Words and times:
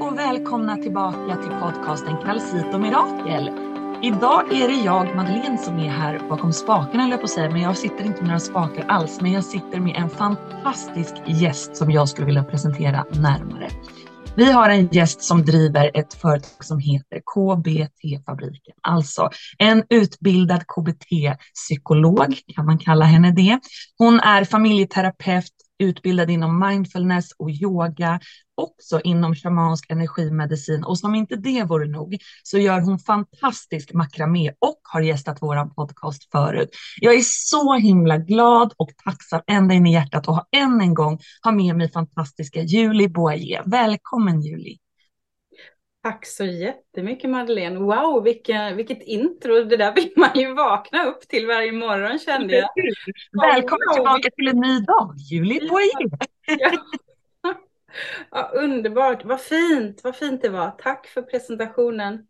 och 0.00 0.18
välkomna 0.18 0.76
tillbaka 0.76 1.36
till 1.36 1.50
podcasten 1.60 2.16
Kalsit 2.24 2.74
och 2.74 2.80
Mirakel. 2.80 3.50
Idag 4.02 4.52
är 4.52 4.68
det 4.68 4.84
jag, 4.84 5.16
Madeleine, 5.16 5.58
som 5.58 5.78
är 5.78 5.88
här 5.88 6.28
bakom 6.28 6.52
spakarna, 6.52 7.08
jag 7.08 7.20
på 7.20 7.24
att 7.24 7.30
säga, 7.30 7.50
men 7.50 7.60
jag 7.60 7.76
sitter 7.76 8.04
inte 8.04 8.20
med 8.20 8.26
några 8.26 8.40
spakar 8.40 8.84
alls, 8.88 9.20
men 9.20 9.32
jag 9.32 9.44
sitter 9.44 9.80
med 9.80 9.96
en 9.96 10.10
fantastisk 10.10 11.14
gäst 11.26 11.76
som 11.76 11.90
jag 11.90 12.08
skulle 12.08 12.26
vilja 12.26 12.44
presentera 12.44 13.04
närmare. 13.10 13.68
Vi 14.36 14.52
har 14.52 14.70
en 14.70 14.86
gäst 14.86 15.22
som 15.22 15.44
driver 15.44 15.90
ett 15.94 16.14
företag 16.14 16.64
som 16.64 16.78
heter 16.78 17.20
KBT-fabriken, 17.34 18.74
alltså 18.82 19.30
en 19.58 19.84
utbildad 19.90 20.62
KBT-psykolog 20.66 22.34
kan 22.54 22.66
man 22.66 22.78
kalla 22.78 23.04
henne 23.04 23.30
det. 23.30 23.60
Hon 23.98 24.20
är 24.20 24.44
familjeterapeut, 24.44 25.52
utbildad 25.80 26.30
inom 26.30 26.58
mindfulness 26.68 27.32
och 27.38 27.50
yoga, 27.50 28.20
också 28.54 29.00
inom 29.04 29.34
shamansk 29.34 29.90
energimedicin. 29.90 30.84
Och 30.84 30.98
som 30.98 31.14
inte 31.14 31.36
det 31.36 31.64
vore 31.64 31.86
nog 31.86 32.16
så 32.42 32.58
gör 32.58 32.80
hon 32.80 32.98
fantastisk 32.98 33.92
makramé 33.92 34.50
och 34.58 34.80
har 34.82 35.00
gästat 35.00 35.38
vår 35.40 35.74
podcast 35.74 36.30
förut. 36.32 36.70
Jag 37.00 37.14
är 37.14 37.22
så 37.24 37.74
himla 37.74 38.18
glad 38.18 38.72
och 38.76 38.90
tacksam 39.04 39.40
ända 39.46 39.74
in 39.74 39.86
i 39.86 39.92
hjärtat 39.92 40.28
och 40.28 40.34
har 40.34 40.44
än 40.52 40.80
en 40.80 40.94
gång 40.94 41.18
ha 41.42 41.52
med 41.52 41.76
mig 41.76 41.92
fantastiska 41.92 42.62
Julie 42.62 43.08
Boyer. 43.08 43.62
Välkommen 43.66 44.42
Julie! 44.42 44.89
Tack 46.02 46.26
så 46.26 46.44
jättemycket 46.44 47.30
Madeleine. 47.30 47.78
Wow, 47.78 48.24
vilka, 48.24 48.74
vilket 48.74 49.02
intro. 49.02 49.64
Det 49.64 49.76
där 49.76 49.94
vill 49.94 50.12
man 50.16 50.30
ju 50.34 50.54
vakna 50.54 51.04
upp 51.04 51.20
till 51.28 51.46
varje 51.46 51.72
morgon 51.72 52.18
kände 52.18 52.56
jag. 52.56 52.68
Välkommen 53.32 53.86
wow. 53.88 53.94
tillbaka 53.94 54.30
till 54.36 54.48
en 54.48 54.60
ny 54.60 54.80
dag, 54.80 55.14
Julie 55.16 55.68
Boyer. 55.68 56.10
Ja. 56.46 56.70
Ja, 58.30 58.50
underbart, 58.54 59.24
vad 59.24 59.40
fint, 59.40 60.00
vad 60.04 60.16
fint 60.16 60.42
det 60.42 60.48
var. 60.48 60.70
Tack 60.70 61.06
för 61.06 61.22
presentationen. 61.22 62.26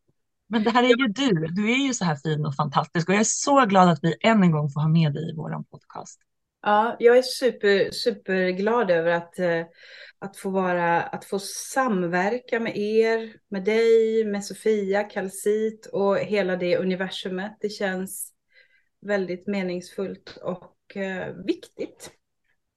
Men 0.49 0.65
det 0.65 0.71
här 0.71 0.83
är 0.83 0.89
ju 0.89 1.07
du, 1.07 1.47
du 1.47 1.73
är 1.73 1.87
ju 1.87 1.95
så 1.95 2.05
här 2.05 2.17
fin 2.17 2.47
och 2.47 2.55
fantastisk 2.55 3.09
och 3.09 3.15
jag 3.15 3.21
är 3.21 3.25
så 3.25 3.67
glad 3.67 3.89
att 3.89 3.99
vi 4.03 4.15
än 4.21 4.43
en 4.43 4.51
gång 4.51 4.71
får 4.71 4.81
ha 4.81 4.89
med 4.89 5.13
dig 5.13 5.31
i 5.31 5.37
vår 5.37 5.63
podcast. 5.71 6.21
Ja, 6.63 6.97
jag 6.99 7.19
är 7.19 7.23
super, 7.23 7.91
superglad 7.91 8.91
över 8.91 9.11
att, 9.11 9.39
eh, 9.39 9.65
att, 10.19 10.37
få 10.37 10.51
vara, 10.51 11.03
att 11.03 11.25
få 11.25 11.39
samverka 11.39 12.61
med 12.61 12.77
er, 12.77 13.37
med 13.49 13.65
dig, 13.65 14.25
med 14.25 14.45
Sofia, 14.45 15.05
Kalsit 15.05 15.87
och 15.93 16.19
hela 16.19 16.57
det 16.57 16.77
universumet. 16.77 17.57
Det 17.61 17.69
känns 17.69 18.33
väldigt 19.01 19.47
meningsfullt 19.47 20.39
och 20.43 20.97
eh, 20.97 21.35
viktigt. 21.47 22.11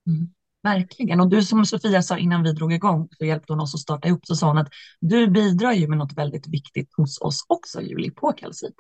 Mm. 0.08 0.34
Verkligen. 0.64 1.20
Och 1.20 1.30
du 1.30 1.44
som 1.44 1.66
Sofia 1.66 2.02
sa 2.02 2.18
innan 2.18 2.44
vi 2.44 2.52
drog 2.52 2.74
igång 2.74 3.08
så 3.12 3.26
hjälpte 3.26 3.54
hon 3.54 3.60
oss 3.60 3.76
att 3.76 3.82
starta 3.82 4.10
upp 4.10 4.26
så 4.26 4.36
sa 4.36 4.48
hon 4.48 4.58
att 4.58 4.70
du 5.00 5.28
bidrar 5.28 5.74
ju 5.74 5.88
med 5.88 5.98
något 5.98 6.18
väldigt 6.18 6.48
viktigt 6.48 6.94
hos 6.98 7.22
oss 7.22 7.46
också 7.48 7.82
Julie 7.82 8.12
på 8.12 8.32
Kalsit. 8.32 8.76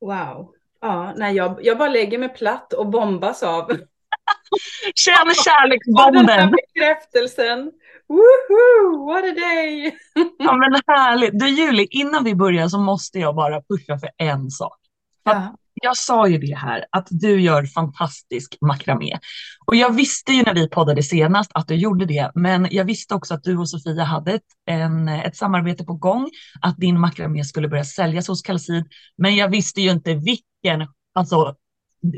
Wow. 0.00 0.54
Ja, 0.80 1.12
nej, 1.16 1.36
jag, 1.36 1.58
jag 1.62 1.78
bara 1.78 1.88
lägger 1.88 2.18
mig 2.18 2.28
platt 2.28 2.72
och 2.72 2.86
bombas 2.86 3.42
av. 3.42 3.70
Känn 4.94 5.34
kärleksbomben. 5.34 6.26
den 6.26 6.28
här 6.28 6.50
bekräftelsen. 6.50 7.72
Woohoo, 8.08 9.06
what 9.06 9.24
a 9.24 9.34
day! 9.34 9.96
ja 10.38 10.56
men 10.56 10.80
härligt. 10.86 11.38
Du 11.38 11.48
Julie, 11.48 11.86
innan 11.90 12.24
vi 12.24 12.34
börjar 12.34 12.68
så 12.68 12.78
måste 12.78 13.18
jag 13.18 13.34
bara 13.34 13.62
pusha 13.62 13.98
för 13.98 14.10
en 14.16 14.50
sak. 14.50 14.78
Ja 15.24 15.54
jag 15.74 15.96
sa 15.96 16.28
ju 16.28 16.38
det 16.38 16.54
här, 16.56 16.84
att 16.90 17.06
du 17.10 17.40
gör 17.40 17.66
fantastisk 17.66 18.58
makramé. 18.60 19.18
Och 19.66 19.76
jag 19.76 19.94
visste 19.94 20.32
ju 20.32 20.42
när 20.42 20.54
vi 20.54 20.68
poddade 20.68 21.02
senast 21.02 21.50
att 21.54 21.68
du 21.68 21.74
gjorde 21.74 22.06
det, 22.06 22.30
men 22.34 22.68
jag 22.70 22.84
visste 22.84 23.14
också 23.14 23.34
att 23.34 23.44
du 23.44 23.58
och 23.58 23.70
Sofia 23.70 24.04
hade 24.04 24.32
ett, 24.32 24.42
en, 24.66 25.08
ett 25.08 25.36
samarbete 25.36 25.84
på 25.84 25.94
gång, 25.94 26.30
att 26.60 26.76
din 26.76 27.00
makramé 27.00 27.44
skulle 27.44 27.68
börja 27.68 27.84
säljas 27.84 28.28
hos 28.28 28.42
Kalsid. 28.42 28.84
Men 29.16 29.36
jag 29.36 29.48
visste 29.48 29.80
ju 29.80 29.90
inte 29.90 30.14
vilken, 30.14 30.88
alltså 31.14 31.54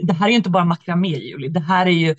det 0.06 0.12
här 0.12 0.26
är 0.26 0.30
ju 0.30 0.36
inte 0.36 0.50
bara 0.50 0.64
makramé 0.64 1.08
Julie, 1.08 1.50
det 1.50 1.60
här 1.60 1.86
är 1.86 1.90
ju 1.90 2.16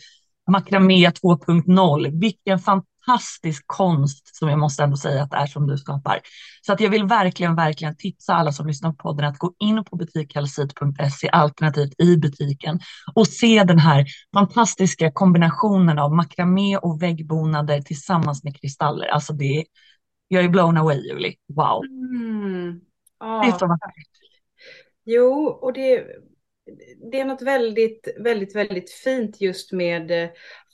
makramé 0.51 1.09
2.0. 1.09 2.19
Vilken 2.19 2.59
fantastisk 2.59 2.92
fantastisk 3.05 3.63
konst 3.67 4.35
som 4.35 4.49
jag 4.49 4.59
måste 4.59 4.83
ändå 4.83 4.97
säga 4.97 5.23
att 5.23 5.31
det 5.31 5.37
är 5.37 5.45
som 5.45 5.67
du 5.67 5.77
skapar. 5.77 6.21
Så 6.61 6.73
att 6.73 6.79
jag 6.79 6.89
vill 6.89 7.05
verkligen, 7.05 7.55
verkligen 7.55 7.95
tipsa 7.97 8.33
alla 8.33 8.51
som 8.51 8.67
lyssnar 8.67 8.91
på 8.91 8.95
podden 8.95 9.25
att 9.25 9.37
gå 9.37 9.53
in 9.59 9.83
på 9.83 9.95
butikhalsit.se 9.95 11.29
alternativt 11.29 12.01
i 12.01 12.17
butiken 12.17 12.79
och 13.13 13.27
se 13.27 13.63
den 13.63 13.79
här 13.79 14.05
fantastiska 14.33 15.11
kombinationen 15.11 15.99
av 15.99 16.15
makramé 16.15 16.77
och 16.77 17.01
väggbonader 17.01 17.81
tillsammans 17.81 18.43
med 18.43 18.61
kristaller. 18.61 19.07
Alltså 19.07 19.33
det 19.33 19.57
är, 19.57 19.65
jag 20.27 20.43
är 20.43 20.49
blown 20.49 20.77
away 20.77 20.97
Julie. 20.97 21.35
Wow. 21.47 21.83
Mm. 21.85 22.81
Oh. 23.19 23.41
Det 23.41 23.47
är 23.47 23.57
så 23.57 23.67
vackert. 23.67 24.07
Jo, 25.05 25.47
och 25.61 25.73
det, 25.73 26.05
det 27.11 27.19
är 27.19 27.25
något 27.25 27.41
väldigt, 27.41 28.07
väldigt, 28.19 28.55
väldigt 28.55 28.91
fint 28.91 29.41
just 29.41 29.71
med 29.71 30.11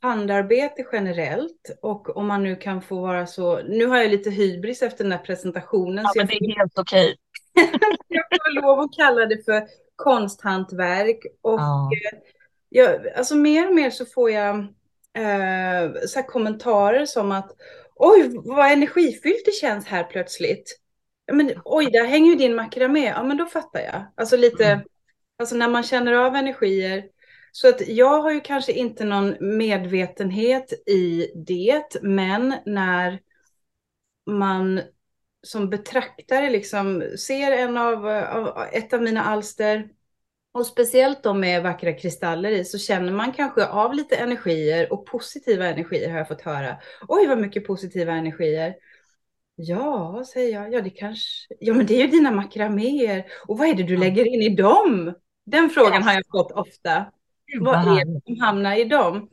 handarbete 0.02 0.86
generellt 0.92 1.78
och 1.82 2.18
om 2.18 2.28
man 2.28 2.44
nu 2.44 2.56
kan 2.56 2.82
få 2.82 3.02
vara 3.02 3.28
så, 3.28 3.62
nu 3.62 3.86
har 3.86 3.98
jag 3.98 4.12
lite 4.12 4.30
hybris 4.30 4.82
efter 4.82 5.04
den 5.04 5.12
här 5.12 5.20
presentationen. 5.20 6.04
Ja, 6.04 6.12
men 6.16 6.28
det 6.28 6.34
är 6.34 6.60
helt 6.60 6.80
okej. 6.80 7.16
jag 8.08 8.24
får 8.30 8.62
lov 8.62 8.80
att 8.80 8.96
kalla 8.96 9.26
det 9.26 9.46
för 9.46 9.68
konsthantverk 9.96 11.20
och 11.42 11.60
ja. 11.60 11.90
Eh, 11.94 12.20
jag, 12.70 13.08
alltså 13.16 13.36
mer 13.36 13.68
och 13.68 13.76
mer 13.76 13.90
så 13.90 14.06
får 14.06 14.32
jag 14.32 14.56
eh, 15.18 15.92
så 16.08 16.24
kommentarer 16.24 17.06
som 17.06 17.32
att 17.32 17.52
oj 17.96 18.32
vad 18.34 18.72
energifyllt 18.72 19.46
det 19.46 19.52
känns 19.52 19.86
här 19.86 20.04
plötsligt. 20.04 20.80
Men, 21.32 21.52
oj, 21.66 21.86
där 21.92 22.06
hänger 22.06 22.32
ju 22.32 22.38
din 22.38 22.56
makramé. 22.56 23.06
Ja, 23.06 23.24
men 23.24 23.38
då 23.38 23.46
fattar 23.46 23.80
jag. 23.80 24.06
Alltså 24.16 24.38
lite, 24.38 24.66
mm. 24.66 24.86
alltså 25.40 25.56
när 25.56 25.68
man 25.68 25.84
känner 25.84 26.14
av 26.14 26.36
energier 26.36 27.04
så 27.52 27.70
att 27.70 27.88
jag 27.88 28.22
har 28.22 28.32
ju 28.32 28.40
kanske 28.40 28.72
inte 28.72 29.06
någon 29.06 29.58
medvetenhet 29.58 30.74
i 30.90 31.32
det, 31.36 32.02
men 32.02 32.56
när 32.66 33.20
man 34.32 34.82
som 35.42 35.70
betraktare 35.70 36.50
liksom 36.50 37.04
ser 37.28 37.52
en 37.52 37.78
av, 37.78 38.08
av, 38.08 38.68
ett 38.72 38.94
av 38.94 39.02
mina 39.02 39.24
alster 39.24 39.90
och 40.52 40.66
speciellt 40.66 41.24
de 41.24 41.40
med 41.40 41.64
vackra 41.64 41.94
kristaller 41.94 42.52
i 42.52 42.66
så 42.66 42.78
känner 42.78 43.12
man 43.12 43.34
kanske 43.34 43.66
av 43.66 43.94
lite 43.94 44.16
energier 44.16 44.94
och 44.94 45.06
positiva 45.06 45.66
energier 45.66 46.10
har 46.10 46.18
jag 46.18 46.28
fått 46.28 46.42
höra. 46.42 46.78
Oj, 47.08 47.28
vad 47.28 47.38
mycket 47.38 47.68
positiva 47.68 48.14
energier. 48.14 48.76
Ja, 49.56 50.24
säger 50.34 50.54
jag. 50.54 50.74
Ja, 50.74 50.82
det 50.82 50.90
kanske... 50.90 51.56
Ja, 51.60 51.74
men 51.74 51.86
det 51.86 51.94
är 51.94 52.02
ju 52.02 52.08
dina 52.08 52.32
makraméer. 52.32 53.26
Och 53.48 53.58
vad 53.58 53.68
är 53.68 53.74
det 53.74 53.84
du 53.84 53.98
lägger 53.98 54.28
in 54.28 54.42
i 54.42 54.56
dem? 54.56 55.14
Den 55.46 55.70
frågan 55.70 56.04
har 56.04 56.14
jag 56.14 56.24
fått 56.32 56.52
ofta. 56.52 57.06
Vad 57.60 58.00
är 58.00 58.06
det 58.06 58.22
som 58.26 58.40
hamnar 58.40 58.76
i 58.76 58.84
dem? 58.84 59.30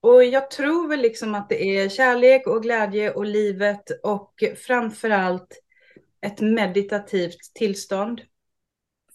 Och 0.00 0.24
jag 0.24 0.50
tror 0.50 0.88
väl 0.88 1.00
liksom 1.00 1.34
att 1.34 1.48
det 1.48 1.64
är 1.64 1.88
kärlek 1.88 2.46
och 2.46 2.62
glädje 2.62 3.12
och 3.12 3.26
livet 3.26 3.84
och 4.02 4.34
framförallt 4.66 5.62
ett 6.26 6.40
meditativt 6.40 7.54
tillstånd. 7.54 8.20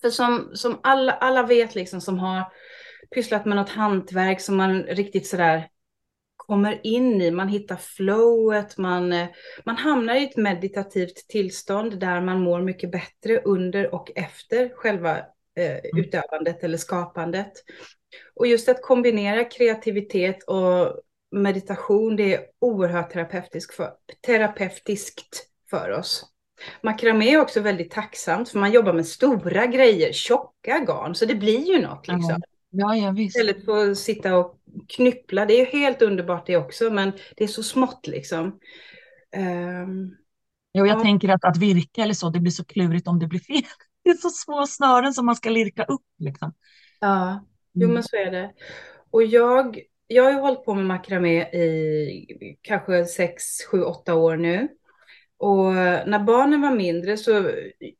För 0.02 0.10
som, 0.10 0.52
som 0.54 0.80
alla, 0.84 1.12
alla 1.12 1.44
vet 1.44 1.76
liksom 1.76 2.02
som 2.02 2.20
har 2.20 2.44
pysslat 3.16 3.46
med 3.46 3.56
något 3.56 3.70
hantverk 3.70 4.42
som 4.42 4.58
man 4.58 4.84
riktigt 4.84 5.28
sådär 5.28 5.70
kommer 6.36 6.80
in 6.84 7.22
i, 7.22 7.32
man 7.32 7.48
hittar 7.48 7.76
flowet, 7.76 8.78
man, 8.78 9.14
man 9.66 9.78
hamnar 9.78 10.16
i 10.16 10.24
ett 10.24 10.38
meditativt 10.38 11.28
tillstånd 11.28 12.00
där 12.00 12.22
man 12.22 12.42
mår 12.42 12.62
mycket 12.62 12.92
bättre 12.92 13.42
under 13.46 13.96
och 13.96 14.12
efter 14.16 14.70
själva 14.76 15.18
eh, 15.56 15.72
mm. 15.72 15.82
utövandet 15.94 16.64
eller 16.64 16.78
skapandet. 16.78 17.52
Och 18.36 18.48
just 18.48 18.70
att 18.70 18.82
kombinera 18.82 19.44
kreativitet 19.44 20.44
och 20.44 21.02
meditation, 21.32 22.16
det 22.16 22.34
är 22.34 22.42
oerhört 22.60 23.12
terapeutisk 23.12 23.74
för, 23.74 23.92
terapeutiskt 24.26 25.48
för 25.70 25.92
oss. 25.92 26.26
Makramé 26.82 27.34
är 27.34 27.42
också 27.42 27.62
väldigt 27.62 27.92
tacksamt 27.92 28.50
för 28.50 28.60
man 28.60 28.72
jobbar 28.72 28.94
med 28.94 29.08
stora 29.08 29.66
grejer, 29.66 30.14
tjocka 30.14 30.80
garn, 30.80 31.16
så 31.16 31.26
det 31.26 31.36
blir 31.36 31.74
ju 31.74 31.82
något. 31.82 32.08
Liksom. 32.08 32.42
Ja, 32.70 32.96
ja, 32.96 33.12
visst. 33.12 33.36
Istället 33.36 33.66
för 33.66 33.92
att 33.92 33.98
sitta 33.98 34.38
och 34.38 34.60
knyppla, 34.88 35.46
det 35.46 35.54
är 35.54 35.60
ju 35.60 35.80
helt 35.80 36.02
underbart 36.02 36.48
det 36.48 36.58
också, 36.58 36.90
men 36.90 37.12
det 37.36 37.44
är 37.44 37.48
så 37.48 37.64
smått 37.64 38.08
liksom. 38.08 38.46
Um, 39.38 40.16
jo, 40.74 40.86
jag 40.86 41.00
ja. 41.00 41.02
tänker 41.02 41.30
att, 41.30 41.46
att 41.46 41.58
virka 41.58 42.04
eller 42.04 42.14
så, 42.14 42.30
det 42.30 42.40
blir 42.40 42.52
så 42.52 42.66
klurigt 42.66 43.08
om 43.08 43.20
det 43.20 43.28
blir 43.28 43.40
fel. 43.40 43.64
Det 44.04 44.12
är 44.12 44.18
så 44.18 44.30
små 44.30 44.68
snören 44.68 45.14
som 45.14 45.26
man 45.26 45.36
ska 45.36 45.50
lirka 45.50 45.84
upp. 45.84 46.06
Liksom. 46.20 46.54
Ja, 47.00 47.46
Jo, 47.76 47.90
men 47.90 48.04
så 48.04 48.16
är 48.16 48.32
det. 48.32 48.54
Och 49.12 49.24
jag, 49.24 49.80
jag 50.08 50.24
har 50.24 50.32
ju 50.32 50.38
hållit 50.38 50.66
på 50.66 50.74
med 50.74 50.86
makramé 50.86 51.42
i 51.42 52.58
kanske 52.62 53.06
sex, 53.06 53.44
sju, 53.72 53.82
åtta 53.82 54.16
år 54.16 54.38
nu. 54.38 54.68
Och 55.38 55.74
när 56.08 56.20
barnen 56.20 56.62
var 56.62 56.72
mindre 56.72 57.18
så, 57.18 57.52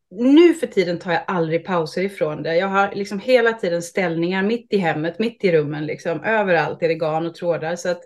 nu 0.10 0.54
för 0.54 0.68
tiden 0.68 1.00
tar 1.00 1.12
jag 1.12 1.24
aldrig 1.28 1.66
pauser 1.66 2.02
ifrån 2.04 2.44
det. 2.44 2.56
Jag 2.56 2.68
har 2.68 2.96
liksom 2.96 3.20
hela 3.20 3.54
tiden 3.54 3.82
ställningar 3.82 4.44
mitt 4.44 4.74
i 4.74 4.78
hemmet, 4.78 5.20
mitt 5.20 5.44
i 5.44 5.52
rummen, 5.52 5.86
liksom. 5.86 6.24
överallt 6.24 6.84
är 6.84 6.88
det 6.88 6.96
garn 6.96 7.26
och 7.26 7.36
trådar. 7.36 7.76
Så 7.76 7.90
att, 7.90 8.02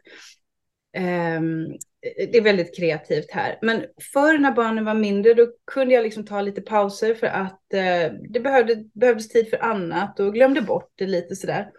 um, 1.38 1.78
Eh, 2.02 2.30
det 2.32 2.38
är 2.38 2.42
väldigt 2.42 2.78
kreativt 2.78 3.32
här. 3.32 3.60
Men 3.62 3.86
förr 4.14 4.38
när 4.38 4.52
barnen 4.52 4.86
var 4.86 4.94
mindre 4.94 5.34
då 5.34 5.48
kunde 5.72 5.94
jag 5.94 6.04
liksom 6.04 6.26
ta 6.26 6.42
lite 6.42 6.62
pauser 6.62 7.14
för 7.14 7.28
att 7.28 7.74
eh, 7.74 8.14
det 8.30 8.40
behövde, 8.40 8.84
behövdes 8.94 9.30
tid 9.30 9.50
för 9.50 9.64
annat 9.64 10.20
och 10.20 10.34
glömde 10.34 10.62
bort 10.62 10.92
det 10.96 11.08
lite 11.08 11.36
sådär. 11.36 11.72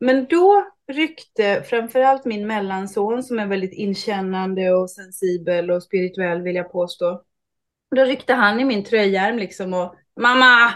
Men 0.00 0.26
då 0.26 0.66
ryckte 0.92 1.62
framförallt 1.62 2.24
min 2.24 2.46
mellanson 2.46 3.22
som 3.22 3.38
är 3.38 3.46
väldigt 3.46 3.72
inkännande 3.72 4.72
och 4.72 4.90
sensibel 4.90 5.70
och 5.70 5.82
spirituell 5.82 6.42
vill 6.42 6.56
jag 6.56 6.72
påstå. 6.72 7.22
Då 7.96 8.04
ryckte 8.04 8.34
han 8.34 8.60
i 8.60 8.64
min 8.64 8.84
tröjärm 8.84 9.38
liksom 9.38 9.74
och 9.74 9.94
mamma, 10.20 10.74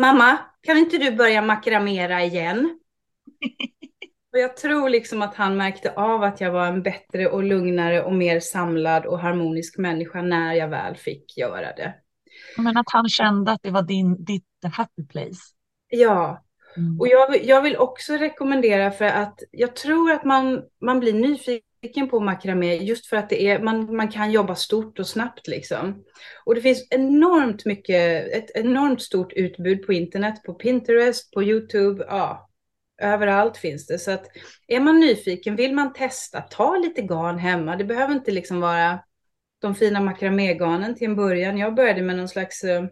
mamma, 0.00 0.38
kan 0.62 0.78
inte 0.78 0.98
du 0.98 1.10
börja 1.10 1.42
makramera 1.42 2.22
igen? 2.22 2.78
Och 4.32 4.38
jag 4.38 4.56
tror 4.56 4.88
liksom 4.88 5.22
att 5.22 5.34
han 5.34 5.56
märkte 5.56 5.92
av 5.92 6.22
att 6.22 6.40
jag 6.40 6.50
var 6.50 6.66
en 6.66 6.82
bättre 6.82 7.26
och 7.26 7.42
lugnare 7.42 8.02
och 8.02 8.12
mer 8.12 8.40
samlad 8.40 9.06
och 9.06 9.18
harmonisk 9.18 9.78
människa 9.78 10.22
när 10.22 10.54
jag 10.54 10.68
väl 10.68 10.96
fick 10.96 11.38
göra 11.38 11.72
det. 11.72 11.94
Men 12.56 12.76
att 12.76 12.86
han 12.92 13.08
kände 13.08 13.52
att 13.52 13.62
det 13.62 13.70
var 13.70 13.82
din, 13.82 14.24
ditt 14.24 14.44
happy 14.72 15.06
place. 15.06 15.40
Ja, 15.88 16.44
mm. 16.76 17.00
och 17.00 17.08
jag, 17.08 17.44
jag 17.44 17.62
vill 17.62 17.76
också 17.76 18.12
rekommendera 18.12 18.90
för 18.90 19.04
att 19.04 19.38
jag 19.50 19.76
tror 19.76 20.12
att 20.12 20.24
man, 20.24 20.62
man 20.80 21.00
blir 21.00 21.12
nyfiken 21.12 22.08
på 22.08 22.20
makramé 22.20 22.76
just 22.76 23.06
för 23.06 23.16
att 23.16 23.28
det 23.28 23.46
är, 23.46 23.58
man, 23.58 23.96
man 23.96 24.08
kan 24.08 24.32
jobba 24.32 24.54
stort 24.54 24.98
och 24.98 25.06
snabbt 25.06 25.48
liksom. 25.48 26.04
Och 26.44 26.54
det 26.54 26.60
finns 26.60 26.86
enormt 26.90 27.64
mycket, 27.64 28.32
ett 28.32 28.50
enormt 28.54 29.02
stort 29.02 29.32
utbud 29.32 29.86
på 29.86 29.92
internet, 29.92 30.42
på 30.42 30.54
Pinterest, 30.54 31.32
på 31.32 31.42
YouTube, 31.42 32.04
ja, 32.08 32.48
Överallt 33.02 33.56
finns 33.56 33.86
det. 33.86 33.98
Så 33.98 34.10
att 34.10 34.26
är 34.66 34.80
man 34.80 35.00
nyfiken, 35.00 35.56
vill 35.56 35.74
man 35.74 35.92
testa, 35.92 36.40
ta 36.40 36.76
lite 36.76 37.02
garn 37.02 37.38
hemma. 37.38 37.76
Det 37.76 37.84
behöver 37.84 38.14
inte 38.14 38.30
liksom 38.30 38.60
vara 38.60 38.98
de 39.58 39.74
fina 39.74 40.00
makramégarnen 40.00 40.94
till 40.94 41.06
en 41.08 41.16
början. 41.16 41.58
Jag 41.58 41.74
började 41.74 42.02
med 42.02 42.16
någon 42.16 42.28
slags 42.28 42.64
uh, 42.64 42.84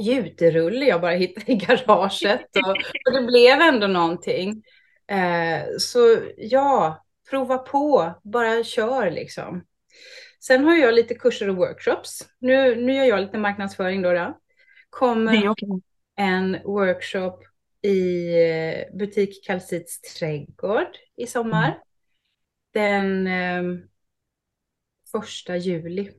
juterulle 0.00 0.86
jag 0.86 1.00
bara 1.00 1.12
hittade 1.14 1.52
i 1.52 1.54
garaget. 1.54 2.56
Och, 2.56 2.76
och 3.06 3.12
det 3.12 3.26
blev 3.26 3.60
ändå 3.60 3.86
någonting. 3.86 4.62
Uh, 5.12 5.78
så 5.78 6.18
ja, 6.36 7.04
prova 7.30 7.58
på, 7.58 8.14
bara 8.22 8.64
kör 8.64 9.10
liksom. 9.10 9.64
Sen 10.40 10.64
har 10.64 10.74
jag 10.74 10.94
lite 10.94 11.14
kurser 11.14 11.50
och 11.50 11.56
workshops. 11.56 12.28
Nu, 12.38 12.76
nu 12.76 12.94
gör 12.94 13.04
jag 13.04 13.20
lite 13.20 13.38
marknadsföring 13.38 14.02
då. 14.02 14.12
då. 14.12 14.38
Kommer 14.90 15.54
en 16.16 16.58
workshop 16.64 17.53
i 17.84 18.28
eh, 18.42 18.96
butik 18.98 19.44
Kalsits 19.46 20.00
trädgård 20.00 20.96
i 21.16 21.26
sommar. 21.26 21.68
Mm. 21.68 21.80
Den 22.72 23.26
eh, 23.26 23.84
första 25.12 25.56
juli 25.56 26.10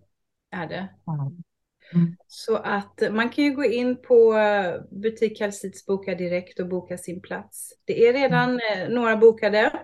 är 0.52 0.68
det. 0.68 0.90
Mm. 1.94 2.16
Så 2.28 2.56
att 2.56 3.04
man 3.12 3.30
kan 3.30 3.44
ju 3.44 3.52
gå 3.52 3.64
in 3.64 4.02
på 4.02 4.34
eh, 4.34 4.82
butik 4.92 5.38
Kalsits 5.38 5.86
boka 5.86 6.16
direkt 6.16 6.60
och 6.60 6.68
boka 6.68 6.98
sin 6.98 7.22
plats. 7.22 7.74
Det 7.86 8.08
är 8.08 8.14
redan 8.14 8.50
mm. 8.50 8.82
Eh, 8.82 8.90
några 8.90 9.18
bokade, 9.18 9.80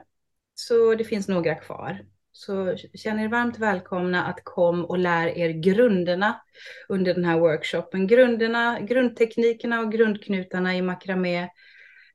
så 0.53 0.95
det 0.95 1.03
finns 1.03 1.27
några 1.27 1.55
kvar. 1.55 2.05
Så 2.31 2.75
känn 2.93 3.19
er 3.19 3.27
varmt 3.27 3.59
välkomna 3.59 4.25
att 4.25 4.43
kom 4.43 4.85
och 4.85 4.97
lär 4.97 5.37
er 5.37 5.49
grunderna 5.49 6.41
under 6.89 7.13
den 7.13 7.25
här 7.25 7.39
workshopen. 7.39 8.07
Grunderna, 8.07 8.79
grundteknikerna 8.79 9.79
och 9.79 9.91
grundknutarna 9.91 10.75
i 10.75 10.81
makramé 10.81 11.49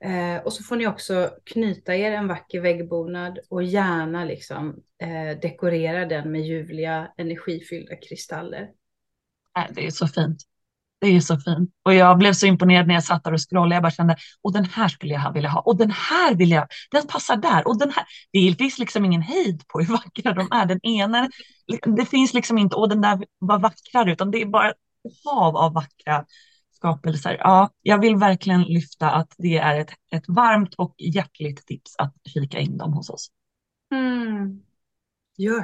Eh, 0.01 0.43
och 0.45 0.53
så 0.53 0.63
får 0.63 0.77
ni 0.77 0.87
också 0.87 1.31
knyta 1.45 1.95
er 1.95 2.13
en 2.13 2.29
vacker 2.29 2.61
väggbonad 2.61 3.39
och 3.51 3.63
gärna 3.63 4.25
liksom 4.25 4.83
eh, 5.03 5.41
dekorera 5.43 6.07
den 6.07 6.33
med 6.33 6.41
ljuvliga 6.41 7.09
energifyllda 7.17 7.97
kristaller. 7.97 8.69
Äh, 9.59 9.65
det 9.75 9.87
är 9.87 9.91
så 9.91 10.09
fint. 10.09 10.39
Det 10.99 11.07
är 11.07 11.21
så 11.21 11.39
fint. 11.39 11.71
Och 11.85 11.95
jag 11.95 12.19
blev 12.19 12.33
så 12.33 12.47
imponerad 12.47 12.87
när 12.87 12.95
jag 12.95 13.05
satt 13.05 13.25
där 13.25 13.33
och 13.33 13.51
scrollade. 13.51 13.75
Jag 13.75 13.83
bara 13.83 13.91
kände, 13.91 14.17
och 14.43 14.53
den 14.53 14.65
här 14.65 14.89
skulle 14.89 15.15
jag 15.15 15.33
vilja 15.33 15.49
ha. 15.49 15.61
Och 15.61 15.77
den 15.77 15.91
här 15.91 16.35
vill 16.35 16.51
jag, 16.51 16.67
den 16.91 17.07
passar 17.07 17.37
där. 17.37 17.69
Och 17.69 17.79
den 17.79 17.91
här. 17.91 18.05
Det 18.33 18.55
finns 18.59 18.79
liksom 18.79 19.05
ingen 19.05 19.23
hejd 19.23 19.63
på 19.69 19.79
hur 19.81 19.93
vackra 19.93 20.33
de 20.33 20.49
är. 20.51 20.67
Den 20.67 20.87
ena, 20.87 21.29
det 21.97 22.07
finns 22.07 22.35
liksom 22.35 22.59
inte, 22.59 22.77
och 22.77 22.89
den 22.89 23.01
där 23.01 23.19
var 23.39 23.59
vackrare, 23.59 24.13
utan 24.13 24.31
det 24.31 24.43
är 24.43 24.47
bara 24.47 24.71
ett 24.71 24.77
hav 25.25 25.57
av 25.57 25.73
vackra 25.73 26.25
skapelser. 26.77 27.37
Ja, 27.41 27.71
jag 27.83 28.01
vill 28.01 28.17
verkligen 28.17 28.63
lyfta 28.63 29.11
att 29.11 29.35
det 29.39 29.57
är 29.57 29.81
ett, 29.81 29.91
ett 30.13 30.25
varmt 30.29 30.75
och 30.75 30.95
hjärtligt 30.99 31.67
tips 31.67 31.95
att 31.99 32.15
kika 32.29 32.59
in 32.59 32.79
dem 32.79 32.93
hos 32.93 33.11
oss. 33.11 33.29
Mm. 33.93 34.63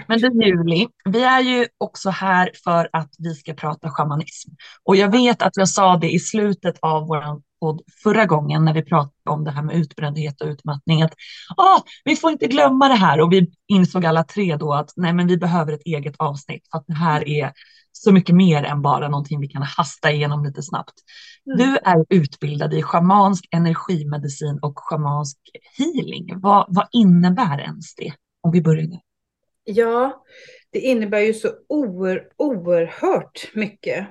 Men 0.09 0.19
du 0.19 0.47
Juli, 0.47 0.89
vi 1.05 1.23
är 1.23 1.41
ju 1.41 1.67
också 1.79 2.11
här 2.11 2.51
för 2.65 2.89
att 2.93 3.15
vi 3.19 3.35
ska 3.35 3.55
prata 3.55 3.91
shamanism. 3.91 4.51
Och 4.83 4.97
jag 4.97 5.13
vet 5.13 5.43
att 5.43 5.57
jag 5.57 5.69
sa 5.69 5.97
det 5.97 6.11
i 6.11 6.19
slutet 6.19 6.79
av 6.81 7.07
vår 7.07 7.43
podd 7.63 7.83
förra 8.03 8.27
gången 8.27 8.65
när 8.65 8.75
vi 8.75 8.83
pratade 8.83 9.31
om 9.31 9.45
det 9.45 9.51
här 9.51 9.63
med 9.63 9.77
utbrändhet 9.77 10.41
och 10.41 10.47
utmattning. 10.47 11.03
Att 11.03 11.15
ah, 11.57 11.81
vi 12.05 12.17
får 12.17 12.31
inte 12.31 12.47
glömma 12.47 12.89
det 12.89 12.95
här. 12.95 13.21
Och 13.21 13.33
vi 13.33 13.53
insåg 13.67 14.07
alla 14.07 14.25
tre 14.25 14.57
då 14.57 14.73
att 14.73 14.91
nej, 14.97 15.13
men 15.13 15.27
vi 15.27 15.37
behöver 15.37 15.73
ett 15.73 15.83
eget 15.85 16.15
avsnitt 16.19 16.69
för 16.71 16.79
att 16.79 16.87
det 16.87 16.95
här 16.95 17.29
är 17.29 17.53
så 17.93 18.13
mycket 18.13 18.35
mer 18.35 18.65
än 18.65 18.83
bara 18.83 19.09
någonting 19.09 19.41
vi 19.41 19.49
kan 19.49 19.63
hasta 19.63 20.11
igenom 20.11 20.45
lite 20.45 20.63
snabbt. 20.63 20.95
Mm. 21.47 21.59
Du 21.59 21.77
är 21.77 22.05
utbildad 22.09 22.75
i 22.75 22.83
schamansk 22.83 23.49
energimedicin 23.51 24.59
och 24.63 24.73
schamansk 24.77 25.39
healing. 25.79 26.41
Vad, 26.41 26.67
vad 26.69 26.89
innebär 26.93 27.61
ens 27.61 27.95
det? 27.95 28.13
Om 28.41 28.53
vi 28.53 28.63
börjar 28.63 28.87
där. 28.87 29.01
Ja, 29.65 30.25
det 30.73 30.79
innebär 30.79 31.19
ju 31.19 31.35
så 31.35 31.49
oer, 31.69 32.23
oerhört 32.37 33.55
mycket. 33.55 34.09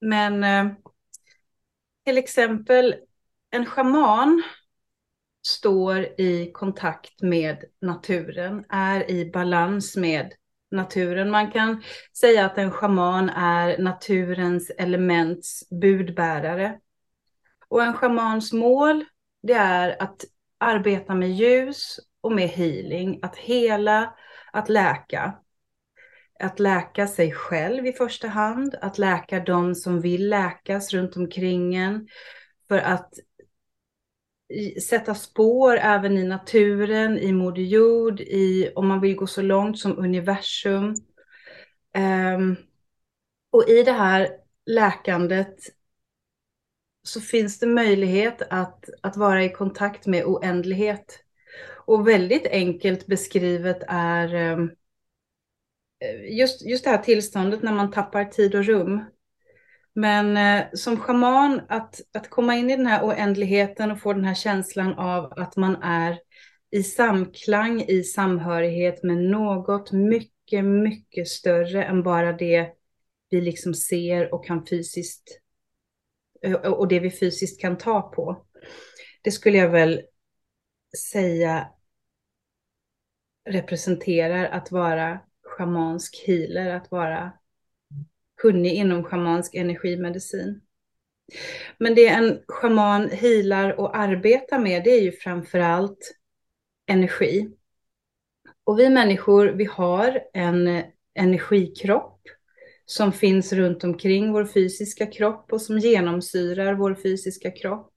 Men 0.00 0.44
eh, 0.44 0.72
till 2.04 2.18
exempel 2.18 2.94
en 3.50 3.66
schaman 3.66 4.42
står 5.46 6.20
i 6.20 6.50
kontakt 6.52 7.22
med 7.22 7.64
naturen, 7.80 8.64
är 8.68 9.10
i 9.10 9.30
balans 9.30 9.96
med 9.96 10.32
naturen. 10.70 11.30
Man 11.30 11.50
kan 11.50 11.82
säga 12.20 12.46
att 12.46 12.58
en 12.58 12.70
schaman 12.70 13.30
är 13.30 13.78
naturens 13.78 14.70
elements 14.70 15.70
budbärare. 15.70 16.78
Och 17.68 17.82
en 17.82 17.94
schamans 17.94 18.52
mål, 18.52 19.04
det 19.42 19.52
är 19.52 20.02
att 20.02 20.24
arbeta 20.58 21.14
med 21.14 21.30
ljus 21.30 22.00
och 22.20 22.32
med 22.32 22.48
healing, 22.48 23.18
att 23.22 23.36
hela, 23.36 24.14
att 24.52 24.68
läka. 24.68 25.41
Att 26.42 26.60
läka 26.60 27.06
sig 27.06 27.32
själv 27.32 27.86
i 27.86 27.92
första 27.92 28.28
hand, 28.28 28.74
att 28.80 28.98
läka 28.98 29.40
de 29.40 29.74
som 29.74 30.00
vill 30.00 30.28
läkas 30.28 30.92
runt 30.92 31.16
omkring 31.16 31.74
en, 31.74 32.08
för 32.68 32.78
att 32.78 33.14
sätta 34.88 35.14
spår 35.14 35.76
även 35.76 36.18
i 36.18 36.24
naturen, 36.24 37.18
i 37.18 37.32
Moder 37.32 37.62
Jord, 37.62 38.20
i, 38.20 38.72
om 38.74 38.88
man 38.88 39.00
vill 39.00 39.16
gå 39.16 39.26
så 39.26 39.42
långt 39.42 39.78
som 39.78 39.98
universum. 39.98 40.94
Um, 42.34 42.56
och 43.50 43.68
i 43.68 43.82
det 43.82 43.92
här 43.92 44.28
läkandet 44.66 45.56
så 47.02 47.20
finns 47.20 47.58
det 47.58 47.66
möjlighet 47.66 48.42
att, 48.50 48.84
att 49.02 49.16
vara 49.16 49.44
i 49.44 49.48
kontakt 49.48 50.06
med 50.06 50.24
oändlighet. 50.24 51.18
Och 51.86 52.08
väldigt 52.08 52.46
enkelt 52.46 53.06
beskrivet 53.06 53.82
är 53.88 54.52
um, 54.52 54.70
Eh, 56.02 56.36
just, 56.38 56.62
just 56.62 56.84
det 56.84 56.90
här 56.90 56.98
tillståndet 56.98 57.62
när 57.62 57.72
man 57.72 57.90
tappar 57.90 58.24
tid 58.24 58.54
och 58.54 58.64
rum. 58.64 59.04
Men 59.94 60.36
eh, 60.36 60.66
som 60.72 60.96
schaman, 60.96 61.60
att, 61.68 62.00
att 62.14 62.30
komma 62.30 62.56
in 62.56 62.70
i 62.70 62.76
den 62.76 62.86
här 62.86 63.04
oändligheten 63.04 63.90
och 63.90 64.00
få 64.00 64.12
den 64.12 64.24
här 64.24 64.34
känslan 64.34 64.94
av 64.94 65.32
att 65.36 65.56
man 65.56 65.76
är 65.82 66.18
i 66.70 66.82
samklang, 66.82 67.82
i 67.82 68.02
samhörighet 68.02 69.02
med 69.02 69.18
något 69.18 69.92
mycket, 69.92 70.64
mycket 70.64 71.28
större 71.28 71.84
än 71.84 72.02
bara 72.02 72.32
det 72.32 72.70
vi 73.30 73.40
liksom 73.40 73.74
ser 73.74 74.34
och 74.34 74.46
kan 74.46 74.66
fysiskt 74.66 75.38
eh, 76.42 76.54
och 76.54 76.88
det 76.88 77.00
vi 77.00 77.10
fysiskt 77.10 77.60
kan 77.60 77.78
ta 77.78 78.02
på. 78.02 78.46
Det 79.22 79.30
skulle 79.30 79.58
jag 79.58 79.68
väl 79.68 80.02
säga 81.12 81.68
representerar 83.44 84.44
att 84.44 84.70
vara 84.70 85.20
schamansk 85.56 86.24
healer, 86.26 86.74
att 86.74 86.90
vara 86.90 87.32
kunnig 88.36 88.72
inom 88.72 89.04
schamansk 89.04 89.54
energimedicin. 89.54 90.60
Men 91.78 91.94
det 91.94 92.06
en 92.08 92.38
schaman 92.48 93.10
healar 93.10 93.80
och 93.80 93.96
arbetar 93.96 94.58
med 94.58 94.84
det 94.84 94.90
är 94.90 95.02
ju 95.02 95.12
framför 95.12 95.58
allt 95.58 96.14
energi. 96.86 97.50
Och 98.64 98.78
vi 98.78 98.90
människor, 98.90 99.46
vi 99.46 99.64
har 99.64 100.20
en 100.32 100.82
energikropp 101.14 102.20
som 102.86 103.12
finns 103.12 103.52
runt 103.52 103.84
omkring 103.84 104.32
vår 104.32 104.44
fysiska 104.44 105.06
kropp 105.06 105.52
och 105.52 105.62
som 105.62 105.78
genomsyrar 105.78 106.74
vår 106.74 106.94
fysiska 106.94 107.50
kropp. 107.50 107.92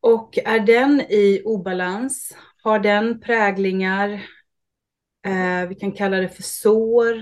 Och 0.00 0.38
är 0.44 0.60
den 0.60 1.00
i 1.00 1.42
obalans, 1.44 2.36
har 2.62 2.78
den 2.78 3.20
präglingar, 3.20 4.26
Eh, 5.26 5.68
vi 5.68 5.74
kan 5.74 5.92
kalla 5.92 6.16
det 6.16 6.28
för 6.28 6.42
sår. 6.42 7.14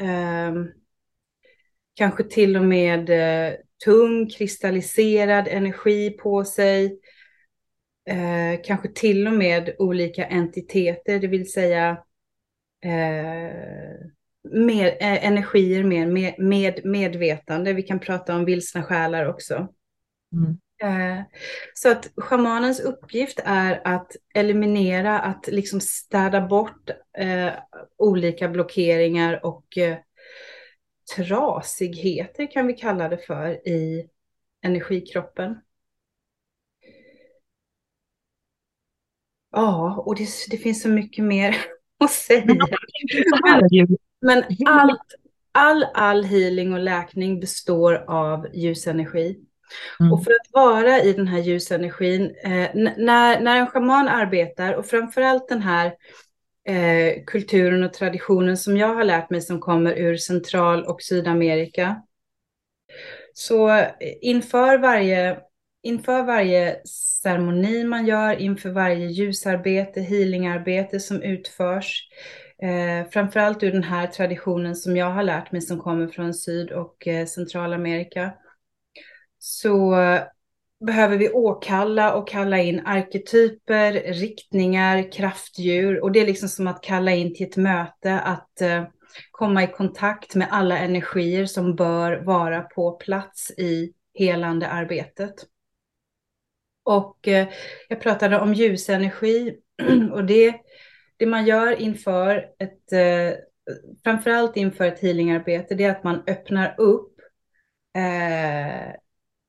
Eh, 0.00 0.54
kanske 1.94 2.24
till 2.24 2.56
och 2.56 2.64
med 2.64 3.10
eh, 3.10 3.54
tung 3.84 4.30
kristalliserad 4.30 5.48
energi 5.48 6.10
på 6.10 6.44
sig. 6.44 6.98
Eh, 8.08 8.60
kanske 8.64 8.88
till 8.88 9.26
och 9.26 9.34
med 9.34 9.74
olika 9.78 10.26
entiteter, 10.26 11.18
det 11.18 11.26
vill 11.26 11.52
säga 11.52 11.98
eh, 12.84 13.46
eh, 15.00 15.26
energier 15.26 15.84
med, 15.84 16.08
med, 16.08 16.34
med 16.38 16.80
medvetande. 16.84 17.72
Vi 17.72 17.82
kan 17.82 18.00
prata 18.00 18.36
om 18.36 18.44
vilsna 18.44 18.82
själar 18.82 19.26
också. 19.26 19.54
Mm. 20.32 20.58
Eh, 20.82 21.22
så 21.74 21.90
att 21.90 22.12
schamanens 22.16 22.80
uppgift 22.80 23.40
är 23.44 23.82
att 23.84 24.16
eliminera, 24.34 25.20
att 25.20 25.46
liksom 25.46 25.80
städa 25.80 26.40
bort 26.40 26.90
eh, 27.18 27.52
olika 27.98 28.48
blockeringar 28.48 29.46
och 29.46 29.78
eh, 29.78 29.96
trasigheter 31.16 32.50
kan 32.50 32.66
vi 32.66 32.72
kalla 32.72 33.08
det 33.08 33.18
för 33.18 33.68
i 33.68 34.08
energikroppen. 34.62 35.60
Ja, 39.50 40.02
och 40.06 40.16
det, 40.16 40.28
det 40.50 40.56
finns 40.56 40.82
så 40.82 40.88
mycket 40.88 41.24
mer 41.24 41.56
att 42.04 42.10
säga. 42.10 42.44
Men, 42.44 43.68
men 44.20 44.44
allt, 44.66 45.14
all, 45.52 45.84
all 45.94 46.24
healing 46.24 46.72
och 46.72 46.80
läkning 46.80 47.40
består 47.40 48.04
av 48.08 48.46
ljusenergi. 48.54 49.44
Mm. 50.00 50.12
Och 50.12 50.24
för 50.24 50.30
att 50.30 50.52
vara 50.52 51.00
i 51.00 51.12
den 51.12 51.28
här 51.28 51.38
ljusenergin, 51.38 52.34
eh, 52.44 52.70
när, 52.96 53.40
när 53.40 53.56
en 53.56 53.66
shaman 53.66 54.08
arbetar 54.08 54.74
och 54.74 54.86
framförallt 54.86 55.48
den 55.48 55.62
här 55.62 55.94
eh, 56.68 57.24
kulturen 57.26 57.82
och 57.82 57.92
traditionen 57.92 58.56
som 58.56 58.76
jag 58.76 58.94
har 58.94 59.04
lärt 59.04 59.30
mig 59.30 59.40
som 59.40 59.60
kommer 59.60 59.98
ur 59.98 60.16
Central 60.16 60.84
och 60.84 61.02
Sydamerika. 61.02 62.02
Så 63.32 63.84
inför 64.20 64.78
varje, 64.78 65.38
inför 65.82 66.22
varje 66.22 66.76
ceremoni 67.22 67.84
man 67.84 68.06
gör, 68.06 68.40
inför 68.40 68.70
varje 68.70 69.06
ljusarbete, 69.06 70.00
healingarbete 70.00 71.00
som 71.00 71.22
utförs, 71.22 72.08
eh, 72.62 73.10
framförallt 73.10 73.62
ur 73.62 73.72
den 73.72 73.82
här 73.82 74.06
traditionen 74.06 74.76
som 74.76 74.96
jag 74.96 75.10
har 75.10 75.22
lärt 75.22 75.52
mig 75.52 75.60
som 75.60 75.80
kommer 75.80 76.08
från 76.08 76.34
Syd 76.34 76.70
och 76.70 77.08
eh, 77.08 77.26
Centralamerika, 77.26 78.32
så 79.44 79.96
behöver 80.86 81.16
vi 81.16 81.30
åkalla 81.30 82.14
och 82.14 82.28
kalla 82.28 82.58
in 82.58 82.80
arketyper, 82.86 83.92
riktningar, 83.92 85.12
kraftdjur 85.12 86.02
och 86.02 86.12
det 86.12 86.20
är 86.20 86.26
liksom 86.26 86.48
som 86.48 86.66
att 86.66 86.82
kalla 86.82 87.12
in 87.12 87.34
till 87.34 87.46
ett 87.46 87.56
möte 87.56 88.20
att 88.20 88.60
eh, 88.60 88.84
komma 89.30 89.62
i 89.62 89.66
kontakt 89.66 90.34
med 90.34 90.48
alla 90.50 90.78
energier 90.78 91.46
som 91.46 91.74
bör 91.74 92.16
vara 92.16 92.62
på 92.62 92.92
plats 92.92 93.50
i 93.50 93.92
helande 94.14 94.68
arbetet. 94.68 95.34
Och 96.84 97.28
eh, 97.28 97.48
jag 97.88 98.00
pratade 98.00 98.40
om 98.40 98.54
ljusenergi 98.54 99.56
och 100.12 100.24
det, 100.24 100.54
det 101.16 101.26
man 101.26 101.46
gör 101.46 101.80
inför 101.80 102.36
ett, 102.58 102.92
eh, 102.92 103.38
framförallt 104.04 104.56
inför 104.56 104.84
ett 104.84 105.00
healingarbete, 105.00 105.74
det 105.74 105.84
är 105.84 105.90
att 105.90 106.04
man 106.04 106.22
öppnar 106.26 106.74
upp 106.78 107.14
eh, 107.96 109.03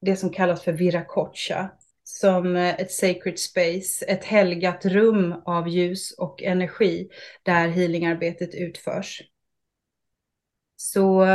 det 0.06 0.16
som 0.16 0.30
kallas 0.30 0.64
för 0.64 0.74
Viracocha, 0.74 1.70
som 2.04 2.56
eh, 2.56 2.76
ett 2.76 2.92
sacred 2.92 3.40
space, 3.40 4.06
ett 4.06 4.24
helgat 4.26 4.86
rum 4.86 5.36
av 5.46 5.68
ljus 5.68 6.12
och 6.12 6.44
energi 6.44 7.10
där 7.44 7.68
healingarbetet 7.68 8.56
utförs. 8.56 9.22
Så 10.76 11.26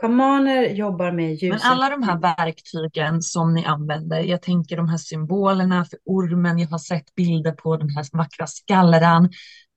Schamaner 0.00 0.68
jobbar 0.68 1.12
med 1.12 1.34
ljus. 1.34 1.50
Men 1.50 1.72
alla 1.72 1.90
de 1.90 2.02
här 2.02 2.18
verktygen 2.18 3.22
som 3.22 3.54
ni 3.54 3.64
använder, 3.64 4.20
jag 4.20 4.42
tänker 4.42 4.76
de 4.76 4.88
här 4.88 4.98
symbolerna 4.98 5.84
för 5.84 5.98
ormen, 6.04 6.58
jag 6.58 6.68
har 6.68 6.78
sett 6.78 7.14
bilder 7.14 7.52
på 7.52 7.76
den 7.76 7.90
här 7.90 8.06
vackra 8.12 8.46
skallran. 8.46 9.30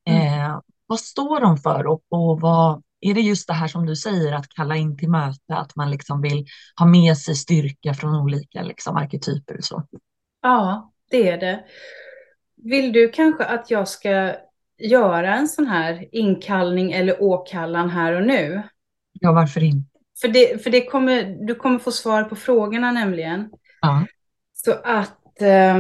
Mm. 0.10 0.42
Eh, 0.42 0.60
vad 0.88 1.00
står 1.00 1.42
de 1.42 1.58
för 1.58 1.88
och, 1.88 2.02
och 2.10 2.42
vad, 2.42 2.84
är 3.02 3.14
det 3.14 3.22
just 3.22 3.48
det 3.48 3.54
här 3.54 3.68
som 3.68 3.86
du 3.86 3.96
säger, 3.96 4.34
att 4.34 4.50
kalla 4.50 4.76
in 4.76 4.98
till 4.98 5.10
möte, 5.10 5.56
att 5.56 5.76
man 5.76 5.92
liksom 5.92 6.22
vill 6.22 6.46
ha 6.80 6.86
med 6.86 7.18
sig 7.18 7.36
styrka 7.36 7.94
från 7.94 8.16
olika 8.16 8.62
liksom, 8.62 8.98
arketyper 8.98 9.58
och 9.58 9.64
så? 9.64 9.84
Ja, 10.42 10.92
det 11.10 11.30
är 11.30 11.38
det. 11.38 11.64
Vill 12.56 12.94
du 12.94 13.10
kanske 13.10 13.46
att 13.46 13.72
jag 13.72 13.88
ska 13.88 14.36
göra 14.78 15.36
en 15.36 15.48
sån 15.48 15.68
här 15.68 16.08
inkallning 16.12 16.92
eller 16.92 17.24
åkallan 17.24 17.90
här 17.90 18.14
och 18.14 18.28
nu? 18.28 18.64
Ja, 19.12 19.32
varför 19.32 19.64
inte? 19.64 19.90
För, 20.22 20.28
det, 20.28 20.64
för 20.64 20.70
det 20.70 20.86
kommer, 20.86 21.46
du 21.48 21.56
kommer 21.56 21.80
få 21.80 21.92
svar 21.92 22.24
på 22.24 22.36
frågorna 22.36 22.92
nämligen. 22.92 23.50
Ja. 23.82 24.06
Så 24.54 24.72
att 24.84 25.42
eh, 25.42 25.78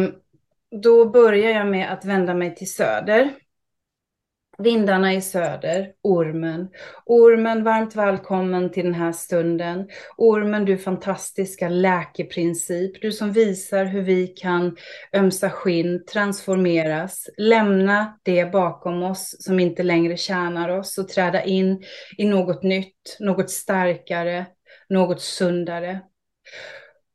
då 0.81 1.09
börjar 1.09 1.51
jag 1.51 1.67
med 1.67 1.93
att 1.93 2.05
vända 2.05 2.33
mig 2.33 2.55
till 2.55 2.73
söder. 2.73 3.29
Vindarna 4.57 5.13
i 5.13 5.21
söder, 5.21 5.91
ormen. 6.01 6.69
Ormen, 7.05 7.63
varmt 7.63 7.95
välkommen 7.95 8.71
till 8.71 8.83
den 8.83 8.93
här 8.93 9.11
stunden. 9.11 9.89
Ormen, 10.17 10.65
du 10.65 10.77
fantastiska 10.77 11.69
läkeprincip. 11.69 13.01
Du 13.01 13.11
som 13.11 13.31
visar 13.31 13.85
hur 13.85 14.01
vi 14.01 14.27
kan 14.27 14.77
ömsa 15.15 15.49
skinn, 15.49 16.05
transformeras, 16.05 17.29
lämna 17.37 18.19
det 18.23 18.51
bakom 18.51 19.03
oss 19.03 19.35
som 19.39 19.59
inte 19.59 19.83
längre 19.83 20.17
tjänar 20.17 20.69
oss 20.69 20.97
och 20.97 21.07
träda 21.07 21.43
in 21.43 21.83
i 22.17 22.25
något 22.25 22.63
nytt, 22.63 23.17
något 23.19 23.49
starkare, 23.49 24.45
något 24.89 25.21
sundare. 25.21 26.01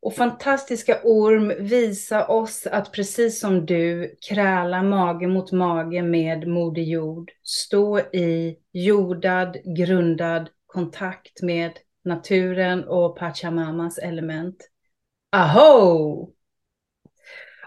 Och 0.07 0.15
fantastiska 0.15 1.01
orm, 1.05 1.53
visa 1.59 2.27
oss 2.27 2.67
att 2.67 2.93
precis 2.93 3.41
som 3.41 3.67
du 3.67 4.17
kräla 4.29 4.83
mage 4.83 5.27
mot 5.27 5.53
mage 5.53 6.03
med 6.03 6.49
Moder 6.49 6.83
Jord, 6.83 7.31
stå 7.43 7.99
i 7.99 8.59
jordad, 8.73 9.57
grundad 9.77 10.49
kontakt 10.67 11.43
med 11.43 11.73
naturen 12.05 12.85
och 12.85 13.19
Pachamamas 13.19 13.99
element. 13.99 14.57
Aho! 15.33 16.33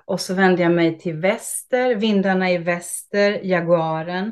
Och 0.06 0.22
så 0.22 0.34
vänder 0.34 0.64
jag 0.64 0.72
mig 0.72 1.00
till 1.00 1.16
väster, 1.16 1.96
vindarna 1.96 2.52
i 2.52 2.58
väster, 2.58 3.40
jaguaren. 3.44 4.32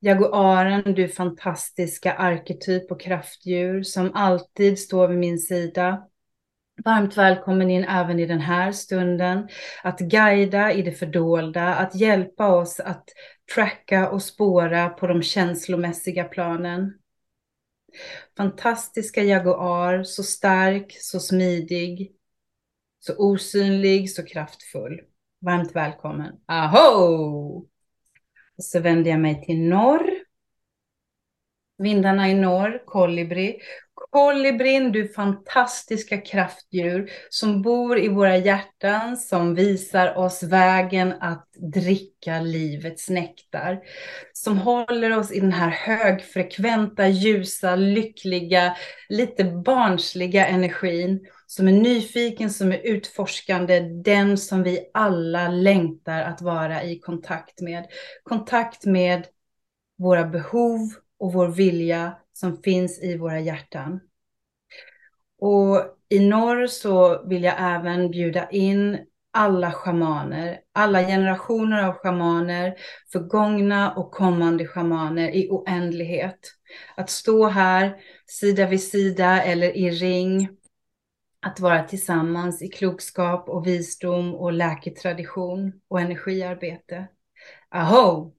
Jaguaren, 0.00 0.94
du 0.94 1.08
fantastiska 1.08 2.12
arketyp 2.12 2.90
och 2.90 3.00
kraftdjur 3.00 3.82
som 3.82 4.10
alltid 4.14 4.78
står 4.78 5.08
vid 5.08 5.18
min 5.18 5.38
sida 5.38 6.08
Varmt 6.84 7.16
välkommen 7.16 7.70
in 7.70 7.84
även 7.84 8.18
i 8.18 8.26
den 8.26 8.40
här 8.40 8.72
stunden, 8.72 9.48
att 9.82 9.98
guida 9.98 10.72
i 10.72 10.82
det 10.82 10.92
fördolda, 10.92 11.74
att 11.74 11.94
hjälpa 11.94 12.46
oss 12.46 12.80
att 12.80 13.08
tracka 13.54 14.10
och 14.10 14.22
spåra 14.22 14.88
på 14.88 15.06
de 15.06 15.22
känslomässiga 15.22 16.24
planen. 16.24 16.94
Fantastiska 18.36 19.22
Jaguar, 19.22 20.02
så 20.02 20.22
stark, 20.22 20.96
så 21.00 21.20
smidig, 21.20 22.12
så 23.00 23.14
osynlig, 23.16 24.10
så 24.10 24.24
kraftfull. 24.24 25.00
Varmt 25.40 25.76
välkommen. 25.76 26.34
Aho! 26.46 27.56
Och 28.56 28.64
så 28.64 28.80
vänder 28.80 29.10
jag 29.10 29.20
mig 29.20 29.44
till 29.44 29.68
norr. 29.68 30.10
Vindarna 31.78 32.28
i 32.28 32.34
norr, 32.34 32.82
kolibri. 32.86 33.58
Kolibrin, 34.10 34.92
du 34.92 35.08
fantastiska 35.08 36.18
kraftdjur 36.18 37.10
som 37.30 37.62
bor 37.62 37.98
i 37.98 38.08
våra 38.08 38.36
hjärtan, 38.36 39.16
som 39.16 39.54
visar 39.54 40.18
oss 40.18 40.42
vägen 40.42 41.14
att 41.20 41.48
dricka 41.74 42.40
livets 42.40 43.10
nektar. 43.10 43.80
Som 44.32 44.58
håller 44.58 45.18
oss 45.18 45.32
i 45.32 45.40
den 45.40 45.52
här 45.52 45.70
högfrekventa, 45.70 47.08
ljusa, 47.08 47.76
lyckliga, 47.76 48.76
lite 49.08 49.44
barnsliga 49.44 50.46
energin. 50.46 51.26
Som 51.46 51.68
är 51.68 51.72
nyfiken, 51.72 52.50
som 52.50 52.72
är 52.72 52.80
utforskande, 52.86 53.80
den 53.80 54.38
som 54.38 54.62
vi 54.62 54.90
alla 54.94 55.48
längtar 55.48 56.22
att 56.22 56.42
vara 56.42 56.82
i 56.82 56.98
kontakt 56.98 57.60
med. 57.60 57.86
Kontakt 58.22 58.84
med 58.84 59.26
våra 59.98 60.24
behov 60.24 60.78
och 61.18 61.32
vår 61.32 61.48
vilja 61.48 62.16
som 62.40 62.62
finns 62.62 63.02
i 63.02 63.16
våra 63.16 63.40
hjärtan. 63.40 64.00
Och 65.40 65.96
i 66.08 66.18
norr 66.18 66.66
så 66.66 67.26
vill 67.28 67.44
jag 67.44 67.54
även 67.58 68.10
bjuda 68.10 68.50
in 68.50 68.98
alla 69.30 69.72
schamaner, 69.72 70.60
alla 70.72 71.06
generationer 71.06 71.82
av 71.82 71.94
schamaner, 71.94 72.74
förgångna 73.12 73.92
och 73.92 74.10
kommande 74.10 74.66
schamaner 74.66 75.30
i 75.30 75.48
oändlighet. 75.50 76.38
Att 76.96 77.10
stå 77.10 77.46
här 77.46 77.96
sida 78.26 78.66
vid 78.66 78.82
sida 78.82 79.42
eller 79.42 79.76
i 79.76 79.90
ring, 79.90 80.48
att 81.42 81.60
vara 81.60 81.82
tillsammans 81.82 82.62
i 82.62 82.68
klokskap 82.68 83.48
och 83.48 83.66
visdom 83.66 84.34
och 84.34 84.52
läketradition 84.52 85.72
och 85.88 86.00
energiarbete. 86.00 87.08
Aho! 87.68 88.34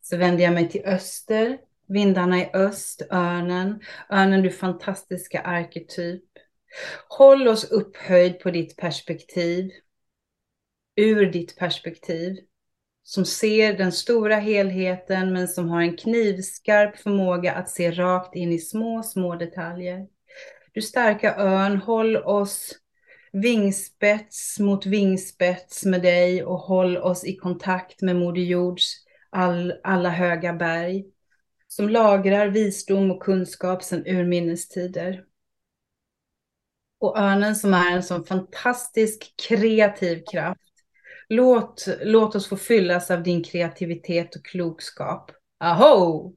Så 0.00 0.16
vänder 0.16 0.44
jag 0.44 0.54
mig 0.54 0.68
till 0.68 0.84
öster, 0.84 1.58
vindarna 1.92 2.38
i 2.40 2.50
öst, 2.54 3.02
örnen. 3.10 3.80
Örnen, 4.10 4.42
du 4.42 4.50
fantastiska 4.50 5.40
arketyp. 5.40 6.24
Håll 7.08 7.48
oss 7.48 7.70
upphöjd 7.70 8.40
på 8.40 8.50
ditt 8.50 8.76
perspektiv, 8.76 9.70
ur 10.96 11.26
ditt 11.26 11.56
perspektiv, 11.56 12.36
som 13.02 13.24
ser 13.24 13.72
den 13.72 13.92
stora 13.92 14.36
helheten 14.36 15.32
men 15.32 15.48
som 15.48 15.68
har 15.68 15.82
en 15.82 15.96
knivskarp 15.96 16.96
förmåga 16.96 17.52
att 17.52 17.70
se 17.70 17.90
rakt 17.90 18.36
in 18.36 18.52
i 18.52 18.58
små, 18.58 19.02
små 19.02 19.36
detaljer. 19.36 20.06
Du 20.72 20.82
starka 20.82 21.36
örn, 21.36 21.76
håll 21.76 22.16
oss 22.16 22.78
vingspets 23.32 24.58
mot 24.58 24.86
vingspets 24.86 25.84
med 25.84 26.02
dig 26.02 26.44
och 26.44 26.58
håll 26.58 26.96
oss 26.96 27.24
i 27.24 27.36
kontakt 27.36 28.02
med 28.02 28.16
Moder 28.16 28.42
Jords 28.42 28.92
all, 29.30 29.74
alla 29.82 30.10
höga 30.10 30.52
berg 30.52 31.04
som 31.76 31.88
lagrar 31.88 32.48
visdom 32.48 33.10
och 33.10 33.22
kunskap 33.22 33.82
sedan 33.82 34.06
urminnes 34.06 34.68
tider. 34.68 35.24
Och 37.00 37.18
örnen 37.18 37.56
som 37.56 37.74
är 37.74 37.90
en 37.90 38.02
sån 38.02 38.24
fantastisk 38.24 39.34
kreativ 39.48 40.22
kraft. 40.32 40.60
Låt, 41.28 41.88
låt 42.00 42.34
oss 42.34 42.48
få 42.48 42.56
fyllas 42.56 43.10
av 43.10 43.22
din 43.22 43.44
kreativitet 43.44 44.36
och 44.36 44.44
klokskap. 44.44 45.30
Aho! 45.58 46.34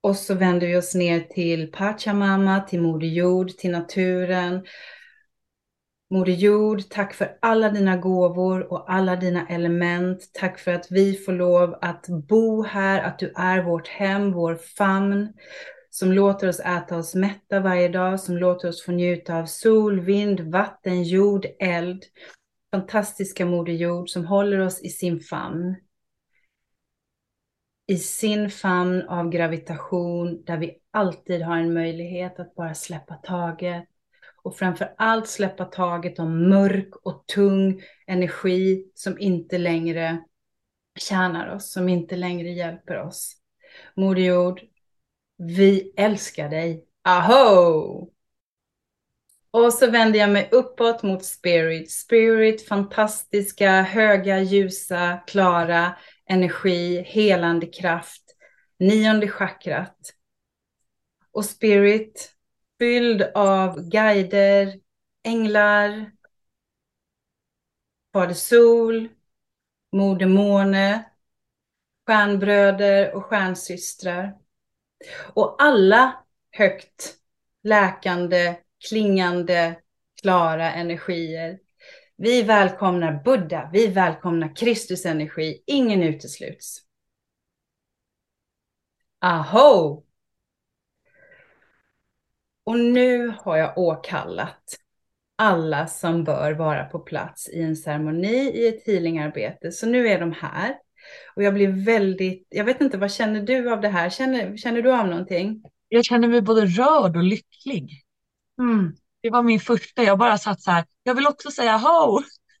Och 0.00 0.16
så 0.16 0.34
vänder 0.34 0.66
vi 0.66 0.76
oss 0.76 0.94
ner 0.94 1.20
till 1.20 1.72
Pachamama, 1.72 2.60
till 2.60 2.80
Moder 2.80 3.06
Jord, 3.06 3.48
till 3.48 3.70
naturen. 3.70 4.66
Moder 6.14 6.32
Jord, 6.32 6.88
tack 6.88 7.14
för 7.14 7.38
alla 7.40 7.70
dina 7.70 7.96
gåvor 7.96 8.72
och 8.72 8.92
alla 8.92 9.16
dina 9.16 9.48
element. 9.48 10.30
Tack 10.32 10.58
för 10.58 10.70
att 10.72 10.86
vi 10.90 11.14
får 11.14 11.32
lov 11.32 11.78
att 11.80 12.06
bo 12.08 12.62
här, 12.62 13.02
att 13.02 13.18
du 13.18 13.32
är 13.36 13.62
vårt 13.62 13.88
hem, 13.88 14.32
vår 14.32 14.54
famn 14.54 15.32
som 15.90 16.12
låter 16.12 16.48
oss 16.48 16.60
äta 16.60 16.96
oss 16.96 17.14
mätta 17.14 17.60
varje 17.60 17.88
dag, 17.88 18.20
som 18.20 18.36
låter 18.36 18.68
oss 18.68 18.84
få 18.84 18.92
njuta 18.92 19.36
av 19.36 19.46
sol, 19.46 20.00
vind, 20.00 20.40
vatten, 20.40 21.02
jord, 21.02 21.46
eld. 21.58 22.04
Fantastiska 22.70 23.46
Moder 23.46 23.72
Jord 23.72 24.08
som 24.08 24.26
håller 24.26 24.58
oss 24.58 24.82
i 24.82 24.88
sin 24.88 25.20
famn. 25.20 25.76
I 27.86 27.96
sin 27.96 28.50
famn 28.50 29.02
av 29.08 29.30
gravitation 29.30 30.44
där 30.44 30.56
vi 30.56 30.78
alltid 30.90 31.42
har 31.42 31.56
en 31.56 31.74
möjlighet 31.74 32.40
att 32.40 32.54
bara 32.54 32.74
släppa 32.74 33.14
taget. 33.14 33.88
Och 34.44 34.56
framför 34.56 34.94
allt 34.98 35.28
släppa 35.28 35.64
taget 35.64 36.18
om 36.18 36.48
mörk 36.48 36.96
och 37.02 37.24
tung 37.26 37.82
energi 38.06 38.86
som 38.94 39.18
inte 39.18 39.58
längre 39.58 40.24
tjänar 40.98 41.54
oss, 41.54 41.72
som 41.72 41.88
inte 41.88 42.16
längre 42.16 42.48
hjälper 42.48 43.00
oss. 43.00 43.36
Moder 43.96 44.22
Jord, 44.22 44.60
vi 45.36 45.92
älskar 45.96 46.48
dig. 46.48 46.84
Aho! 47.02 48.10
Och 49.50 49.72
så 49.72 49.90
vänder 49.90 50.20
jag 50.20 50.30
mig 50.30 50.48
uppåt 50.52 51.02
mot 51.02 51.24
Spirit. 51.24 51.90
Spirit, 51.90 52.68
fantastiska, 52.68 53.82
höga, 53.82 54.40
ljusa, 54.40 55.22
klara 55.26 55.96
energi, 56.26 57.02
helande 57.02 57.66
kraft. 57.66 58.22
Nionde 58.78 59.28
chakrat. 59.28 59.98
Och 61.32 61.44
Spirit, 61.44 62.33
fylld 62.78 63.22
av 63.34 63.88
guider, 63.88 64.80
änglar, 65.22 66.12
Fader 68.12 68.34
Sol, 68.34 69.08
Moder 69.92 70.26
Måne, 70.26 71.10
stjärnbröder 72.06 73.14
och 73.14 73.24
stjärnsystrar. 73.24 74.38
Och 75.34 75.62
alla 75.62 76.24
högt 76.50 77.14
läkande, 77.62 78.56
klingande, 78.88 79.80
klara 80.22 80.72
energier. 80.72 81.58
Vi 82.16 82.42
välkomnar 82.42 83.22
Buddha, 83.24 83.70
vi 83.72 83.86
välkomnar 83.86 84.56
Kristus 84.56 85.06
energi, 85.06 85.62
ingen 85.66 86.02
utesluts. 86.02 86.78
Aho! 89.18 90.04
Och 92.64 92.78
nu 92.78 93.34
har 93.44 93.56
jag 93.56 93.78
åkallat 93.78 94.78
alla 95.36 95.86
som 95.86 96.24
bör 96.24 96.52
vara 96.52 96.84
på 96.84 96.98
plats 96.98 97.48
i 97.48 97.62
en 97.62 97.76
ceremoni, 97.76 98.50
i 98.50 98.68
ett 98.68 98.86
healingarbete. 98.86 99.72
Så 99.72 99.86
nu 99.86 100.08
är 100.08 100.20
de 100.20 100.32
här. 100.32 100.76
Och 101.36 101.42
jag 101.42 101.54
blir 101.54 101.84
väldigt, 101.84 102.46
jag 102.50 102.64
vet 102.64 102.80
inte, 102.80 102.98
vad 102.98 103.12
känner 103.12 103.42
du 103.42 103.72
av 103.72 103.80
det 103.80 103.88
här? 103.88 104.10
Känner, 104.10 104.56
känner 104.56 104.82
du 104.82 104.92
av 104.92 105.06
någonting? 105.06 105.62
Jag 105.88 106.04
känner 106.04 106.28
mig 106.28 106.42
både 106.42 106.66
rörd 106.66 107.16
och 107.16 107.22
lycklig. 107.22 108.02
Mm. 108.58 108.94
Det 109.22 109.30
var 109.30 109.42
min 109.42 109.60
första, 109.60 110.02
jag 110.02 110.18
bara 110.18 110.38
satt 110.38 110.62
så 110.62 110.70
här, 110.70 110.84
jag 111.02 111.14
vill 111.14 111.26
också 111.26 111.50
säga 111.50 111.76
ho! 111.76 112.20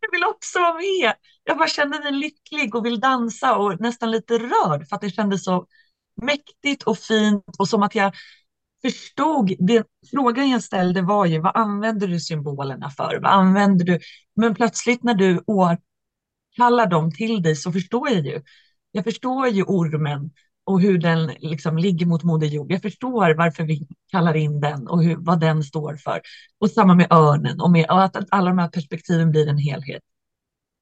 jag 0.00 0.10
vill 0.12 0.24
också 0.24 0.58
vara 0.58 0.74
med! 0.74 1.12
Jag 1.44 1.58
bara 1.58 1.68
kände 1.68 1.98
mig 1.98 2.12
lycklig 2.12 2.74
och 2.74 2.86
vill 2.86 3.00
dansa 3.00 3.56
och 3.56 3.80
nästan 3.80 4.10
lite 4.10 4.38
rörd 4.38 4.88
för 4.88 4.96
att 4.96 5.00
det 5.00 5.10
kändes 5.10 5.44
så 5.44 5.66
mäktigt 6.22 6.82
och 6.82 6.98
fint 6.98 7.44
och 7.58 7.68
som 7.68 7.82
att 7.82 7.94
jag 7.94 8.12
förstod, 8.82 9.52
det, 9.58 9.86
frågan 10.10 10.50
jag 10.50 10.62
ställde 10.62 11.02
var 11.02 11.26
ju 11.26 11.40
vad 11.40 11.56
använder 11.56 12.08
du 12.08 12.20
symbolerna 12.20 12.90
för? 12.90 13.18
Vad 13.22 13.32
använder 13.32 13.84
du? 13.84 13.98
Men 14.36 14.54
plötsligt 14.54 15.02
när 15.02 15.14
du 15.14 15.42
åkallar 15.46 16.86
dem 16.86 17.12
till 17.12 17.42
dig 17.42 17.56
så 17.56 17.72
förstår 17.72 18.08
jag 18.08 18.26
ju. 18.26 18.42
Jag 18.90 19.04
förstår 19.04 19.48
ju 19.48 19.62
ormen 19.62 20.30
och 20.64 20.80
hur 20.80 20.98
den 20.98 21.26
liksom 21.26 21.78
ligger 21.78 22.06
mot 22.06 22.22
Moder 22.22 22.46
Jord. 22.46 22.72
Jag 22.72 22.82
förstår 22.82 23.34
varför 23.34 23.64
vi 23.64 23.86
kallar 24.10 24.36
in 24.36 24.60
den 24.60 24.88
och 24.88 25.04
hur, 25.04 25.16
vad 25.16 25.40
den 25.40 25.62
står 25.62 25.96
för. 25.96 26.20
Och 26.58 26.70
samma 26.70 26.94
med 26.94 27.12
örnen 27.12 27.60
och, 27.60 27.70
med, 27.70 27.90
och 27.90 28.02
att 28.02 28.16
alla 28.30 28.50
de 28.50 28.58
här 28.58 28.68
perspektiven 28.68 29.30
blir 29.30 29.48
en 29.48 29.58
helhet. 29.58 30.02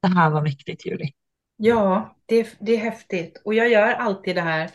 Det 0.03 0.09
här 0.09 0.31
var 0.31 0.43
mäktigt, 0.43 0.87
Julie. 0.87 1.13
Ja, 1.57 2.17
det, 2.27 2.57
det 2.61 2.73
är 2.73 2.79
häftigt. 2.79 3.43
Och 3.45 3.55
jag 3.55 3.71
gör 3.71 3.93
alltid 3.93 4.37
det 4.37 4.43
här 4.43 4.71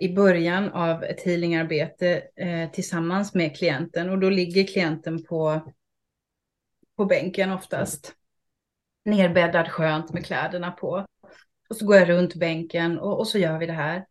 i 0.00 0.14
början 0.14 0.68
av 0.68 1.04
ett 1.04 1.22
healingarbete 1.22 2.22
eh, 2.36 2.70
tillsammans 2.70 3.34
med 3.34 3.56
klienten. 3.56 4.10
Och 4.10 4.18
då 4.18 4.30
ligger 4.30 4.66
klienten 4.66 5.24
på, 5.24 5.72
på 6.96 7.04
bänken 7.04 7.52
oftast. 7.52 8.14
Nerbäddad 9.04 9.68
skönt 9.68 10.12
med 10.12 10.26
kläderna 10.26 10.70
på. 10.70 11.06
Och 11.68 11.76
så 11.76 11.86
går 11.86 11.96
jag 11.96 12.08
runt 12.08 12.34
bänken 12.34 12.98
och, 12.98 13.18
och 13.18 13.28
så 13.28 13.38
gör 13.38 13.58
vi 13.58 13.66
det 13.66 13.72
här. 13.72 14.04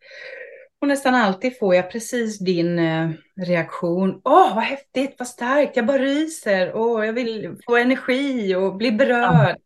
Och 0.81 0.87
nästan 0.87 1.15
alltid 1.15 1.59
får 1.59 1.75
jag 1.75 1.91
precis 1.91 2.39
din 2.39 2.79
eh, 2.79 3.09
reaktion. 3.35 4.21
Åh, 4.23 4.55
vad 4.55 4.63
häftigt, 4.63 5.15
vad 5.19 5.27
starkt, 5.27 5.75
jag 5.75 5.85
bara 5.85 5.97
ryser. 5.97 6.71
Åh, 6.75 7.05
jag 7.05 7.13
vill 7.13 7.57
få 7.65 7.77
energi 7.77 8.55
och 8.55 8.75
bli 8.75 8.91
berörd. 8.91 9.55
Ja. 9.55 9.57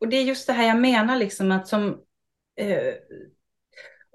Och 0.00 0.08
det 0.08 0.16
är 0.16 0.22
just 0.22 0.46
det 0.46 0.52
här 0.52 0.66
jag 0.66 0.80
menar, 0.80 1.16
liksom 1.16 1.52
att 1.52 1.68
som... 1.68 2.00
Eh, 2.60 2.94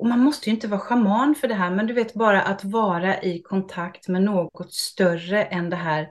och 0.04 0.10
man 0.10 0.20
måste 0.20 0.50
ju 0.50 0.56
inte 0.56 0.68
vara 0.68 0.80
schaman 0.80 1.36
för 1.36 1.48
det 1.48 1.54
här, 1.54 1.72
men 1.72 1.88
du 1.88 1.94
vet 1.94 2.13
bara 2.13 2.42
att 2.42 2.63
vara 2.63 3.22
i 3.22 3.42
kontakt 3.42 4.08
med 4.08 4.22
något 4.22 4.74
större 4.74 5.44
än 5.44 5.70
det 5.70 5.76
här, 5.76 6.02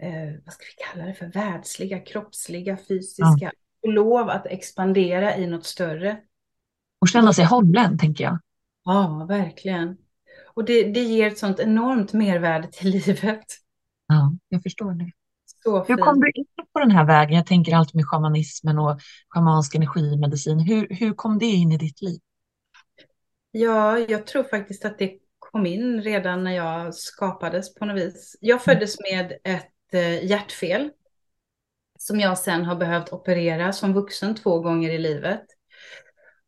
eh, 0.00 0.40
vad 0.44 0.54
ska 0.54 0.64
vi 0.64 0.84
kalla 0.92 1.06
det 1.06 1.14
för, 1.14 1.26
världsliga, 1.26 2.00
kroppsliga, 2.00 2.76
fysiska. 2.88 3.24
Ja. 3.40 3.50
Och 3.82 3.92
lov 3.92 4.28
att 4.28 4.46
expandera 4.46 5.36
i 5.36 5.46
något 5.46 5.64
större 5.64 6.16
och 7.00 7.08
känna 7.08 7.32
sig 7.32 7.44
hållen, 7.44 7.98
tänker 7.98 8.24
jag. 8.24 8.38
Ja, 8.84 9.26
verkligen. 9.28 9.96
Och 10.54 10.64
det, 10.64 10.92
det 10.92 11.00
ger 11.00 11.26
ett 11.26 11.38
sånt 11.38 11.60
enormt 11.60 12.12
mervärde 12.12 12.68
till 12.72 12.90
livet. 13.06 13.44
Ja, 14.06 14.32
jag 14.48 14.62
förstår 14.62 14.92
det. 14.92 15.10
Hur 15.88 15.96
kom 15.96 16.20
du 16.20 16.30
in 16.34 16.44
på 16.72 16.78
den 16.78 16.90
här 16.90 17.04
vägen? 17.04 17.36
Jag 17.36 17.46
tänker 17.46 17.76
alltid 17.76 17.94
med 17.94 18.06
shamanismen 18.06 18.78
och 18.78 19.00
schamansk 19.28 19.74
energimedicin. 19.74 20.58
Hur, 20.58 20.86
hur 20.90 21.14
kom 21.14 21.38
det 21.38 21.46
in 21.46 21.72
i 21.72 21.78
ditt 21.78 22.02
liv? 22.02 22.20
Ja, 23.56 23.98
jag 23.98 24.26
tror 24.26 24.42
faktiskt 24.42 24.84
att 24.84 24.98
det 24.98 25.12
kom 25.38 25.66
in 25.66 26.02
redan 26.02 26.44
när 26.44 26.52
jag 26.56 26.94
skapades 26.94 27.74
på 27.74 27.84
något 27.84 27.96
vis. 27.96 28.36
Jag 28.40 28.62
föddes 28.62 28.96
med 29.00 29.32
ett 29.44 29.94
eh, 29.94 30.24
hjärtfel 30.24 30.90
som 31.98 32.20
jag 32.20 32.38
sen 32.38 32.64
har 32.64 32.76
behövt 32.76 33.12
operera 33.12 33.72
som 33.72 33.92
vuxen 33.92 34.34
två 34.34 34.60
gånger 34.60 34.90
i 34.90 34.98
livet. 34.98 35.44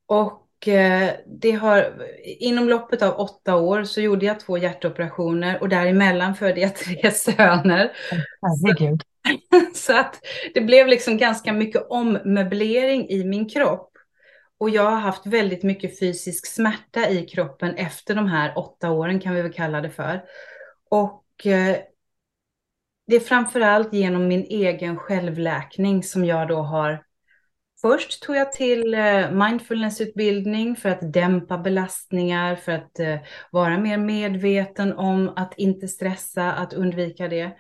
Och 0.07 0.69
eh, 0.69 1.11
det 1.27 1.51
har, 1.51 1.95
inom 2.25 2.69
loppet 2.69 3.03
av 3.03 3.21
åtta 3.21 3.57
år 3.57 3.85
så 3.85 4.01
gjorde 4.01 4.27
jag 4.27 4.41
två 4.41 4.59
hjärtoperationer 4.59 5.63
och 5.63 5.69
däremellan 5.69 6.35
födde 6.35 6.61
jag 6.61 6.77
tre 6.77 7.11
söner. 7.13 7.93
Herregud. 8.43 9.03
Så, 9.51 9.61
så 9.75 9.99
att 9.99 10.21
det 10.55 10.61
blev 10.61 10.87
liksom 10.87 11.17
ganska 11.17 11.53
mycket 11.53 11.87
ommöblering 11.89 13.09
i 13.09 13.25
min 13.25 13.49
kropp. 13.49 13.96
Och 14.59 14.71
jag 14.71 14.91
har 14.91 14.97
haft 14.97 15.27
väldigt 15.27 15.63
mycket 15.63 15.99
fysisk 15.99 16.47
smärta 16.47 17.09
i 17.09 17.27
kroppen 17.27 17.75
efter 17.75 18.15
de 18.15 18.29
här 18.29 18.59
åtta 18.59 18.91
åren 18.91 19.21
kan 19.21 19.35
vi 19.35 19.43
väl 19.43 19.53
kalla 19.53 19.81
det 19.81 19.91
för. 19.91 20.25
Och 20.91 21.47
eh, 21.47 21.77
det 23.07 23.17
är 23.17 23.21
framförallt 23.21 23.93
genom 23.93 24.29
min 24.29 24.45
egen 24.45 24.97
självläkning 24.97 26.03
som 26.03 26.25
jag 26.25 26.49
då 26.49 26.57
har 26.57 27.07
Först 27.81 28.23
tog 28.23 28.37
jag 28.37 28.53
till 28.53 28.95
eh, 28.95 29.31
mindfulnessutbildning 29.31 30.77
för 30.77 30.89
att 30.89 31.13
dämpa 31.13 31.59
belastningar, 31.59 32.57
för 32.57 32.73
att 32.73 32.99
eh, 32.99 33.17
vara 33.51 33.79
mer 33.79 33.99
medveten 33.99 34.93
om 34.93 35.33
att 35.37 35.55
inte 35.57 35.89
stressa, 35.89 36.53
att 36.53 36.73
undvika 36.73 37.29
det. 37.29 37.57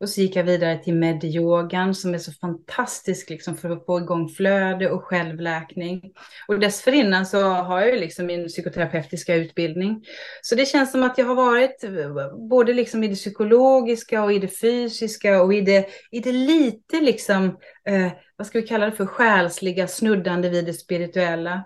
Och 0.00 0.08
så 0.08 0.20
gick 0.20 0.36
jag 0.36 0.44
vidare 0.44 0.78
till 0.78 0.94
medyogan 0.94 1.94
som 1.94 2.14
är 2.14 2.18
så 2.18 2.32
fantastisk 2.32 3.30
liksom 3.30 3.56
för 3.56 3.70
att 3.70 3.86
få 3.86 3.98
igång 3.98 4.28
flöde 4.28 4.90
och 4.90 5.04
självläkning. 5.04 6.12
Och 6.48 6.60
dessförinnan 6.60 7.26
så 7.26 7.42
har 7.42 7.80
jag 7.80 7.90
ju 7.90 8.00
liksom 8.00 8.26
min 8.26 8.48
psykoterapeutiska 8.48 9.34
utbildning. 9.34 10.04
Så 10.42 10.54
det 10.54 10.66
känns 10.66 10.92
som 10.92 11.02
att 11.02 11.18
jag 11.18 11.26
har 11.26 11.34
varit 11.34 11.84
eh, 11.84 12.38
både 12.48 12.72
liksom 12.72 13.04
i 13.04 13.08
det 13.08 13.14
psykologiska 13.14 14.24
och 14.24 14.32
i 14.32 14.38
det 14.38 14.60
fysiska 14.60 15.42
och 15.42 15.54
i 15.54 15.60
det, 15.60 15.88
i 16.10 16.20
det 16.20 16.32
lite 16.32 17.00
liksom, 17.00 17.44
eh, 17.84 18.12
vad 18.36 18.46
ska 18.46 18.60
vi 18.60 18.66
kalla 18.66 18.86
det 18.86 18.92
för, 18.92 19.06
själsliga 19.06 19.88
snuddande 19.88 20.48
vid 20.48 20.66
det 20.66 20.74
spirituella. 20.74 21.64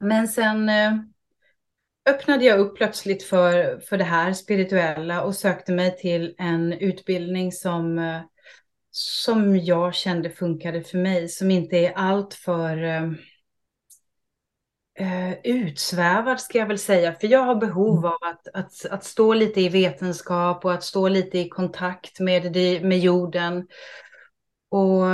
Men 0.00 0.28
sen 0.28 0.68
eh, 0.68 0.92
öppnade 2.08 2.44
jag 2.44 2.60
upp 2.60 2.76
plötsligt 2.76 3.22
för, 3.22 3.80
för 3.80 3.98
det 3.98 4.04
här 4.04 4.32
spirituella 4.32 5.22
och 5.22 5.34
sökte 5.34 5.72
mig 5.72 5.96
till 5.96 6.34
en 6.38 6.72
utbildning 6.72 7.52
som, 7.52 7.98
eh, 7.98 8.20
som 8.90 9.56
jag 9.56 9.94
kände 9.94 10.30
funkade 10.30 10.82
för 10.82 10.98
mig, 10.98 11.28
som 11.28 11.50
inte 11.50 11.76
är 11.76 11.92
allt 11.92 12.34
för 12.34 12.84
uh, 15.00 15.32
utsvävad 15.44 16.40
ska 16.40 16.58
jag 16.58 16.66
väl 16.66 16.78
säga. 16.78 17.14
För 17.20 17.26
jag 17.26 17.44
har 17.44 17.54
behov 17.54 17.98
mm. 17.98 18.04
av 18.04 18.18
att, 18.20 18.48
att, 18.54 18.86
att 18.90 19.04
stå 19.04 19.34
lite 19.34 19.60
i 19.60 19.68
vetenskap 19.68 20.64
och 20.64 20.72
att 20.72 20.84
stå 20.84 21.08
lite 21.08 21.38
i 21.38 21.48
kontakt 21.48 22.20
med, 22.20 22.52
det, 22.52 22.80
med 22.80 22.98
jorden. 22.98 23.66
Och 24.70 25.04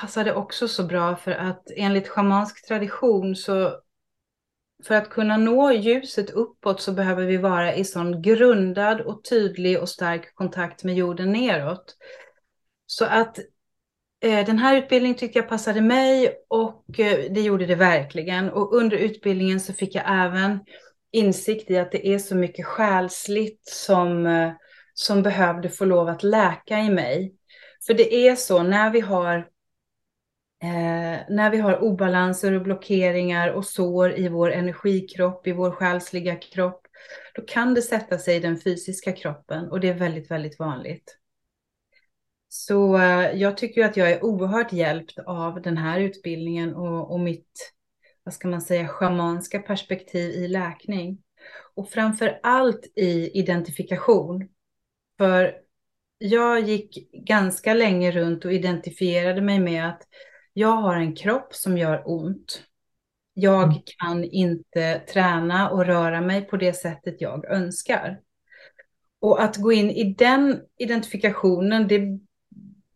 passade 0.00 0.34
också 0.34 0.68
så 0.68 0.84
bra 0.84 1.16
för 1.16 1.30
att 1.32 1.70
enligt 1.76 2.08
schamansk 2.08 2.66
tradition 2.68 3.36
så 3.36 3.80
för 4.86 4.94
att 4.94 5.10
kunna 5.10 5.36
nå 5.36 5.72
ljuset 5.72 6.30
uppåt 6.30 6.80
så 6.80 6.92
behöver 6.92 7.26
vi 7.26 7.36
vara 7.36 7.74
i 7.74 7.84
sån 7.84 8.22
grundad 8.22 9.00
och 9.00 9.24
tydlig 9.24 9.80
och 9.80 9.88
stark 9.88 10.34
kontakt 10.34 10.84
med 10.84 10.94
jorden 10.94 11.32
neråt. 11.32 11.96
Så 12.86 13.04
att 13.04 13.38
eh, 14.22 14.46
den 14.46 14.58
här 14.58 14.76
utbildningen 14.76 15.16
tyckte 15.16 15.38
jag 15.38 15.48
passade 15.48 15.80
mig 15.80 16.34
och 16.48 17.00
eh, 17.00 17.32
det 17.32 17.40
gjorde 17.40 17.66
det 17.66 17.74
verkligen. 17.74 18.50
Och 18.50 18.74
under 18.74 18.96
utbildningen 18.96 19.60
så 19.60 19.72
fick 19.72 19.94
jag 19.94 20.04
även 20.06 20.58
insikt 21.12 21.70
i 21.70 21.78
att 21.78 21.92
det 21.92 22.06
är 22.06 22.18
så 22.18 22.36
mycket 22.36 22.66
själsligt 22.66 23.68
som, 23.68 24.26
eh, 24.26 24.52
som 24.94 25.22
behövde 25.22 25.68
få 25.68 25.84
lov 25.84 26.08
att 26.08 26.22
läka 26.22 26.78
i 26.78 26.90
mig. 26.90 27.34
För 27.86 27.94
det 27.94 28.14
är 28.14 28.36
så 28.36 28.62
när 28.62 28.90
vi 28.90 29.00
har 29.00 29.48
Eh, 30.62 31.20
när 31.28 31.50
vi 31.50 31.58
har 31.58 31.82
obalanser 31.82 32.52
och 32.52 32.62
blockeringar 32.62 33.48
och 33.48 33.66
sår 33.66 34.18
i 34.18 34.28
vår 34.28 34.52
energikropp, 34.52 35.46
i 35.46 35.52
vår 35.52 35.70
själsliga 35.70 36.36
kropp, 36.36 36.86
då 37.34 37.42
kan 37.42 37.74
det 37.74 37.82
sätta 37.82 38.18
sig 38.18 38.36
i 38.36 38.40
den 38.40 38.60
fysiska 38.60 39.12
kroppen 39.12 39.70
och 39.70 39.80
det 39.80 39.88
är 39.88 39.94
väldigt, 39.94 40.30
väldigt 40.30 40.58
vanligt. 40.58 41.16
Så 42.48 42.96
eh, 42.98 43.30
jag 43.30 43.56
tycker 43.56 43.84
att 43.84 43.96
jag 43.96 44.10
är 44.10 44.24
oerhört 44.24 44.72
hjälpt 44.72 45.18
av 45.18 45.62
den 45.62 45.76
här 45.76 46.00
utbildningen 46.00 46.74
och, 46.74 47.12
och 47.12 47.20
mitt, 47.20 47.72
vad 48.22 48.34
ska 48.34 48.48
man 48.48 48.60
säga, 48.60 48.88
schamanska 48.88 49.58
perspektiv 49.58 50.30
i 50.30 50.48
läkning. 50.48 51.18
Och 51.74 51.90
framför 51.90 52.40
allt 52.42 52.92
i 52.96 53.38
identifikation. 53.38 54.48
För 55.18 55.54
jag 56.18 56.60
gick 56.60 57.10
ganska 57.12 57.74
länge 57.74 58.10
runt 58.10 58.44
och 58.44 58.52
identifierade 58.52 59.40
mig 59.40 59.60
med 59.60 59.88
att 59.88 60.02
jag 60.52 60.76
har 60.76 60.96
en 60.96 61.16
kropp 61.16 61.54
som 61.54 61.78
gör 61.78 62.02
ont. 62.06 62.62
Jag 63.34 63.62
mm. 63.62 63.76
kan 63.98 64.24
inte 64.24 64.98
träna 64.98 65.70
och 65.70 65.86
röra 65.86 66.20
mig 66.20 66.42
på 66.42 66.56
det 66.56 66.72
sättet 66.72 67.20
jag 67.20 67.44
önskar. 67.44 68.20
Och 69.20 69.42
att 69.42 69.56
gå 69.56 69.72
in 69.72 69.90
i 69.90 70.14
den 70.14 70.60
identifikationen, 70.78 71.88
det, 71.88 72.00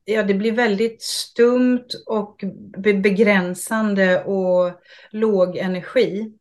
ja, 0.04 0.22
det 0.22 0.34
blir 0.34 0.52
väldigt 0.52 1.02
stumt 1.02 1.88
och 2.06 2.44
begränsande 2.76 4.24
och 4.24 4.80
låg 5.10 5.56
energi. 5.56 6.32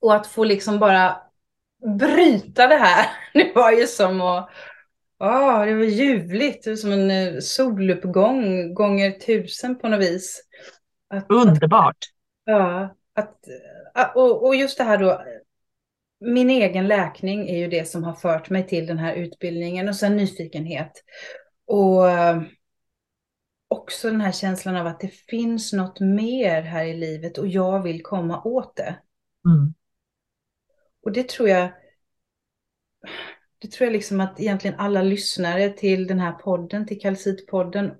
Och 0.00 0.14
att 0.14 0.26
få 0.26 0.44
liksom 0.44 0.78
bara 0.78 1.16
bryta 1.98 2.66
det 2.66 2.76
här, 2.76 3.06
det 3.34 3.52
var 3.54 3.72
ju 3.72 3.86
som 3.86 4.20
att 4.20 4.50
Ja, 5.18 5.66
det 5.66 5.74
var 5.74 5.84
ljuvligt. 5.84 6.64
Det 6.64 6.70
var 6.70 6.76
som 6.76 6.92
en 6.92 7.10
eh, 7.10 7.40
soluppgång 7.40 8.74
gånger 8.74 9.10
tusen 9.10 9.78
på 9.78 9.88
något 9.88 10.00
vis. 10.00 10.42
Att, 11.08 11.26
Underbart. 11.28 11.96
Ja, 12.44 12.94
att, 13.14 13.48
eh, 13.96 14.16
och, 14.16 14.46
och 14.46 14.56
just 14.56 14.78
det 14.78 14.84
här 14.84 14.98
då. 14.98 15.22
Min 16.20 16.50
egen 16.50 16.88
läkning 16.88 17.48
är 17.48 17.58
ju 17.58 17.68
det 17.68 17.88
som 17.88 18.04
har 18.04 18.14
fört 18.14 18.50
mig 18.50 18.66
till 18.66 18.86
den 18.86 18.98
här 18.98 19.14
utbildningen 19.14 19.88
och 19.88 19.96
sen 19.96 20.16
nyfikenhet. 20.16 20.92
Och 21.66 22.10
eh, 22.10 22.42
också 23.68 24.10
den 24.10 24.20
här 24.20 24.32
känslan 24.32 24.76
av 24.76 24.86
att 24.86 25.00
det 25.00 25.14
finns 25.14 25.72
något 25.72 26.00
mer 26.00 26.62
här 26.62 26.84
i 26.84 26.96
livet 26.96 27.38
och 27.38 27.46
jag 27.46 27.82
vill 27.82 28.02
komma 28.02 28.42
åt 28.42 28.76
det. 28.76 28.98
Mm. 29.46 29.74
Och 31.02 31.12
det 31.12 31.28
tror 31.28 31.48
jag 31.48 31.68
det 33.58 33.72
tror 33.72 33.86
jag 33.86 33.92
liksom 33.92 34.20
att 34.20 34.40
egentligen 34.40 34.80
alla 34.80 35.02
lyssnare 35.02 35.68
till 35.68 36.06
den 36.06 36.20
här 36.20 36.32
podden, 36.32 36.86
till 36.86 37.00
Kalcitpodden, 37.00 37.92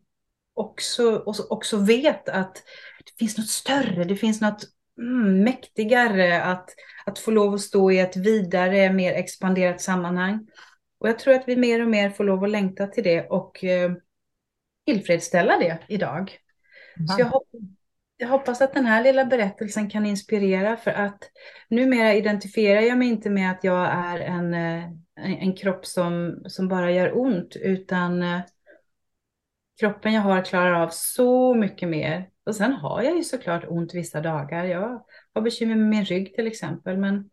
också, 0.55 1.23
också 1.51 1.77
vet 1.77 2.29
att 2.29 2.55
det 3.05 3.19
finns 3.19 3.39
något 3.39 3.49
större, 3.49 4.05
det 4.05 4.17
finns 4.17 4.41
något 4.41 4.65
mm, 4.99 5.43
mäktigare 5.45 6.43
att, 6.43 6.71
att 7.07 7.19
få 7.19 7.31
lov 7.31 7.55
att 7.55 7.61
stå 7.61 7.91
i 7.91 7.99
ett 7.99 8.17
vidare, 8.17 8.93
mer 8.93 9.13
expanderat 9.13 9.81
sammanhang. 9.81 10.47
Och 10.99 11.09
jag 11.09 11.19
tror 11.19 11.35
att 11.35 11.45
vi 11.49 11.57
mer 11.57 11.83
och 11.83 11.89
mer 11.89 12.11
får 12.11 12.25
lov 12.25 12.45
att 12.45 12.51
längta 12.51 12.87
till 12.87 13.05
det 13.05 13.27
och 13.27 13.65
eh, 13.65 13.93
tillfredsställa 14.87 15.59
det 15.59 15.79
idag. 15.89 16.39
Mm. 16.97 17.09
Så 17.09 17.21
jag 17.21 17.27
hoppas 17.27 17.61
jag 18.17 18.29
hoppas 18.29 18.61
att 18.61 18.75
den 18.75 18.87
här 18.87 19.05
lilla 19.05 19.25
berättelsen 19.25 19.91
kan 19.91 20.07
inspirera 20.07 20.77
för 20.77 20.91
att 20.91 21.31
numera 21.69 22.15
identifierar 22.15 22.81
jag 22.81 22.99
mig 22.99 23.09
inte 23.09 23.31
med 23.31 23.51
att 23.51 23.65
jag 23.65 23.87
är 23.87 24.21
en, 24.21 24.55
eh, 24.55 24.91
en 25.17 25.57
kropp 25.57 25.87
som, 25.87 26.43
som 26.47 26.69
bara 26.69 26.93
gör 26.93 27.19
ont 27.19 27.57
utan 27.57 28.23
eh, 28.23 28.41
kroppen 29.81 30.13
jag 30.13 30.23
har 30.23 30.45
klarar 30.45 30.83
av 30.83 30.89
så 30.89 31.55
mycket 31.55 31.89
mer. 31.89 32.31
Och 32.47 32.57
sen 32.57 32.73
har 32.73 33.03
jag 33.03 33.17
ju 33.17 33.25
såklart 33.25 33.65
ont 33.69 33.95
vissa 33.95 34.21
dagar. 34.21 34.65
Jag 34.65 35.05
har 35.35 35.43
bekymmer 35.43 35.75
med 35.75 35.89
min 35.89 36.05
rygg 36.05 36.35
till 36.35 36.47
exempel. 36.47 36.99
Men, 36.99 37.31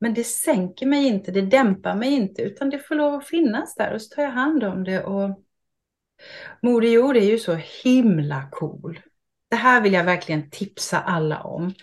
men 0.00 0.14
det 0.14 0.24
sänker 0.24 0.86
mig 0.86 1.06
inte, 1.06 1.30
det 1.30 1.42
dämpar 1.42 1.94
mig 1.94 2.12
inte 2.12 2.42
utan 2.42 2.70
det 2.70 2.78
får 2.78 2.94
lov 2.94 3.14
att 3.14 3.26
finnas 3.26 3.74
där 3.74 3.94
och 3.94 4.02
så 4.02 4.14
tar 4.14 4.22
jag 4.22 4.30
hand 4.30 4.64
om 4.64 4.84
det. 4.84 5.04
Och 5.04 5.44
Moder 6.62 6.88
Jord 6.88 7.16
är 7.16 7.24
ju 7.24 7.38
så 7.38 7.54
himla 7.54 8.48
cool 8.52 9.00
det 9.50 9.56
här 9.56 9.80
vill 9.80 9.92
jag 9.92 10.04
verkligen 10.04 10.50
tipsa 10.50 11.00
alla 11.00 11.42
om. 11.42 11.74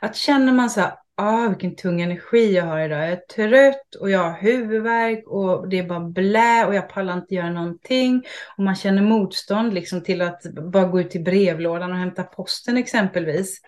Att 0.00 0.16
känner 0.16 0.52
man 0.52 0.70
så 0.70 0.80
här, 0.80 0.92
ah, 1.16 1.48
vilken 1.48 1.76
tung 1.76 2.00
energi 2.00 2.54
jag 2.54 2.64
har 2.64 2.80
idag. 2.80 2.98
Jag 2.98 3.12
är 3.12 3.16
trött 3.16 3.94
och 4.00 4.10
jag 4.10 4.18
har 4.18 4.40
huvudvärk 4.40 5.26
och 5.26 5.68
det 5.68 5.78
är 5.78 5.82
bara 5.82 6.00
blä 6.00 6.66
och 6.66 6.74
jag 6.74 6.88
pallar 6.88 7.14
inte 7.14 7.34
göra 7.34 7.50
någonting. 7.50 8.22
Och 8.56 8.64
man 8.64 8.76
känner 8.76 9.02
motstånd 9.02 9.74
liksom 9.74 10.02
till 10.02 10.22
att 10.22 10.42
bara 10.72 10.84
gå 10.84 11.00
ut 11.00 11.10
till 11.10 11.24
brevlådan 11.24 11.92
och 11.92 11.98
hämta 11.98 12.22
posten 12.22 12.76
exempelvis. 12.76 13.60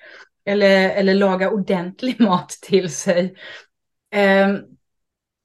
Eller, 0.46 0.90
eller 0.90 1.14
laga 1.14 1.50
ordentlig 1.50 2.20
mat 2.20 2.48
till 2.48 2.90
sig. 2.90 3.34
Um, 4.46 4.74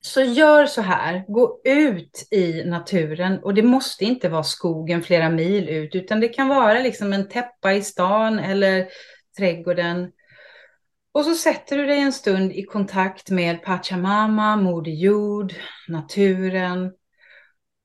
så 0.02 0.22
gör 0.22 0.66
så 0.66 0.82
här, 0.82 1.26
gå 1.28 1.62
ut 1.64 2.28
i 2.32 2.64
naturen 2.64 3.40
och 3.44 3.54
det 3.54 3.64
måste 3.64 4.06
inte 4.06 4.30
vara 4.30 4.44
skogen 4.44 5.04
flera 5.04 5.30
mil 5.30 5.70
ut 5.70 5.96
utan 5.96 6.20
det 6.20 6.28
kan 6.28 6.48
vara 6.48 6.80
liksom 6.80 7.14
en 7.14 7.30
täppa 7.30 7.74
i 7.74 7.82
stan 7.82 8.40
eller 8.40 8.88
trädgården. 9.38 10.12
Och 11.12 11.26
så 11.26 11.36
sätter 11.36 11.78
du 11.78 11.86
dig 11.86 12.00
en 12.00 12.14
stund 12.14 12.52
i 12.52 12.64
kontakt 12.64 13.30
med 13.30 13.64
Pachamama, 13.64 14.56
Moder 14.56 14.92
Jord, 14.92 15.54
naturen. 15.88 16.92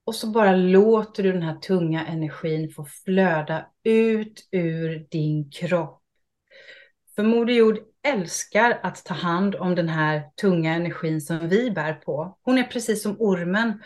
Och 0.06 0.14
så 0.14 0.26
bara 0.26 0.56
låter 0.56 1.22
du 1.22 1.32
den 1.32 1.42
här 1.42 1.56
tunga 1.56 2.06
energin 2.06 2.70
få 2.70 2.84
flöda 3.04 3.66
ut 3.84 4.48
ur 4.50 5.06
din 5.10 5.50
kropp. 5.50 6.02
För 7.16 7.22
Moder 7.22 7.54
Jord 7.54 7.78
älskar 8.06 8.80
att 8.82 9.04
ta 9.04 9.14
hand 9.14 9.54
om 9.54 9.74
den 9.74 9.88
här 9.88 10.22
tunga 10.40 10.74
energin 10.74 11.20
som 11.20 11.48
vi 11.48 11.70
bär 11.70 11.94
på. 11.94 12.38
Hon 12.42 12.58
är 12.58 12.64
precis 12.64 13.02
som 13.02 13.16
ormen. 13.18 13.82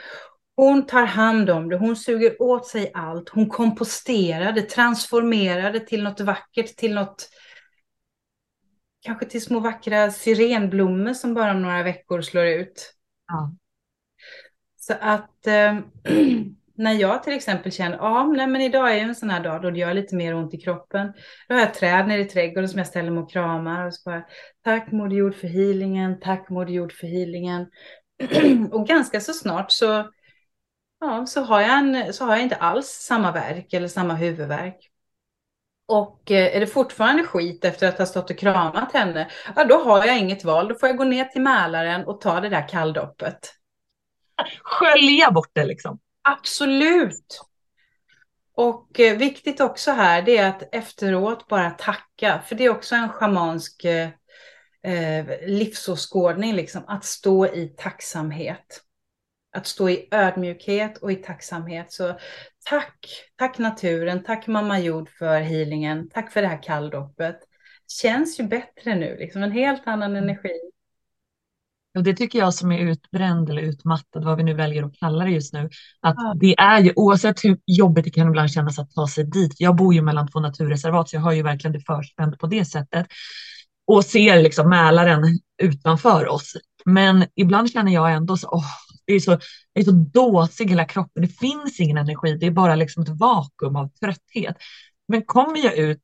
Hon 0.57 0.87
tar 0.87 1.07
hand 1.07 1.51
om 1.51 1.69
det, 1.69 1.77
hon 1.77 1.97
suger 1.97 2.43
åt 2.43 2.67
sig 2.67 2.91
allt, 2.95 3.29
hon 3.29 3.49
komposterar 3.49 4.53
det, 4.53 4.63
transformerar 4.63 5.73
det 5.73 5.81
till 5.81 6.03
något 6.03 6.21
vackert, 6.21 6.77
till 6.77 6.95
något 6.95 7.29
kanske 9.09 9.27
till 9.27 9.45
små 9.45 9.61
vackra 9.61 10.11
syrenblommor 10.11 11.13
som 11.15 11.35
bara 11.35 11.51
om 11.51 11.63
några 11.63 11.83
veckor 11.83 12.23
slår 12.23 12.47
ut. 12.47 12.95
Ja. 13.29 13.55
Så 14.77 14.95
att 15.01 15.47
äh, 15.47 15.79
när 16.77 16.93
jag 16.93 17.23
till 17.23 17.33
exempel 17.33 17.73
känner, 17.73 17.97
ja, 17.97 18.27
nej, 18.27 18.47
men 18.47 18.61
idag 18.61 18.91
är 18.91 18.95
ju 18.95 19.01
en 19.01 19.15
sån 19.15 19.31
här 19.31 19.45
dag 19.45 19.63
då 19.63 19.71
det 19.71 19.79
gör 19.79 19.95
lite 19.95 20.17
mer 20.17 20.35
ont 20.35 20.55
i 20.55 20.61
kroppen. 20.61 21.13
Då 21.49 21.55
har 21.55 21.61
jag 21.61 21.75
träd 21.75 22.09
nere 22.09 22.21
i 22.21 22.25
trädgården 22.25 22.69
som 22.69 22.79
jag 22.79 22.87
ställer 22.87 23.11
mig 23.11 23.23
och 23.23 23.31
kramar 23.31 23.87
och 23.87 23.95
så 23.95 24.11
bara, 24.11 24.25
tack 24.65 24.93
Moder 24.93 25.17
Jord 25.17 25.35
för 25.35 25.49
healingen, 25.49 26.21
tack 26.21 26.51
Moder 26.51 26.73
Jord 26.73 26.93
för 26.93 27.07
healingen. 27.07 27.67
och 28.73 28.87
ganska 28.87 29.21
så 29.21 29.33
snart 29.33 29.71
så, 29.73 30.11
ja, 31.01 31.27
så, 31.27 31.41
har 31.41 31.61
jag 31.61 31.79
en, 31.79 32.13
så 32.13 32.25
har 32.25 32.33
jag 32.33 32.43
inte 32.43 32.57
alls 32.57 32.87
samma 32.87 33.33
verk 33.33 33.73
eller 33.73 33.89
samma 33.89 34.15
huvudvärk. 34.15 34.88
Och 35.89 36.31
eh, 36.31 36.57
är 36.57 36.61
det 36.61 36.67
fortfarande 36.67 37.25
skit 37.25 37.65
efter 37.65 37.89
att 37.89 37.99
ha 37.99 38.07
stått 38.07 38.31
och 38.31 38.39
kramat 38.39 38.93
henne, 38.93 39.31
ja 39.57 39.65
då 39.65 39.79
har 39.85 40.07
jag 40.07 40.19
inget 40.19 40.45
val. 40.45 40.69
Då 40.69 40.75
får 40.75 40.89
jag 40.89 40.97
gå 40.97 41.05
ner 41.05 41.25
till 41.25 41.43
Mälaren 41.43 42.05
och 42.05 42.21
ta 42.21 42.41
det 42.41 42.49
där 42.49 42.69
kalldoppet. 42.69 43.39
Skölja 44.63 45.31
bort 45.31 45.51
det 45.53 45.65
liksom. 45.65 45.99
Absolut. 46.23 47.41
Och 48.55 49.01
eh, 49.01 49.17
viktigt 49.17 49.61
också 49.61 49.91
här 49.91 50.23
det 50.23 50.37
är 50.37 50.49
att 50.49 50.75
efteråt 50.75 51.49
bara 51.49 51.71
tacka. 51.71 52.43
För 52.47 52.55
det 52.55 52.65
är 52.65 52.71
också 52.71 52.95
en 52.95 53.09
schamansk 53.09 53.85
eh, 53.85 54.09
eh 54.83 55.27
livsåskådning, 55.47 56.55
liksom, 56.55 56.85
att 56.87 57.05
stå 57.05 57.47
i 57.47 57.75
tacksamhet. 57.77 58.83
Att 59.53 59.67
stå 59.67 59.89
i 59.89 60.09
ödmjukhet 60.11 60.99
och 60.99 61.13
i 61.13 61.17
tacksamhet. 61.17 61.93
Så 61.93 62.19
tack, 62.69 63.07
tack 63.37 63.59
naturen, 63.59 64.23
tack 64.23 64.47
mamma 64.47 64.81
jord 64.81 65.09
för 65.19 65.41
healingen, 65.41 66.09
tack 66.09 66.33
för 66.33 66.43
det 66.43 66.49
här 66.49 66.63
kalldoppet. 66.63 67.39
Känns 68.03 68.41
ju 68.41 68.45
bättre 68.45 68.95
nu, 68.95 69.17
liksom 69.19 69.43
en 69.43 69.53
helt 69.53 69.87
annan 69.87 70.17
mm. 70.17 70.25
energi. 70.25 70.61
Och 71.97 72.05
det 72.05 72.15
tycker 72.15 72.39
jag 72.39 72.55
som 72.55 72.73
är 72.73 72.79
utbränd 72.79 73.51
eller 73.51 73.63
utmattad, 73.63 74.25
vad 74.25 74.37
vi 74.37 74.43
nu 74.43 74.55
väljer 74.55 74.83
att 74.83 74.99
kalla 74.99 75.25
det 75.25 75.31
just 75.31 75.53
nu, 75.53 75.71
att 76.01 76.15
ja. 76.19 76.35
det 76.41 76.59
är 76.59 76.81
ju 76.81 76.93
oavsett 76.97 77.45
hur 77.45 77.59
jobbigt 77.67 78.05
det 78.05 78.11
kan 78.11 78.29
ibland 78.29 78.51
kännas 78.51 78.79
att 78.79 78.91
ta 78.91 79.09
sig 79.09 79.25
dit. 79.25 79.55
Jag 79.59 79.77
bor 79.77 79.95
ju 79.95 80.03
mellan 80.03 80.29
två 80.29 80.41
naturreservat 80.41 81.09
så 81.09 81.17
jag 81.17 81.21
har 81.21 81.33
ju 81.33 81.43
verkligen 81.43 81.73
det 81.73 81.81
förspänt 81.81 82.39
på 82.39 82.47
det 82.47 82.65
sättet 82.65 83.07
och 83.87 84.05
ser 84.05 84.43
liksom 84.43 84.69
Mälaren 84.69 85.23
utanför 85.63 86.29
oss. 86.29 86.53
Men 86.85 87.27
ibland 87.35 87.73
känner 87.73 87.93
jag 87.93 88.13
ändå 88.13 88.37
så, 88.37 88.49
åh, 88.51 88.65
det 89.09 89.15
är 89.15 89.21
så, 89.21 89.31
jag 89.31 89.41
är 89.73 89.85
så 89.85 89.91
dåsig 89.91 90.67
i 90.67 90.69
hela 90.69 90.85
kroppen. 90.85 91.23
Det 91.23 91.29
finns 91.29 91.81
ingen 91.81 91.97
energi. 91.99 92.37
Det 92.41 92.47
är 92.47 92.51
bara 92.51 92.75
liksom 92.75 93.03
ett 93.03 93.09
vakuum 93.09 93.77
av 93.77 93.89
trötthet. 93.89 94.57
Men 95.09 95.23
kommer 95.23 95.65
jag 95.65 95.77
ut 95.77 96.03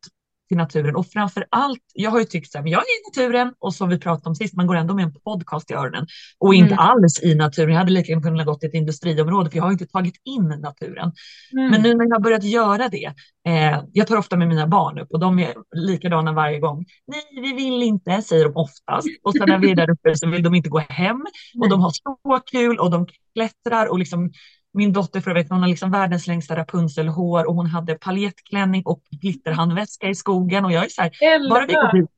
till 0.55 0.59
naturen 0.59 0.97
och 0.97 1.07
framför 1.07 1.45
allt, 1.51 1.81
jag 1.95 2.11
har 2.11 2.19
ju 2.19 2.25
tyckt 2.25 2.53
så 2.53 2.59
här, 2.59 2.63
men 2.63 2.73
jag 2.73 2.81
är 2.81 2.85
i 2.85 3.03
naturen 3.11 3.55
och 3.59 3.75
som 3.75 3.89
vi 3.89 3.99
pratade 3.99 4.29
om 4.29 4.35
sist, 4.35 4.55
man 4.57 4.67
går 4.67 4.77
ändå 4.77 4.95
med 4.95 5.05
en 5.05 5.13
podcast 5.13 5.71
i 5.71 5.75
öronen 5.75 6.07
och 6.39 6.55
inte 6.55 6.75
mm. 6.75 6.79
alls 6.79 7.23
i 7.23 7.35
naturen. 7.35 7.71
Jag 7.71 7.79
hade 7.79 7.93
lika 7.93 8.13
gärna 8.13 8.23
kunnat 8.23 8.47
gå 8.47 8.55
till 8.55 8.69
ett 8.69 8.75
industriområde 8.75 9.51
för 9.51 9.57
jag 9.57 9.65
har 9.65 9.73
inte 9.73 9.87
tagit 9.87 10.15
in 10.25 10.49
naturen. 10.49 11.13
Mm. 11.53 11.71
Men 11.71 11.83
nu 11.83 11.95
när 11.95 12.05
jag 12.05 12.15
har 12.15 12.21
börjat 12.21 12.45
göra 12.45 12.89
det, 12.89 13.13
eh, 13.49 13.83
jag 13.93 14.07
tar 14.07 14.17
ofta 14.17 14.37
med 14.37 14.49
mina 14.49 14.67
barn 14.67 14.99
upp 14.99 15.09
och 15.11 15.21
de 15.21 15.39
är 15.39 15.55
likadana 15.77 16.33
varje 16.33 16.59
gång. 16.59 16.85
Nej, 17.07 17.43
vi 17.43 17.53
vill 17.53 17.83
inte, 17.83 18.23
säger 18.23 18.45
de 18.45 18.57
oftast. 18.57 19.09
Och 19.23 19.33
sen 19.33 19.49
när 19.49 19.59
vi 19.59 19.71
är 19.71 19.77
där 19.77 19.91
uppe 19.91 20.17
så 20.17 20.29
vill 20.29 20.43
de 20.43 20.55
inte 20.55 20.69
gå 20.69 20.79
hem 20.79 21.25
och 21.61 21.69
de 21.69 21.81
har 21.81 21.91
så 21.91 22.41
kul 22.47 22.79
och 22.79 22.91
de 22.91 23.07
klättrar 23.35 23.87
och 23.87 23.99
liksom 23.99 24.31
min 24.75 24.93
dotter 24.93 25.21
förra 25.21 25.35
veckan, 25.35 25.55
hon 25.57 25.63
har 25.63 25.69
liksom 25.69 25.91
världens 25.91 26.27
längsta 26.27 26.57
Rapunzelhår 26.57 27.49
och 27.49 27.55
hon 27.55 27.67
hade 27.67 27.95
paljettklänning 27.95 28.83
och 28.85 29.03
glitterhandväska 29.11 30.09
i 30.09 30.15
skogen 30.15 30.65
och 30.65 30.73
jag 30.73 30.85
är 30.85 30.89
så 30.89 31.03
här, 31.03 31.49
bara 31.51 31.67
vi 31.67 31.73
går 31.73 32.01
dit. 32.01 32.11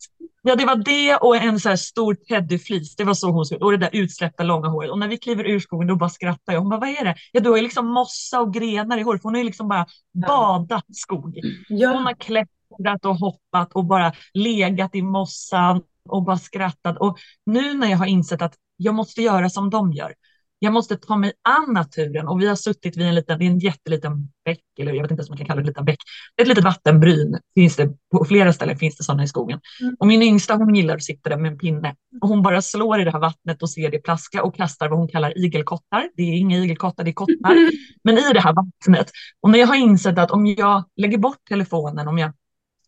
Ja, 0.42 0.57
det 0.57 0.64
var 0.64 0.77
det 0.77 1.16
och 1.16 1.37
en 1.37 1.61
så 1.61 1.69
här 1.69 1.77
stor 1.77 2.14
teddyflis. 2.14 2.97
Det 2.97 3.05
var 3.05 3.14
så 3.14 3.31
hon 3.31 3.47
såg 3.47 3.62
Och 3.62 3.71
det 3.71 3.77
där 3.77 3.90
utsläppta 3.92 4.42
långa 4.42 4.69
håret. 4.69 4.90
Och 4.90 4.99
när 4.99 5.09
vi 5.09 5.16
kliver 5.16 5.45
ur 5.45 5.61
skogen 5.61 5.88
då 5.88 5.97
bara 5.97 6.11
skrattar 6.11 6.53
jag. 6.53 6.61
Hon 6.61 6.69
bara, 6.69 6.81
vad 6.81 6.88
är 6.88 7.05
det? 7.05 7.14
Ja, 7.33 7.40
du 7.40 7.51
har 7.51 7.57
ju 7.57 7.62
liksom 7.62 7.87
mossa 7.87 8.40
och 8.40 8.55
grenar 8.55 8.99
i 8.99 9.03
håret. 9.03 9.23
Hon 9.23 9.35
har 9.35 9.38
ju 9.38 9.45
liksom 9.45 9.69
bara 9.69 9.87
badat 10.27 10.85
skog. 10.92 11.40
Ja. 11.69 11.92
Hon 11.92 12.07
har 12.07 12.14
klättrat 12.14 13.05
och 13.05 13.16
hoppat 13.16 13.73
och 13.73 13.85
bara 13.85 14.12
legat 14.35 14.95
i 14.95 15.03
mossan 15.03 15.83
och 16.09 16.23
bara 16.23 16.38
skrattat. 16.38 16.97
Och 16.99 17.19
nu 17.47 17.75
när 17.75 17.87
jag 17.87 17.99
har 17.99 18.07
insett 18.07 18.42
att 18.42 18.55
jag 18.77 18.95
måste 18.95 19.23
göra 19.23 19.51
som 19.51 19.71
de 19.71 19.92
gör 19.92 20.14
jag 20.59 20.73
måste 20.73 20.97
ta 20.97 21.16
mig 21.16 21.33
an 21.42 21.73
naturen 21.75 22.29
och 22.29 22.40
vi 22.40 22.47
har 22.47 22.57
suttit 22.57 22.97
vid 22.97 23.07
en 23.07 23.14
liten, 23.14 23.38
det 23.38 23.45
är 23.45 23.51
en 23.51 23.59
jätteliten 23.59 24.29
bäck, 24.45 24.61
eller 24.79 24.92
jag 24.92 25.03
vet 25.03 25.11
inte 25.11 25.23
om 25.23 25.27
man 25.29 25.38
kan 25.38 25.47
kalla 25.47 25.61
det 25.61 25.62
en 25.62 25.66
liten 25.66 25.85
bäck. 25.85 25.99
Ett 26.40 26.49
litet 26.49 26.64
vattenbryn 26.64 27.38
finns 27.55 27.77
det, 27.77 27.90
på 28.12 28.25
flera 28.25 28.53
ställen 28.53 28.77
finns 28.77 28.97
det 28.97 29.05
sådana 29.05 29.25
i 29.25 29.29
skogen. 29.29 29.61
Mm. 29.81 29.97
Och 29.99 30.07
min 30.07 30.23
yngsta 30.23 30.55
hon 30.55 30.75
gillar 30.75 30.95
att 30.95 31.03
sitta 31.03 31.31
där 31.31 31.37
med 31.37 31.53
en 31.53 31.59
pinne 31.59 31.95
och 32.21 32.29
hon 32.29 32.42
bara 32.42 32.62
slår 32.62 33.01
i 33.01 33.05
det 33.05 33.11
här 33.11 33.19
vattnet 33.19 33.62
och 33.62 33.71
ser 33.71 33.90
det 33.90 33.99
plaska 33.99 34.42
och 34.42 34.57
kastar 34.57 34.88
vad 34.88 34.99
hon 34.99 35.09
kallar 35.09 35.38
igelkottar. 35.38 36.11
Det 36.16 36.23
är 36.23 36.37
inga 36.37 36.59
igelkottar, 36.59 37.05
det 37.05 37.11
är 37.11 37.12
kottar. 37.12 37.71
Men 38.05 38.19
i 38.19 38.33
det 38.33 38.40
här 38.40 38.55
vattnet. 38.55 39.11
Och 39.40 39.51
när 39.51 39.59
jag 39.59 39.66
har 39.66 39.77
insett 39.77 40.19
att 40.19 40.31
om 40.31 40.47
jag 40.47 40.85
lägger 40.97 41.19
bort 41.19 41.38
telefonen, 41.49 42.09
om 42.09 42.19
jag 42.19 42.33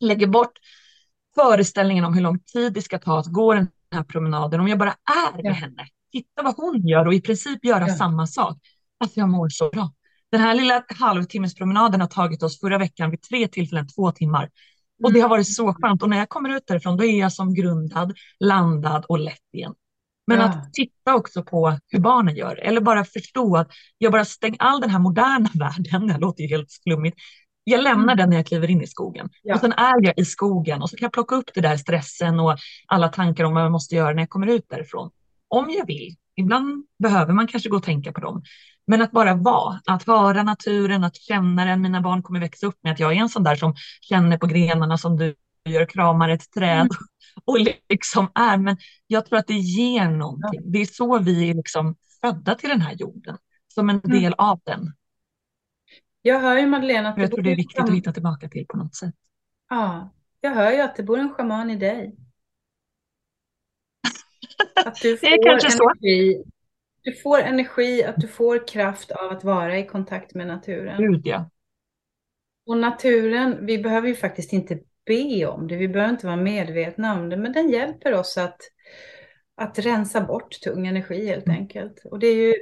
lägger 0.01 0.27
bort 0.27 0.53
föreställningen 1.35 2.05
om 2.05 2.15
hur 2.15 2.21
lång 2.21 2.39
tid 2.39 2.73
det 2.73 2.83
ska 2.83 2.99
ta 2.99 3.19
att 3.19 3.27
gå 3.27 3.55
den 3.55 3.69
här 3.93 4.03
promenaden, 4.03 4.61
om 4.61 4.69
jag 4.69 4.79
bara 4.79 4.95
är 5.35 5.43
med 5.43 5.55
henne, 5.55 5.87
titta 6.12 6.42
vad 6.42 6.57
hon 6.57 6.87
gör 6.87 7.07
och 7.07 7.14
i 7.14 7.21
princip 7.21 7.64
göra 7.64 7.88
ja. 7.88 7.94
samma 7.94 8.27
sak. 8.27 8.59
Alltså 9.01 9.21
jag 9.21 9.29
mår 9.29 9.49
så 9.49 9.68
bra. 9.68 9.92
Den 10.31 10.40
här 10.40 10.55
lilla 10.55 10.85
halvtimmespromenaden 10.88 12.01
har 12.01 12.09
tagit 12.09 12.42
oss 12.42 12.61
förra 12.61 12.79
veckan 12.79 13.11
vid 13.11 13.23
tre 13.23 13.49
tillfällen 13.49 13.87
två 13.88 14.12
timmar. 14.12 14.51
Och 15.03 15.12
det 15.12 15.21
har 15.21 15.29
varit 15.29 15.55
så 15.55 15.75
skönt. 15.75 16.03
Och 16.03 16.11
när 16.11 16.18
jag 16.18 16.29
kommer 16.29 16.57
ut 16.57 16.66
därifrån 16.66 16.97
då 16.97 17.05
är 17.05 17.18
jag 17.21 17.33
som 17.33 17.55
grundad, 17.55 18.12
landad 18.40 19.05
och 19.09 19.18
lätt 19.18 19.55
igen. 19.55 19.75
Men 20.27 20.38
ja. 20.38 20.44
att 20.44 20.73
titta 20.73 21.14
också 21.14 21.42
på 21.42 21.79
hur 21.88 22.01
barnen 22.01 22.37
gör, 22.37 22.57
eller 22.57 22.81
bara 22.81 23.05
förstå 23.05 23.57
att 23.57 23.71
jag 23.99 24.12
bara 24.12 24.25
stänger 24.25 24.57
all 24.62 24.81
den 24.81 24.90
här 24.90 24.99
moderna 24.99 25.49
världen, 25.55 26.07
det 26.07 26.18
låter 26.18 26.42
ju 26.42 26.49
helt 26.49 26.68
flummigt, 26.83 27.18
jag 27.64 27.83
lämnar 27.83 28.12
mm. 28.12 28.16
den 28.16 28.31
när 28.31 28.37
jag 28.37 28.47
kliver 28.47 28.71
in 28.71 28.83
i 28.83 28.87
skogen. 28.87 29.29
Ja. 29.42 29.55
Och 29.55 29.61
sen 29.61 29.73
är 29.73 30.05
jag 30.05 30.18
i 30.18 30.25
skogen 30.25 30.83
och 30.83 30.90
så 30.90 30.97
kan 30.97 31.07
jag 31.07 31.12
plocka 31.12 31.35
upp 31.35 31.51
det 31.55 31.61
där 31.61 31.77
stressen 31.77 32.40
och 32.40 32.57
alla 32.87 33.09
tankar 33.09 33.44
om 33.44 33.55
vad 33.55 33.62
jag 33.62 33.73
måste 33.73 33.94
göra 33.94 34.14
när 34.14 34.23
jag 34.23 34.31
kommer 34.31 34.47
ut 34.47 34.66
därifrån 34.68 35.11
om 35.49 35.71
jag 35.71 35.87
vill. 35.87 36.17
Ibland 36.37 36.85
behöver 36.99 37.33
man 37.33 37.47
kanske 37.47 37.69
gå 37.69 37.77
och 37.77 37.83
tänka 37.83 38.13
på 38.13 38.21
dem. 38.21 38.43
Men 38.87 39.03
att 39.03 39.11
bara 39.11 39.35
vara, 39.35 39.81
att 39.87 40.07
höra 40.07 40.43
naturen, 40.43 41.05
att 41.05 41.17
känna 41.17 41.65
den. 41.65 41.83
Mina 41.83 42.01
barn 42.01 42.23
kommer 42.23 42.41
växa 42.41 42.67
upp 42.67 42.77
med 42.83 42.93
att 42.93 43.01
jag 43.01 43.13
är 43.13 43.17
en 43.17 43.29
sån 43.29 43.45
där 43.45 43.57
som 43.57 43.75
känner 44.01 44.39
på 44.39 44.47
grenarna 44.47 44.99
som 44.99 45.17
du 45.17 45.35
gör, 45.65 45.87
kramar 45.87 46.29
ett 46.29 46.51
träd 46.51 46.81
mm. 46.81 46.89
och 47.45 47.59
liksom 47.89 48.31
är. 48.35 48.59
Men 48.59 48.77
jag 49.07 49.27
tror 49.27 49.39
att 49.39 49.47
det 49.47 49.55
ger 49.55 50.09
någonting. 50.09 50.73
Det 50.73 50.79
är 50.79 50.87
så 50.87 51.19
vi 51.19 51.51
är 51.51 51.55
liksom 51.55 51.97
födda 52.21 52.55
till 52.55 52.69
den 52.69 52.81
här 52.81 52.95
jorden, 52.95 53.37
som 53.75 53.91
en 53.91 54.01
mm. 54.01 54.21
del 54.21 54.35
av 54.39 54.61
den. 54.65 54.93
Jag 56.23 56.41
hör 56.41 56.59
ju 56.59 56.67
Madeleine 56.67 57.09
att 57.09 57.19
jag 57.19 57.31
tror 57.31 57.43
det 57.43 57.53
är 57.53 57.57
viktigt 57.57 57.81
att 57.81 57.91
hitta 57.91 58.13
tillbaka 58.13 58.49
till 58.49 58.67
på 58.69 58.77
något 58.77 58.95
sätt. 58.95 59.15
Ja, 59.71 60.13
jag 60.41 60.51
hör 60.51 60.73
ju 60.73 60.81
att 60.81 60.97
det 60.97 61.03
bor 61.03 61.19
en 61.19 61.35
schaman 61.35 61.71
i 61.71 61.77
dig. 61.77 62.17
Att 64.87 64.94
du 65.03 65.16
får 65.16 65.27
det 65.27 65.33
är 65.33 65.44
kanske 65.44 65.68
energi, 65.68 66.42
så. 66.44 66.51
Du 67.03 67.12
får 67.12 67.38
energi, 67.38 68.05
att 68.05 68.16
du 68.16 68.29
får 68.29 68.68
kraft 68.68 69.11
av 69.11 69.31
att 69.31 69.44
vara 69.44 69.79
i 69.79 69.87
kontakt 69.87 70.35
med 70.35 70.47
naturen. 70.47 71.03
Gud, 71.03 71.21
ja. 71.25 71.51
Och 72.66 72.79
naturen, 72.79 73.66
vi 73.66 73.79
behöver 73.79 74.09
ju 74.09 74.14
faktiskt 74.14 74.53
inte 74.53 74.79
be 75.07 75.47
om 75.47 75.68
det, 75.68 75.77
vi 75.77 75.88
behöver 75.88 76.12
inte 76.12 76.27
vara 76.27 76.37
medvetna 76.37 77.21
om 77.21 77.29
det, 77.29 77.37
men 77.37 77.53
den 77.53 77.68
hjälper 77.68 78.14
oss 78.14 78.38
att, 78.38 78.61
att 79.55 79.79
rensa 79.79 80.21
bort 80.21 80.61
tung 80.61 80.87
energi 80.87 81.27
helt 81.27 81.47
mm. 81.47 81.59
enkelt. 81.59 82.05
Och 82.05 82.18
det 82.18 82.27
är 82.27 82.37
ju 82.37 82.55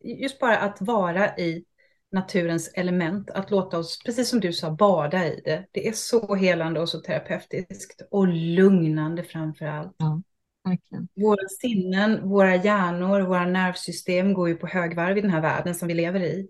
just 0.22 0.38
bara 0.38 0.58
att 0.58 0.80
vara 0.80 1.36
i 1.36 1.64
naturens 2.12 2.72
element, 2.74 3.30
att 3.30 3.50
låta 3.50 3.78
oss, 3.78 4.02
precis 4.04 4.28
som 4.28 4.40
du 4.40 4.52
sa, 4.52 4.70
bada 4.70 5.26
i 5.26 5.42
det. 5.44 5.66
Det 5.72 5.88
är 5.88 5.92
så 5.92 6.34
helande 6.34 6.80
och 6.80 6.88
så 6.88 7.00
terapeutiskt 7.00 8.02
och 8.10 8.28
lugnande 8.28 9.22
framför 9.22 9.66
allt. 9.66 9.94
Ja. 9.98 10.22
Verkligen. 10.64 11.08
Våra 11.14 11.48
sinnen, 11.48 12.28
våra 12.28 12.56
hjärnor, 12.56 13.20
våra 13.20 13.46
nervsystem 13.46 14.34
går 14.34 14.48
ju 14.48 14.54
på 14.54 14.66
högvarv 14.66 15.18
i 15.18 15.20
den 15.20 15.30
här 15.30 15.40
världen 15.40 15.74
som 15.74 15.88
vi 15.88 15.94
lever 15.94 16.20
i. 16.20 16.48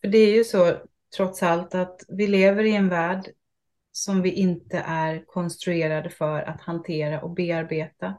För 0.00 0.08
det 0.08 0.18
är 0.18 0.34
ju 0.34 0.44
så, 0.44 0.76
trots 1.16 1.42
allt, 1.42 1.74
att 1.74 2.04
vi 2.08 2.26
lever 2.26 2.64
i 2.64 2.76
en 2.76 2.88
värld 2.88 3.28
som 3.92 4.22
vi 4.22 4.30
inte 4.30 4.84
är 4.86 5.26
konstruerade 5.26 6.10
för 6.10 6.42
att 6.42 6.60
hantera 6.60 7.20
och 7.20 7.30
bearbeta. 7.30 8.14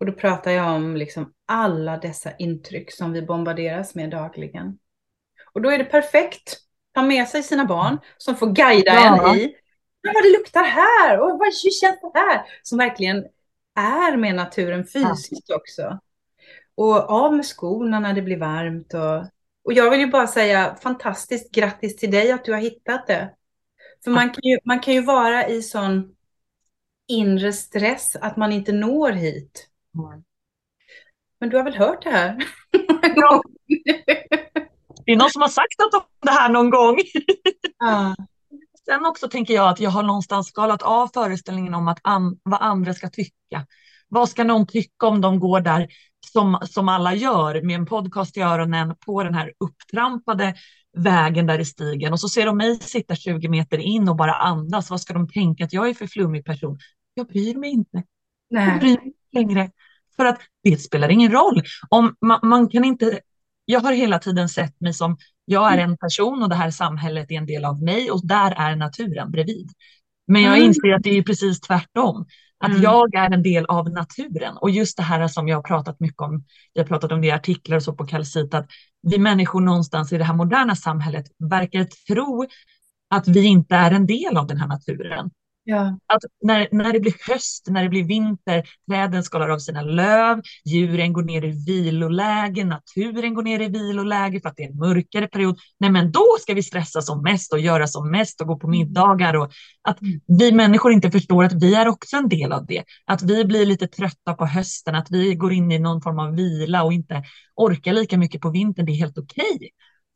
Och 0.00 0.06
då 0.06 0.12
pratar 0.12 0.50
jag 0.50 0.74
om 0.74 0.96
liksom 0.96 1.32
alla 1.46 1.96
dessa 1.96 2.36
intryck 2.36 2.92
som 2.92 3.12
vi 3.12 3.22
bombarderas 3.22 3.94
med 3.94 4.10
dagligen. 4.10 4.78
Och 5.52 5.62
då 5.62 5.70
är 5.70 5.78
det 5.78 5.84
perfekt 5.84 6.48
att 6.48 6.94
ta 6.94 7.02
med 7.02 7.28
sig 7.28 7.42
sina 7.42 7.64
barn 7.64 7.98
som 8.18 8.36
får 8.36 8.46
guida 8.46 8.94
ja. 8.94 9.30
en 9.30 9.38
i 9.38 9.54
vad 10.02 10.22
det 10.22 10.38
luktar 10.38 10.64
här 10.64 11.20
och 11.20 11.38
vad 11.38 11.54
känns 11.54 12.00
det 12.00 12.18
här? 12.18 12.42
Som 12.62 12.78
verkligen 12.78 13.24
är 13.78 14.16
med 14.16 14.34
naturen 14.34 14.86
fysiskt 14.86 15.44
ja. 15.46 15.56
också. 15.56 15.98
Och 16.74 17.10
av 17.10 17.36
med 17.36 17.46
skorna 17.46 18.00
när 18.00 18.12
det 18.12 18.22
blir 18.22 18.36
varmt. 18.36 18.94
Och, 18.94 19.26
och 19.64 19.72
jag 19.72 19.90
vill 19.90 20.00
ju 20.00 20.06
bara 20.06 20.26
säga 20.26 20.76
fantastiskt 20.82 21.50
grattis 21.50 21.96
till 21.96 22.10
dig 22.10 22.32
att 22.32 22.44
du 22.44 22.52
har 22.52 22.60
hittat 22.60 23.06
det. 23.06 23.34
För 24.04 24.10
man 24.10 24.30
kan 24.30 24.40
ju, 24.42 24.58
man 24.64 24.80
kan 24.80 24.94
ju 24.94 25.00
vara 25.00 25.48
i 25.48 25.62
sån 25.62 26.16
inre 27.08 27.52
stress 27.52 28.16
att 28.16 28.36
man 28.36 28.52
inte 28.52 28.72
når 28.72 29.12
hit. 29.12 29.68
Mm. 29.94 30.24
Men 31.40 31.48
du 31.50 31.56
har 31.56 31.64
väl 31.64 31.76
hört 31.76 32.04
det 32.04 32.10
här? 32.10 32.36
Ja. 33.16 33.42
Det 35.06 35.12
är 35.12 35.16
någon 35.16 35.30
som 35.30 35.42
har 35.42 35.48
sagt 35.48 35.78
något 35.78 35.94
om 35.94 36.08
det 36.20 36.30
här 36.30 36.48
någon 36.48 36.70
gång. 36.70 36.96
Ja. 37.78 38.14
Sen 38.90 39.06
också 39.06 39.28
tänker 39.28 39.54
jag 39.54 39.68
att 39.68 39.80
jag 39.80 39.90
har 39.90 40.02
någonstans 40.02 40.48
skalat 40.48 40.82
av 40.82 41.10
föreställningen 41.14 41.74
om 41.74 41.88
att 41.88 41.98
an, 42.02 42.38
vad 42.42 42.62
andra 42.62 42.94
ska 42.94 43.10
tycka. 43.10 43.66
Vad 44.08 44.28
ska 44.28 44.44
någon 44.44 44.66
tycka 44.66 45.06
om 45.06 45.20
de 45.20 45.38
går 45.40 45.60
där 45.60 45.88
som, 46.32 46.58
som 46.62 46.88
alla 46.88 47.14
gör 47.14 47.62
med 47.62 47.74
en 47.74 47.86
podcast 47.86 48.36
i 48.36 48.40
öronen 48.40 48.94
på 49.06 49.22
den 49.22 49.34
här 49.34 49.52
upptrampade 49.60 50.54
vägen 50.96 51.46
där 51.46 51.58
i 51.58 51.64
stigen 51.64 52.12
och 52.12 52.20
så 52.20 52.28
ser 52.28 52.46
de 52.46 52.56
mig 52.56 52.80
sitta 52.80 53.14
20 53.14 53.48
meter 53.48 53.78
in 53.78 54.08
och 54.08 54.16
bara 54.16 54.34
andas. 54.34 54.90
Vad 54.90 55.00
ska 55.00 55.14
de 55.14 55.28
tänka 55.28 55.64
att 55.64 55.72
jag 55.72 55.88
är 55.88 55.94
för 55.94 56.06
flummig 56.06 56.44
person? 56.44 56.78
Jag 57.14 57.26
bryr 57.26 57.54
mig 57.54 57.70
inte. 57.70 58.02
Nej. 58.50 58.68
Jag 58.68 58.80
bryr 58.80 58.96
mig 58.96 59.12
längre. 59.32 59.70
För 60.16 60.24
att 60.24 60.40
det 60.62 60.76
spelar 60.76 61.08
ingen 61.08 61.32
roll. 61.32 61.62
Om 61.88 62.14
man, 62.20 62.40
man, 62.42 62.68
kan 62.68 62.84
inte, 62.84 63.20
jag 63.64 63.80
har 63.80 63.92
hela 63.92 64.18
tiden 64.18 64.48
sett 64.48 64.80
mig 64.80 64.94
som, 64.94 65.16
jag 65.48 65.72
är 65.72 65.78
en 65.78 65.96
person 65.96 66.42
och 66.42 66.48
det 66.48 66.54
här 66.54 66.70
samhället 66.70 67.30
är 67.30 67.34
en 67.34 67.46
del 67.46 67.64
av 67.64 67.82
mig 67.82 68.10
och 68.10 68.26
där 68.26 68.50
är 68.50 68.76
naturen 68.76 69.30
bredvid. 69.30 69.70
Men 70.26 70.42
jag 70.42 70.56
mm. 70.56 70.66
inser 70.66 70.94
att 70.94 71.02
det 71.02 71.18
är 71.18 71.22
precis 71.22 71.60
tvärtom. 71.60 72.26
Att 72.60 72.70
mm. 72.70 72.82
jag 72.82 73.14
är 73.14 73.30
en 73.30 73.42
del 73.42 73.66
av 73.66 73.90
naturen. 73.90 74.56
Och 74.56 74.70
just 74.70 74.96
det 74.96 75.02
här 75.02 75.28
som 75.28 75.48
jag 75.48 75.56
har 75.56 75.62
pratat 75.62 76.00
mycket 76.00 76.20
om, 76.20 76.44
jag 76.72 76.82
har 76.82 76.88
pratat 76.88 77.12
om 77.12 77.20
det 77.20 77.26
i 77.26 77.30
artiklar 77.30 77.76
och 77.76 77.82
så 77.82 77.92
på 77.92 78.06
Kalsit, 78.06 78.54
att 78.54 78.66
vi 79.02 79.18
människor 79.18 79.60
någonstans 79.60 80.12
i 80.12 80.18
det 80.18 80.24
här 80.24 80.34
moderna 80.34 80.76
samhället 80.76 81.24
verkar 81.38 81.84
tro 81.84 82.46
att 83.10 83.28
vi 83.28 83.44
inte 83.44 83.76
är 83.76 83.90
en 83.90 84.06
del 84.06 84.36
av 84.36 84.46
den 84.46 84.58
här 84.58 84.68
naturen. 84.68 85.30
Ja. 85.70 85.98
Att 86.06 86.22
när, 86.42 86.68
när 86.72 86.92
det 86.92 87.00
blir 87.00 87.14
höst, 87.32 87.66
när 87.70 87.82
det 87.82 87.88
blir 87.88 88.04
vinter, 88.04 88.62
träden 88.90 89.22
skalar 89.22 89.48
av 89.48 89.58
sina 89.58 89.82
löv, 89.82 90.40
djuren 90.64 91.12
går 91.12 91.22
ner 91.22 91.44
i 91.44 91.64
viloläge, 91.66 92.64
naturen 92.64 93.34
går 93.34 93.42
ner 93.42 93.60
i 93.60 93.68
viloläge 93.68 94.40
för 94.40 94.48
att 94.48 94.56
det 94.56 94.62
är 94.62 94.70
en 94.70 94.78
mörkare 94.78 95.26
period. 95.26 95.58
Nej, 95.80 95.90
men 95.90 96.12
då 96.12 96.36
ska 96.40 96.54
vi 96.54 96.62
stressa 96.62 97.02
som 97.02 97.22
mest 97.22 97.52
och 97.52 97.58
göra 97.58 97.86
som 97.86 98.10
mest 98.10 98.40
och 98.40 98.46
gå 98.46 98.56
på 98.56 98.66
mm. 98.66 98.78
middagar 98.78 99.34
och 99.34 99.50
att 99.82 100.00
mm. 100.02 100.20
vi 100.38 100.52
människor 100.52 100.92
inte 100.92 101.10
förstår 101.10 101.44
att 101.44 101.62
vi 101.62 101.74
är 101.74 101.88
också 101.88 102.16
en 102.16 102.28
del 102.28 102.52
av 102.52 102.66
det. 102.66 102.84
Att 103.06 103.22
vi 103.22 103.44
blir 103.44 103.66
lite 103.66 103.86
trötta 103.86 104.34
på 104.34 104.46
hösten, 104.46 104.94
att 104.94 105.10
vi 105.10 105.34
går 105.34 105.52
in 105.52 105.72
i 105.72 105.78
någon 105.78 106.02
form 106.02 106.18
av 106.18 106.34
vila 106.34 106.82
och 106.82 106.92
inte 106.92 107.22
orkar 107.56 107.92
lika 107.92 108.18
mycket 108.18 108.40
på 108.40 108.50
vintern. 108.50 108.86
Det 108.86 108.92
är 108.92 108.96
helt 108.96 109.18
okej. 109.18 109.54
Okay. 109.54 109.68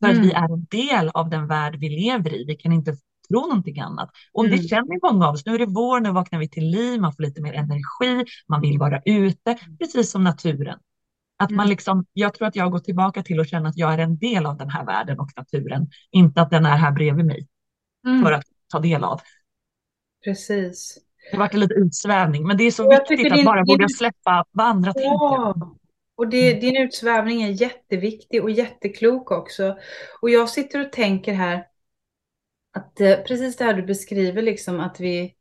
För 0.05 0.11
mm. 0.11 0.21
att 0.21 0.27
vi 0.27 0.33
är 0.33 0.53
en 0.55 0.67
del 0.71 1.11
av 1.15 1.31
den 1.31 1.47
värld 1.47 1.77
vi 1.79 1.89
lever 1.89 2.35
i. 2.35 2.45
Vi 2.45 2.55
kan 2.55 2.73
inte 2.73 2.97
tro 3.33 3.41
någonting 3.41 3.81
annat. 3.81 4.11
Och 4.33 4.45
mm. 4.45 4.57
det 4.57 4.63
känner 4.63 5.13
många 5.13 5.29
av 5.29 5.35
oss. 5.35 5.47
Nu 5.47 5.55
är 5.55 5.59
det 5.59 5.67
vår, 5.67 6.01
nu 6.01 6.13
vaknar 6.13 6.39
vi 6.39 6.49
till 6.49 6.71
liv, 6.71 7.01
man 7.01 7.13
får 7.13 7.23
lite 7.23 7.43
mer 7.43 7.53
energi, 7.53 8.33
man 8.49 8.61
vill 8.61 8.79
vara 8.79 9.03
ute, 9.05 9.59
precis 9.79 10.11
som 10.11 10.25
naturen. 10.25 10.79
Att 11.39 11.51
man 11.51 11.65
mm. 11.65 11.71
liksom, 11.71 12.07
jag 12.13 12.35
tror 12.35 12.49
att 12.49 12.57
jag 12.57 12.73
går 12.73 12.79
tillbaka 12.79 13.23
till 13.23 13.41
att 13.41 13.49
känna 13.49 13.69
att 13.69 13.77
jag 13.77 13.95
är 13.95 13.99
en 13.99 14.19
del 14.19 14.47
av 14.47 14.57
den 14.57 14.71
här 14.71 14.87
världen 14.87 15.21
och 15.21 15.31
naturen, 15.37 15.91
inte 16.11 16.43
att 16.43 16.51
den 16.51 16.67
är 16.67 16.77
här 16.77 16.93
bredvid 16.93 17.27
mig 17.27 17.49
mm. 18.07 18.23
för 18.23 18.33
att 18.33 18.45
ta 18.73 18.79
del 18.79 19.05
av. 19.05 19.21
Precis. 20.25 20.99
Det 21.31 21.37
har 21.37 21.49
en 21.53 21.61
liten 21.61 21.83
utsvävning, 21.83 22.47
men 22.47 22.57
det 22.57 22.65
är 22.65 22.71
så 22.71 22.91
viktigt 22.91 23.33
att 23.33 23.37
din, 23.37 23.45
bara 23.45 23.65
våga 23.65 23.89
släppa 23.89 24.45
vad 24.53 24.67
andra 24.67 24.93
ja. 24.95 25.55
tänker. 25.55 25.83
Och 26.17 26.29
det, 26.29 26.51
mm. 26.51 26.61
din 26.61 26.77
utsvävning 26.77 27.43
är 27.43 27.49
jätteviktig 27.49 28.43
och 28.43 28.51
jätteklok 28.51 29.31
också. 29.31 29.77
Och 30.21 30.31
jag 30.31 30.49
sitter 30.49 30.87
och 30.87 30.93
tänker 30.93 31.33
här, 31.33 31.65
att 32.73 33.01
eh, 33.01 33.17
precis 33.17 33.57
det 33.57 33.65
här 33.65 33.75
du 33.75 33.83
beskriver, 33.83 34.43
liksom 34.43 34.81
att 34.81 35.01
vi, 35.01 35.35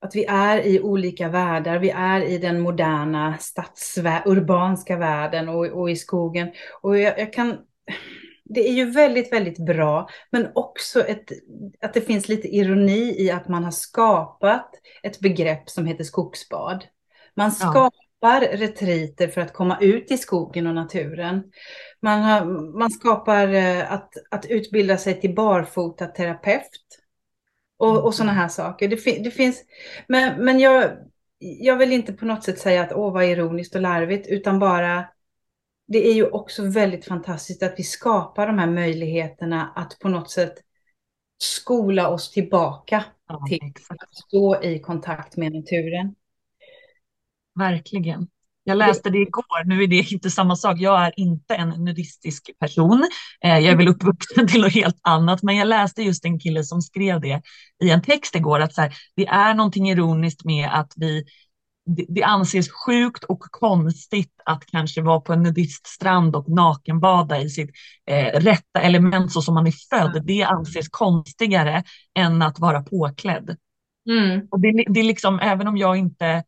att 0.00 0.14
vi 0.14 0.24
är 0.24 0.66
i 0.66 0.80
olika 0.80 1.28
världar. 1.28 1.78
Vi 1.78 1.90
är 1.90 2.20
i 2.20 2.38
den 2.38 2.60
moderna 2.60 3.38
urbanska 4.24 4.96
världen 4.96 5.48
och, 5.48 5.66
och 5.66 5.90
i 5.90 5.96
skogen. 5.96 6.48
Och 6.82 6.98
jag, 6.98 7.18
jag, 7.18 7.32
kan... 7.32 7.58
Det 8.44 8.68
är 8.68 8.72
ju 8.72 8.90
väldigt, 8.90 9.32
väldigt 9.32 9.58
bra, 9.58 10.08
men 10.30 10.48
också 10.54 11.00
ett, 11.00 11.32
att 11.80 11.94
det 11.94 12.00
finns 12.00 12.28
lite 12.28 12.48
ironi 12.48 13.22
i 13.22 13.30
att 13.30 13.48
man 13.48 13.64
har 13.64 13.70
skapat 13.70 14.70
ett 15.02 15.20
begrepp 15.20 15.70
som 15.70 15.86
heter 15.86 16.04
skogsbad. 16.04 16.84
Man 17.34 17.52
skapar 17.52 18.05
ja. 18.20 18.40
retriter 18.52 19.28
för 19.28 19.40
att 19.40 19.52
komma 19.52 19.78
ut 19.80 20.10
i 20.10 20.18
skogen 20.18 20.66
och 20.66 20.74
naturen. 20.74 21.42
Man, 22.02 22.22
har, 22.22 22.44
man 22.78 22.90
skapar 22.90 23.48
eh, 23.48 23.92
att, 23.92 24.12
att 24.30 24.46
utbilda 24.46 24.98
sig 24.98 25.20
till 25.20 25.34
barfota 25.34 26.06
terapeut 26.06 27.00
och, 27.78 28.04
och 28.04 28.14
sådana 28.14 28.32
här 28.32 28.48
saker. 28.48 28.88
Det, 28.88 29.24
det 29.24 29.30
finns, 29.30 29.64
men, 30.08 30.44
men 30.44 30.60
jag, 30.60 30.90
jag 31.38 31.76
vill 31.76 31.92
inte 31.92 32.12
på 32.12 32.24
något 32.24 32.44
sätt 32.44 32.58
säga 32.58 32.82
att 32.82 32.92
åh 32.92 33.12
vad 33.12 33.24
ironiskt 33.24 33.74
och 33.74 33.80
larvigt, 33.80 34.28
utan 34.28 34.58
bara 34.58 35.04
det 35.88 36.08
är 36.08 36.14
ju 36.14 36.26
också 36.26 36.62
väldigt 36.62 37.04
fantastiskt 37.04 37.62
att 37.62 37.74
vi 37.76 37.82
skapar 37.82 38.46
de 38.46 38.58
här 38.58 38.70
möjligheterna 38.70 39.72
att 39.74 39.98
på 39.98 40.08
något 40.08 40.30
sätt 40.30 40.54
skola 41.38 42.08
oss 42.08 42.30
tillbaka 42.30 43.04
ja, 43.28 43.46
till 43.48 43.72
att 43.88 44.14
stå 44.14 44.62
i 44.62 44.78
kontakt 44.78 45.36
med 45.36 45.52
naturen. 45.52 46.14
Verkligen. 47.58 48.26
Jag 48.68 48.78
läste 48.78 49.10
det 49.10 49.18
igår, 49.18 49.64
nu 49.64 49.82
är 49.82 49.86
det 49.86 50.12
inte 50.12 50.30
samma 50.30 50.56
sak. 50.56 50.78
Jag 50.78 51.06
är 51.06 51.12
inte 51.16 51.54
en 51.54 51.68
nudistisk 51.68 52.50
person. 52.60 53.08
Eh, 53.44 53.58
jag 53.58 53.72
är 53.72 53.76
väl 53.76 53.88
uppvuxen 53.88 54.48
till 54.48 54.60
något 54.60 54.72
helt 54.72 54.98
annat, 55.02 55.42
men 55.42 55.56
jag 55.56 55.68
läste 55.68 56.02
just 56.02 56.24
en 56.24 56.40
kille 56.40 56.64
som 56.64 56.82
skrev 56.82 57.20
det 57.20 57.42
i 57.84 57.90
en 57.90 58.02
text 58.02 58.36
igår, 58.36 58.60
att 58.60 58.74
så 58.74 58.80
här, 58.80 58.94
det 59.16 59.26
är 59.26 59.54
någonting 59.54 59.90
ironiskt 59.90 60.44
med 60.44 60.68
att 60.72 60.92
vi 60.96 61.24
det 62.08 62.22
anses 62.22 62.68
sjukt 62.86 63.24
och 63.24 63.40
konstigt 63.40 64.32
att 64.44 64.66
kanske 64.66 65.02
vara 65.02 65.20
på 65.20 65.32
en 65.32 65.42
nudiststrand 65.42 66.36
och 66.36 66.48
nakenbada 66.48 67.40
i 67.40 67.50
sitt 67.50 67.70
eh, 68.10 68.40
rätta 68.40 68.80
element 68.80 69.32
så 69.32 69.42
som 69.42 69.54
man 69.54 69.66
är 69.66 69.74
född. 69.90 70.22
Det 70.26 70.42
anses 70.42 70.88
konstigare 70.88 71.84
än 72.18 72.42
att 72.42 72.58
vara 72.58 72.82
påklädd. 72.82 73.56
Mm. 74.08 74.48
Och 74.50 74.60
det, 74.60 74.84
det 74.88 75.00
är 75.00 75.04
liksom, 75.04 75.40
även 75.40 75.68
om 75.68 75.76
jag 75.76 75.96
inte 75.96 76.44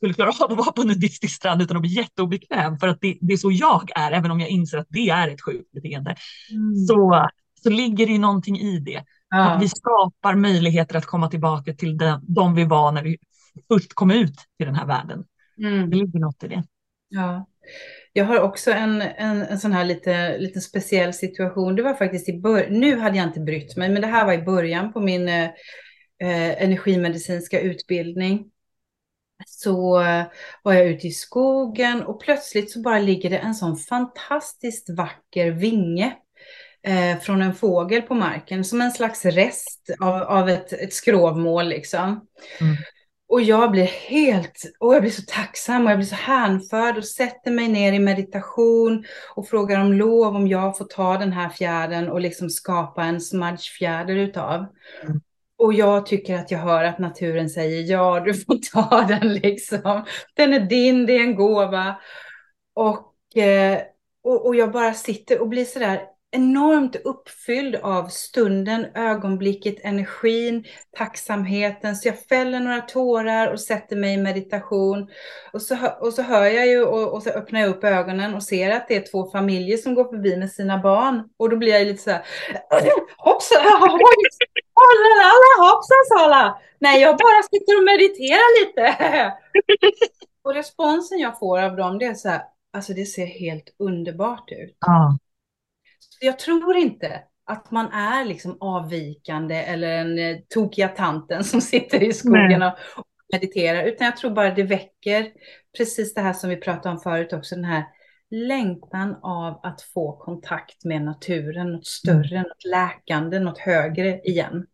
skulle 0.00 0.14
klara 0.14 0.30
av 0.44 0.50
att 0.52 0.58
vara 0.58 0.72
på 0.72 0.82
en 0.82 0.88
nudistisk 0.88 1.36
strand 1.36 1.62
utan 1.62 1.76
att 1.76 1.82
bli 1.82 1.90
jätteobekväm 1.90 2.78
för 2.78 2.88
att 2.88 3.00
det, 3.00 3.18
det, 3.20 3.32
är 3.32 3.36
så 3.36 3.50
jag 3.52 3.90
är, 3.94 4.12
även 4.12 4.30
om 4.30 4.40
jag 4.40 4.48
inser 4.48 4.78
att 4.78 4.86
det 4.88 5.08
är 5.08 5.28
ett 5.28 5.40
sjukt 5.40 5.72
beteende. 5.72 6.16
Mm. 6.50 6.74
Så, 6.74 7.28
så 7.62 7.70
ligger 7.70 8.06
det 8.06 8.12
ju 8.12 8.18
någonting 8.18 8.58
i 8.58 8.78
det. 8.78 9.04
Ja. 9.30 9.50
Att 9.50 9.62
vi 9.62 9.68
skapar 9.68 10.34
möjligheter 10.34 10.96
att 10.96 11.06
komma 11.06 11.28
tillbaka 11.28 11.74
till 11.74 11.98
de, 11.98 12.20
de 12.22 12.54
vi 12.54 12.64
var 12.64 12.92
när 12.92 13.02
vi 13.02 13.18
först 13.68 13.94
kom 13.94 14.10
ut 14.10 14.34
till 14.58 14.66
den 14.66 14.74
här 14.74 14.86
världen. 14.86 15.24
Mm. 15.58 15.90
Det 15.90 15.96
ligger 15.96 16.18
något 16.18 16.44
i 16.44 16.48
det. 16.48 16.64
Ja. 17.08 17.46
Jag 18.12 18.24
har 18.24 18.40
också 18.40 18.70
en, 18.70 19.02
en, 19.02 19.42
en 19.42 19.58
sån 19.58 19.72
här 19.72 19.84
lite, 19.84 20.38
lite 20.38 20.60
speciell 20.60 21.14
situation. 21.14 21.76
Det 21.76 21.82
var 21.82 21.94
faktiskt 21.94 22.28
i 22.28 22.40
början, 22.40 22.80
nu 22.80 22.98
hade 22.98 23.16
jag 23.16 23.26
inte 23.26 23.40
brytt 23.40 23.76
mig, 23.76 23.88
men 23.88 24.02
det 24.02 24.08
här 24.08 24.26
var 24.26 24.32
i 24.32 24.42
början 24.42 24.92
på 24.92 25.00
min 25.00 25.28
eh, 25.28 25.44
eh 26.22 26.62
energimedicinska 26.62 27.60
utbildning 27.60 28.50
så 29.62 29.92
var 30.62 30.72
jag 30.72 30.86
ute 30.86 31.06
i 31.06 31.10
skogen 31.10 32.02
och 32.02 32.20
plötsligt 32.20 32.70
så 32.70 32.80
bara 32.80 32.98
ligger 32.98 33.30
det 33.30 33.38
en 33.38 33.54
sån 33.54 33.76
fantastiskt 33.76 34.90
vacker 34.90 35.50
vinge 35.50 36.16
eh, 36.86 37.20
från 37.20 37.42
en 37.42 37.54
fågel 37.54 38.02
på 38.02 38.14
marken, 38.14 38.64
som 38.64 38.80
en 38.80 38.92
slags 38.92 39.24
rest 39.24 39.90
av, 40.00 40.22
av 40.22 40.48
ett, 40.48 40.72
ett 40.72 40.94
skrovmål 40.94 41.68
liksom. 41.68 42.26
Mm. 42.60 42.76
Och 43.28 43.42
jag 43.42 43.70
blir 43.70 43.84
helt, 43.84 44.62
och 44.78 44.94
jag 44.94 45.02
blir 45.02 45.10
så 45.10 45.22
tacksam 45.26 45.84
och 45.84 45.90
jag 45.90 45.98
blir 45.98 46.06
så 46.06 46.14
hänförd 46.14 46.96
och 46.96 47.04
sätter 47.04 47.50
mig 47.50 47.68
ner 47.68 47.92
i 47.92 47.98
meditation 47.98 49.04
och 49.34 49.48
frågar 49.48 49.80
om 49.80 49.92
lov 49.92 50.36
om 50.36 50.48
jag 50.48 50.78
får 50.78 50.84
ta 50.84 51.18
den 51.18 51.32
här 51.32 51.48
fjärden 51.48 52.08
och 52.08 52.20
liksom 52.20 52.50
skapa 52.50 53.04
en 53.04 53.20
smudgefjäder 53.20 54.16
utav. 54.16 54.66
Mm. 55.02 55.20
Och 55.60 55.74
jag 55.74 56.06
tycker 56.06 56.34
att 56.34 56.50
jag 56.50 56.58
hör 56.58 56.84
att 56.84 56.98
naturen 56.98 57.50
säger 57.50 57.82
ja, 57.82 58.20
du 58.20 58.34
får 58.34 58.58
ta 58.72 59.06
den 59.08 59.34
liksom. 59.34 60.04
Den 60.34 60.52
är 60.52 60.60
din, 60.60 61.06
det 61.06 61.12
är 61.12 61.20
en 61.20 61.34
gåva. 61.34 62.00
Och, 62.74 63.36
eh, 63.36 63.78
och, 64.22 64.46
och 64.46 64.56
jag 64.56 64.72
bara 64.72 64.94
sitter 64.94 65.40
och 65.40 65.48
blir 65.48 65.64
sådär 65.64 66.02
enormt 66.32 66.96
uppfylld 66.96 67.76
av 67.76 68.08
stunden, 68.08 68.86
ögonblicket, 68.94 69.84
energin, 69.84 70.64
tacksamheten. 70.96 71.96
Så 71.96 72.08
jag 72.08 72.24
fäller 72.24 72.60
några 72.60 72.80
tårar 72.80 73.52
och 73.52 73.60
sätter 73.60 73.96
mig 73.96 74.14
i 74.14 74.16
meditation. 74.16 75.08
Och 75.52 75.62
så, 75.62 75.76
och 76.00 76.12
så 76.12 76.22
hör 76.22 76.44
jag 76.44 76.66
ju 76.66 76.84
och, 76.84 77.14
och 77.14 77.22
så 77.22 77.30
öppnar 77.30 77.60
jag 77.60 77.68
upp 77.68 77.84
ögonen 77.84 78.34
och 78.34 78.42
ser 78.42 78.70
att 78.70 78.88
det 78.88 78.96
är 78.96 79.10
två 79.10 79.30
familjer 79.30 79.76
som 79.76 79.94
går 79.94 80.04
förbi 80.04 80.36
med 80.36 80.52
sina 80.52 80.78
barn. 80.78 81.28
Och 81.36 81.50
då 81.50 81.56
blir 81.56 81.72
jag 81.72 81.86
lite 81.86 82.02
så 82.02 82.10
här, 82.10 82.22
hoppsan, 83.16 83.62
hoppsan 85.58 86.18
sala. 86.18 86.58
Nej, 86.78 87.00
jag 87.00 87.16
bara 87.16 87.42
sitter 87.42 87.78
och 87.78 87.84
mediterar 87.84 88.60
lite. 88.60 89.32
Och 90.44 90.54
responsen 90.54 91.18
jag 91.18 91.38
får 91.38 91.62
av 91.62 91.76
dem, 91.76 91.98
det 91.98 92.04
är 92.04 92.14
så 92.14 92.28
här, 92.28 92.42
alltså 92.72 92.92
det 92.92 93.04
ser 93.04 93.26
helt 93.26 93.74
underbart 93.78 94.50
ut. 94.50 94.76
Ja 94.80 95.18
jag 96.20 96.38
tror 96.38 96.76
inte 96.76 97.22
att 97.44 97.70
man 97.70 97.92
är 97.92 98.24
liksom 98.24 98.56
avvikande 98.60 99.54
eller 99.54 99.88
en 99.90 100.18
eh, 100.18 100.36
tokiga 100.48 100.88
tanten 100.88 101.44
som 101.44 101.60
sitter 101.60 102.02
i 102.02 102.12
skogen 102.12 102.62
och, 102.62 102.74
mediterar, 103.32 103.82
utan 103.84 104.04
jag 104.04 104.16
tror 104.16 104.30
bara 104.30 104.54
det 104.54 104.62
väcker 104.62 105.32
precis 105.76 106.14
det 106.14 106.20
här 106.20 106.32
som 106.32 106.50
vi 106.50 106.56
pratade 106.56 106.94
om 106.94 107.00
förut 107.00 107.32
också, 107.32 107.54
den 107.54 107.64
här 107.64 107.84
längtan 108.30 109.16
av 109.22 109.60
att 109.62 109.82
få 109.82 110.16
kontakt 110.16 110.84
med 110.84 111.02
naturen, 111.02 111.72
något 111.72 111.86
större, 111.86 112.36
mm. 112.36 112.42
något 112.42 112.64
läkande, 112.64 113.38
något 113.38 113.58
högre 113.58 114.20
igen. 114.20 114.66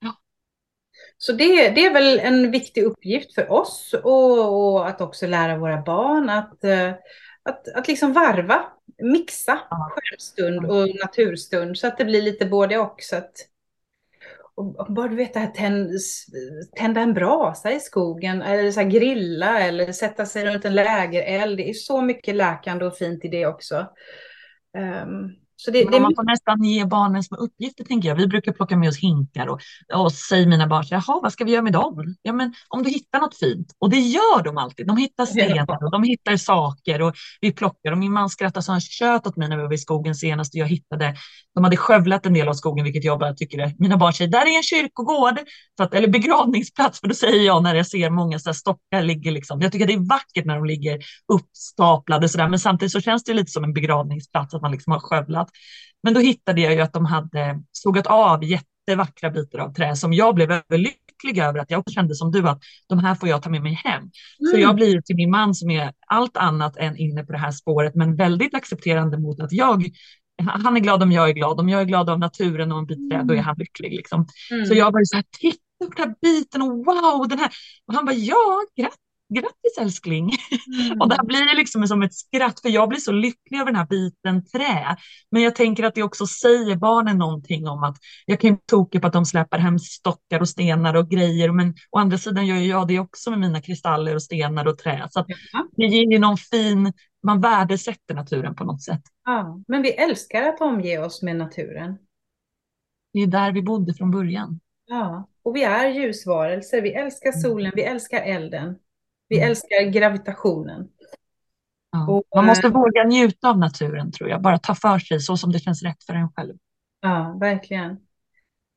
Ja. 0.00 0.16
Så 1.16 1.32
det, 1.32 1.70
det 1.70 1.86
är 1.86 1.92
väl 1.92 2.18
en 2.18 2.50
viktig 2.50 2.82
uppgift 2.82 3.34
för 3.34 3.50
oss 3.50 3.94
och, 4.04 4.72
och 4.74 4.88
att 4.88 5.00
också 5.00 5.26
lära 5.26 5.58
våra 5.58 5.82
barn 5.82 6.30
att, 6.30 6.64
eh, 6.64 6.92
att, 7.42 7.68
att 7.68 7.88
liksom 7.88 8.12
varva, 8.12 8.64
mixa 8.98 9.58
ja. 9.70 9.92
självstund 9.94 10.70
och 10.70 10.88
naturstund 11.00 11.78
så 11.78 11.86
att 11.86 11.98
det 11.98 12.04
blir 12.04 12.22
lite 12.22 12.46
både 12.46 12.78
och. 12.78 12.96
Så 12.98 13.16
att, 13.16 13.32
och 14.54 14.92
bara 14.92 15.08
du 15.08 15.16
vet 15.16 15.34
det 15.34 15.40
här 15.40 15.50
tänds, 15.50 16.26
tända 16.76 17.00
en 17.00 17.14
brasa 17.14 17.72
i 17.72 17.80
skogen 17.80 18.42
eller 18.42 18.70
så 18.70 18.82
grilla 18.82 19.60
eller 19.60 19.92
sätta 19.92 20.26
sig 20.26 20.44
runt 20.44 20.64
en 20.64 20.74
lägereld. 20.74 21.56
Det 21.56 21.70
är 21.70 21.74
så 21.74 22.02
mycket 22.02 22.34
läkande 22.34 22.84
och 22.84 22.96
fint 22.96 23.24
i 23.24 23.28
det 23.28 23.46
också. 23.46 23.86
Um, 24.78 25.41
så 25.64 25.70
det, 25.70 25.84
det... 25.84 26.00
Man 26.00 26.14
får 26.14 26.24
nästan 26.24 26.64
ge 26.64 26.84
barnen 26.84 27.22
små 27.22 27.36
uppgifter 27.36 27.84
tänker 27.84 28.08
jag. 28.08 28.16
Vi 28.16 28.26
brukar 28.26 28.52
plocka 28.52 28.76
med 28.76 28.88
oss 28.88 28.98
hinkar 28.98 29.46
och, 29.46 29.60
och 29.94 30.12
säger 30.12 30.46
mina 30.46 30.66
barn, 30.66 30.84
jaha 30.90 31.20
vad 31.22 31.32
ska 31.32 31.44
vi 31.44 31.50
göra 31.50 31.62
med 31.62 31.72
dem? 31.72 32.16
Ja 32.22 32.32
men 32.32 32.54
om 32.68 32.82
du 32.82 32.90
hittar 32.90 33.20
något 33.20 33.38
fint, 33.38 33.76
och 33.78 33.90
det 33.90 34.00
gör 34.00 34.42
de 34.42 34.58
alltid. 34.58 34.86
De 34.86 34.96
hittar 34.96 35.26
stenar 35.26 35.84
och 35.84 35.90
de 35.90 36.02
hittar 36.02 36.36
saker 36.36 37.02
och 37.02 37.14
vi 37.40 37.52
plockar. 37.52 37.92
Och 37.92 37.98
min 37.98 38.12
man 38.12 38.28
skrattade 38.28 38.64
så 38.64 38.72
han 38.72 38.80
tjöt 38.80 39.26
åt 39.26 39.36
mig 39.36 39.48
när 39.48 39.56
vi 39.56 39.62
var 39.62 39.72
i 39.72 39.78
skogen 39.78 40.14
senast 40.14 40.54
och 40.54 40.58
jag 40.58 40.66
hittade, 40.66 41.14
de 41.54 41.64
hade 41.64 41.76
skövlat 41.76 42.26
en 42.26 42.34
del 42.34 42.48
av 42.48 42.54
skogen 42.54 42.84
vilket 42.84 43.04
jag 43.04 43.18
bara 43.18 43.34
tycker 43.34 43.58
är, 43.58 43.74
mina 43.78 43.96
barn 43.96 44.12
säger, 44.12 44.30
där 44.30 44.46
är 44.46 44.56
en 44.56 44.62
kyrkogård, 44.62 45.38
så 45.76 45.82
att, 45.82 45.94
eller 45.94 46.08
begravningsplats, 46.08 47.00
för 47.00 47.08
då 47.08 47.14
säger 47.14 47.46
jag 47.46 47.62
när 47.62 47.74
jag 47.74 47.86
ser 47.86 48.10
många 48.10 48.38
så 48.38 48.54
stockar 48.54 49.02
ligger 49.02 49.30
liksom, 49.30 49.60
jag 49.60 49.72
tycker 49.72 49.86
det 49.86 49.92
är 49.92 50.08
vackert 50.08 50.44
när 50.44 50.54
de 50.54 50.64
ligger 50.64 50.98
uppstaplade 51.32 52.28
sådär, 52.28 52.48
men 52.48 52.58
samtidigt 52.58 52.92
så 52.92 53.00
känns 53.00 53.24
det 53.24 53.34
lite 53.34 53.50
som 53.50 53.64
en 53.64 53.72
begravningsplats 53.72 54.54
att 54.54 54.62
man 54.62 54.72
liksom 54.72 54.92
har 54.92 55.00
skövlat. 55.00 55.48
Men 56.02 56.14
då 56.14 56.20
hittade 56.20 56.60
jag 56.60 56.74
ju 56.74 56.80
att 56.80 56.92
de 56.92 57.04
hade 57.04 57.62
sågat 57.72 58.06
av 58.06 58.44
jättevackra 58.44 59.30
bitar 59.30 59.58
av 59.58 59.74
trä 59.74 59.96
som 59.96 60.12
jag 60.12 60.34
blev 60.34 60.52
överlycklig 60.52 61.38
över 61.38 61.58
att 61.58 61.70
jag 61.70 61.84
kände 61.90 62.14
som 62.14 62.30
du 62.30 62.48
att 62.48 62.62
de 62.88 62.98
här 62.98 63.14
får 63.14 63.28
jag 63.28 63.42
ta 63.42 63.50
med 63.50 63.62
mig 63.62 63.72
hem. 63.72 64.00
Mm. 64.00 64.10
Så 64.52 64.58
jag 64.58 64.74
blir 64.74 65.00
till 65.00 65.16
min 65.16 65.30
man 65.30 65.54
som 65.54 65.70
är 65.70 65.92
allt 66.06 66.36
annat 66.36 66.76
än 66.76 66.96
inne 66.96 67.24
på 67.24 67.32
det 67.32 67.38
här 67.38 67.50
spåret 67.50 67.94
men 67.94 68.16
väldigt 68.16 68.54
accepterande 68.54 69.18
mot 69.18 69.40
att 69.40 69.52
jag 69.52 69.90
han 70.42 70.76
är 70.76 70.80
glad 70.80 71.02
om 71.02 71.12
jag 71.12 71.28
är 71.28 71.32
glad. 71.32 71.60
Om 71.60 71.68
jag 71.68 71.80
är 71.80 71.84
glad 71.84 72.10
av 72.10 72.18
naturen 72.18 72.72
och 72.72 72.78
en 72.78 72.86
bit 72.86 73.10
träd, 73.10 73.26
då 73.26 73.34
är 73.34 73.42
han 73.42 73.54
lycklig. 73.58 73.92
Liksom. 73.92 74.26
Mm. 74.50 74.66
Så 74.66 74.74
jag 74.74 74.92
var 74.92 75.04
så 75.04 75.16
här, 75.16 75.24
titta 75.40 75.58
på 75.78 75.90
den 75.96 76.08
här 76.08 76.14
biten 76.22 76.62
och 76.62 76.84
wow, 76.84 77.28
den 77.28 77.38
här. 77.38 77.50
Och 77.86 77.94
han 77.94 78.04
bara, 78.04 78.14
ja, 78.14 78.60
grattis 78.76 78.98
grattis 79.32 79.78
älskling. 79.80 80.30
Mm. 80.84 81.00
och 81.00 81.08
det 81.08 81.14
här 81.14 81.24
blir 81.24 81.56
liksom 81.56 81.86
som 81.86 82.02
ett 82.02 82.14
skratt, 82.14 82.60
för 82.60 82.68
jag 82.68 82.88
blir 82.88 82.98
så 82.98 83.12
lycklig 83.12 83.60
över 83.60 83.66
den 83.66 83.76
här 83.76 83.86
biten 83.86 84.44
trä. 84.44 84.96
Men 85.30 85.42
jag 85.42 85.54
tänker 85.54 85.84
att 85.84 85.94
det 85.94 86.02
också 86.02 86.26
säger 86.26 86.76
barnen 86.76 87.18
någonting 87.18 87.68
om 87.68 87.82
att 87.82 87.96
jag 88.26 88.40
kan 88.40 88.50
inte 88.50 88.64
toka 88.66 89.00
på 89.00 89.06
att 89.06 89.12
de 89.12 89.24
släpar 89.24 89.58
hem 89.58 89.78
stockar 89.78 90.40
och 90.40 90.48
stenar 90.48 90.94
och 90.94 91.08
grejer, 91.08 91.52
men 91.52 91.74
å 91.90 91.98
andra 91.98 92.18
sidan 92.18 92.46
gör 92.46 92.56
jag 92.56 92.88
det 92.88 92.98
också 92.98 93.30
med 93.30 93.38
mina 93.38 93.60
kristaller 93.60 94.14
och 94.14 94.22
stenar 94.22 94.68
och 94.68 94.78
trä. 94.78 95.08
Så 95.10 95.24
det 95.76 95.84
ger 95.84 96.12
ju 96.12 96.18
någon 96.18 96.36
fin, 96.36 96.92
man 97.22 97.40
värdesätter 97.40 98.14
naturen 98.14 98.54
på 98.54 98.64
något 98.64 98.82
sätt. 98.82 99.02
Ja, 99.24 99.60
men 99.68 99.82
vi 99.82 99.90
älskar 99.90 100.42
att 100.42 100.60
omge 100.60 100.98
oss 100.98 101.22
med 101.22 101.36
naturen. 101.36 101.98
Det 103.12 103.18
är 103.18 103.26
där 103.26 103.52
vi 103.52 103.62
bodde 103.62 103.94
från 103.94 104.10
början. 104.10 104.60
Ja, 104.86 105.28
och 105.42 105.56
vi 105.56 105.64
är 105.64 105.88
ljusvarelser. 105.88 106.82
Vi 106.82 106.92
älskar 106.92 107.30
mm. 107.30 107.40
solen, 107.40 107.72
vi 107.74 107.82
älskar 107.82 108.22
elden. 108.22 108.78
Vi 109.32 109.38
mm. 109.38 109.50
älskar 109.50 109.90
gravitationen. 109.90 110.88
Ja. 111.92 112.08
Och, 112.08 112.24
Man 112.34 112.44
måste 112.44 112.66
äh, 112.66 112.72
våga 112.72 113.04
njuta 113.04 113.48
av 113.48 113.58
naturen 113.58 114.12
tror 114.12 114.30
jag, 114.30 114.42
bara 114.42 114.58
ta 114.58 114.74
för 114.74 114.98
sig 114.98 115.20
så 115.20 115.36
som 115.36 115.52
det 115.52 115.58
känns 115.58 115.82
rätt 115.82 116.04
för 116.04 116.14
en 116.14 116.32
själv. 116.32 116.54
Ja, 117.00 117.36
verkligen. 117.40 117.96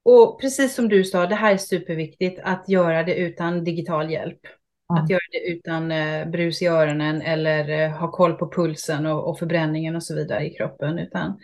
Och 0.06 0.42
precis 0.42 0.76
som 0.76 0.90
du 0.90 1.04
sa, 1.04 1.26
det 1.26 1.36
här 1.36 1.54
är 1.54 1.58
superviktigt 1.58 2.40
att 2.44 2.70
göra 2.70 3.04
det 3.04 3.16
utan 3.16 3.64
digital 3.64 4.12
hjälp. 4.12 4.40
Ja. 4.88 5.00
Att 5.00 5.10
göra 5.10 5.22
det 5.32 5.52
utan 5.52 5.92
eh, 5.92 6.28
brus 6.28 6.62
i 6.62 6.68
öronen 6.68 7.22
eller 7.22 7.70
eh, 7.70 7.92
ha 7.92 8.12
koll 8.12 8.34
på 8.34 8.52
pulsen 8.52 9.06
och, 9.06 9.30
och, 9.30 9.40
förbränningen 9.40 9.96
och 9.96 10.04
så 10.04 10.16
vidare 10.16 10.46
i 10.46 10.54
kroppen. 10.54 11.00
Utan 11.00 11.40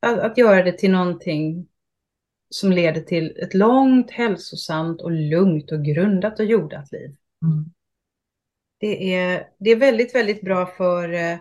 att, 0.00 0.18
att 0.18 0.38
göra 0.38 0.62
det 0.62 0.78
till 0.78 0.90
någonting 0.90 1.68
som 2.50 2.72
leder 2.72 3.00
till 3.00 3.36
ett 3.42 3.54
långt, 3.54 4.10
hälsosamt 4.10 5.02
och 5.02 5.12
lugnt 5.12 5.72
och 5.72 5.84
grundat 5.84 6.40
och 6.40 6.46
jordat 6.46 6.92
liv. 6.92 7.16
Mm. 7.42 7.72
Det 8.78 9.14
är, 9.14 9.48
det 9.58 9.70
är 9.70 9.76
väldigt, 9.76 10.14
väldigt 10.14 10.42
bra 10.42 10.66
för, 10.66 11.12
eh, 11.12 11.38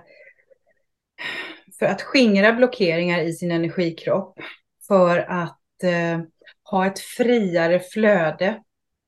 för 1.80 1.86
att 1.86 2.02
skingra 2.02 2.54
blockeringar 2.54 3.20
i 3.20 3.34
sin 3.34 3.52
energikropp. 3.52 4.40
För 4.88 5.20
att 5.20 5.84
eh, 5.84 6.20
ha 6.64 6.86
ett 6.86 7.00
friare 7.00 7.80
flöde, 7.80 8.62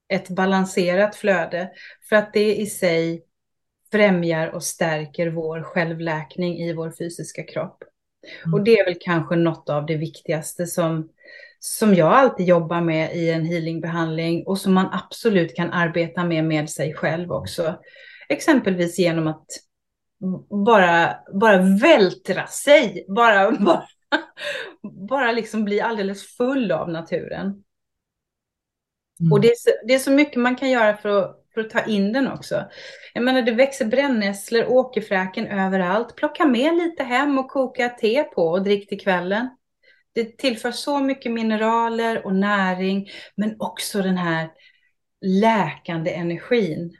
ett 0.10 0.30
balanserat 0.30 1.16
flöde. 1.16 1.72
För 2.10 2.16
att 2.16 2.34
det 2.34 2.56
i 2.56 2.66
sig 2.66 3.24
främjar 3.92 4.48
och 4.48 4.64
stärker 4.64 5.30
vår 5.30 5.62
självläkning 5.62 6.58
i 6.58 6.74
vår 6.74 6.92
fysiska 6.92 7.44
kropp. 7.44 7.84
Mm. 8.44 8.54
Och 8.54 8.64
det 8.64 8.80
är 8.80 8.86
väl 8.86 8.98
kanske 9.00 9.36
något 9.36 9.70
av 9.70 9.86
det 9.86 9.96
viktigaste 9.98 10.68
som, 10.68 11.10
som 11.60 11.94
jag 11.94 12.14
alltid 12.14 12.48
jobbar 12.48 12.82
med 12.82 13.16
i 13.16 13.30
en 13.30 13.46
healingbehandling 13.46 14.48
och 14.48 14.58
som 14.58 14.74
man 14.74 14.90
absolut 14.92 15.56
kan 15.56 15.72
arbeta 15.72 16.24
med 16.24 16.44
med 16.44 16.70
sig 16.70 16.94
själv 16.94 17.32
också. 17.32 17.76
Exempelvis 18.30 19.00
genom 19.00 19.28
att 19.28 19.46
bara, 20.66 21.16
bara 21.34 21.58
vältra 21.58 22.48
sig, 22.48 23.06
bara, 23.08 23.52
bara, 23.60 23.88
bara 25.10 25.32
liksom 25.32 25.66
bli 25.66 25.82
alldeles 25.82 26.36
full 26.36 26.72
av 26.72 26.90
naturen. 26.90 27.64
Mm. 29.20 29.32
Och 29.32 29.42
det 29.42 29.48
är, 29.48 29.56
så, 29.56 29.70
det 29.88 29.94
är 29.94 30.00
så 30.00 30.12
mycket 30.12 30.42
man 30.42 30.56
kan 30.56 30.70
göra 30.70 30.98
för 30.98 31.10
att, 31.10 31.44
för 31.54 31.62
att 31.62 31.70
ta 31.70 31.86
in 31.86 32.14
den 32.14 32.32
också. 32.32 32.66
Jag 33.14 33.24
menar, 33.24 33.42
det 33.42 33.52
växer 33.52 33.86
brännässlor, 33.86 34.66
åkerfräken 34.66 35.48
överallt. 35.48 36.16
Plocka 36.16 36.46
med 36.46 36.76
lite 36.76 37.04
hem 37.04 37.38
och 37.38 37.50
koka 37.50 37.90
te 37.90 38.24
på 38.24 38.42
och 38.42 38.64
drick 38.64 38.90
till 38.90 39.00
kvällen. 39.00 39.50
Det 40.14 40.38
tillför 40.38 40.72
så 40.72 41.00
mycket 41.00 41.32
mineraler 41.32 42.26
och 42.26 42.36
näring, 42.36 43.10
men 43.36 43.56
också 43.60 44.02
den 44.02 44.18
här 44.18 44.50
läkande 45.22 46.12
energin. 46.12 46.98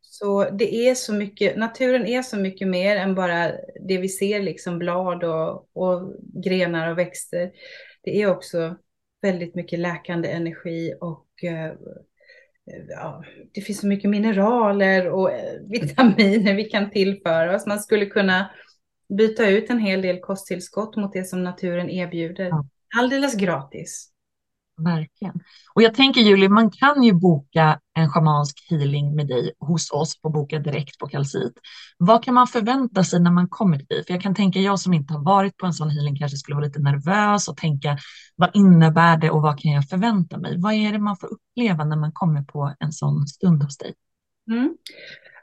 Så 0.00 0.50
det 0.50 0.88
är 0.88 0.94
så 0.94 1.14
mycket, 1.14 1.56
naturen 1.56 2.06
är 2.06 2.22
så 2.22 2.36
mycket 2.36 2.68
mer 2.68 2.96
än 2.96 3.14
bara 3.14 3.52
det 3.88 3.98
vi 3.98 4.08
ser, 4.08 4.42
liksom 4.42 4.78
blad 4.78 5.24
och, 5.24 5.68
och 5.72 6.14
grenar 6.44 6.90
och 6.90 6.98
växter. 6.98 7.50
Det 8.02 8.22
är 8.22 8.30
också 8.30 8.76
väldigt 9.22 9.54
mycket 9.54 9.78
läkande 9.78 10.28
energi 10.28 10.94
och 11.00 11.26
eh, 11.44 11.72
ja, 12.88 13.24
det 13.54 13.60
finns 13.60 13.80
så 13.80 13.86
mycket 13.86 14.10
mineraler 14.10 15.10
och 15.10 15.32
eh, 15.32 15.60
vitaminer 15.68 16.54
vi 16.54 16.64
kan 16.64 16.90
tillföra 16.90 17.56
oss. 17.56 17.66
Man 17.66 17.80
skulle 17.80 18.06
kunna 18.06 18.50
byta 19.08 19.48
ut 19.48 19.70
en 19.70 19.78
hel 19.78 20.02
del 20.02 20.20
kosttillskott 20.20 20.96
mot 20.96 21.12
det 21.12 21.24
som 21.24 21.44
naturen 21.44 21.90
erbjuder. 21.90 22.52
Alldeles 22.98 23.36
gratis. 23.36 24.11
Verkligen. 24.84 25.34
Och 25.74 25.82
jag 25.82 25.94
tänker 25.94 26.20
Julie, 26.20 26.48
man 26.48 26.70
kan 26.70 27.02
ju 27.02 27.12
boka 27.12 27.80
en 27.94 28.08
schamansk 28.08 28.66
healing 28.70 29.16
med 29.16 29.28
dig 29.28 29.52
hos 29.58 29.90
oss 29.90 30.18
och 30.22 30.32
boka 30.32 30.58
direkt 30.58 30.98
på 30.98 31.06
Kalsit. 31.06 31.52
Vad 31.98 32.24
kan 32.24 32.34
man 32.34 32.46
förvänta 32.46 33.04
sig 33.04 33.20
när 33.20 33.30
man 33.30 33.48
kommer 33.48 33.76
dit? 33.78 34.06
För 34.06 34.14
jag 34.14 34.22
kan 34.22 34.34
tänka, 34.34 34.58
jag 34.58 34.80
som 34.80 34.94
inte 34.94 35.14
har 35.14 35.24
varit 35.24 35.56
på 35.56 35.66
en 35.66 35.72
sån 35.72 35.90
healing 35.90 36.16
kanske 36.16 36.36
skulle 36.36 36.54
vara 36.54 36.66
lite 36.66 36.80
nervös 36.80 37.48
och 37.48 37.56
tänka, 37.56 37.98
vad 38.36 38.50
innebär 38.54 39.16
det 39.16 39.30
och 39.30 39.42
vad 39.42 39.60
kan 39.60 39.72
jag 39.72 39.88
förvänta 39.88 40.38
mig? 40.38 40.54
Vad 40.58 40.72
är 40.72 40.92
det 40.92 40.98
man 40.98 41.16
får 41.16 41.28
uppleva 41.32 41.84
när 41.84 41.96
man 41.96 42.12
kommer 42.12 42.42
på 42.42 42.74
en 42.80 42.92
sån 42.92 43.26
stund 43.26 43.62
hos 43.62 43.78
dig? 43.78 43.94
Mm. 44.50 44.76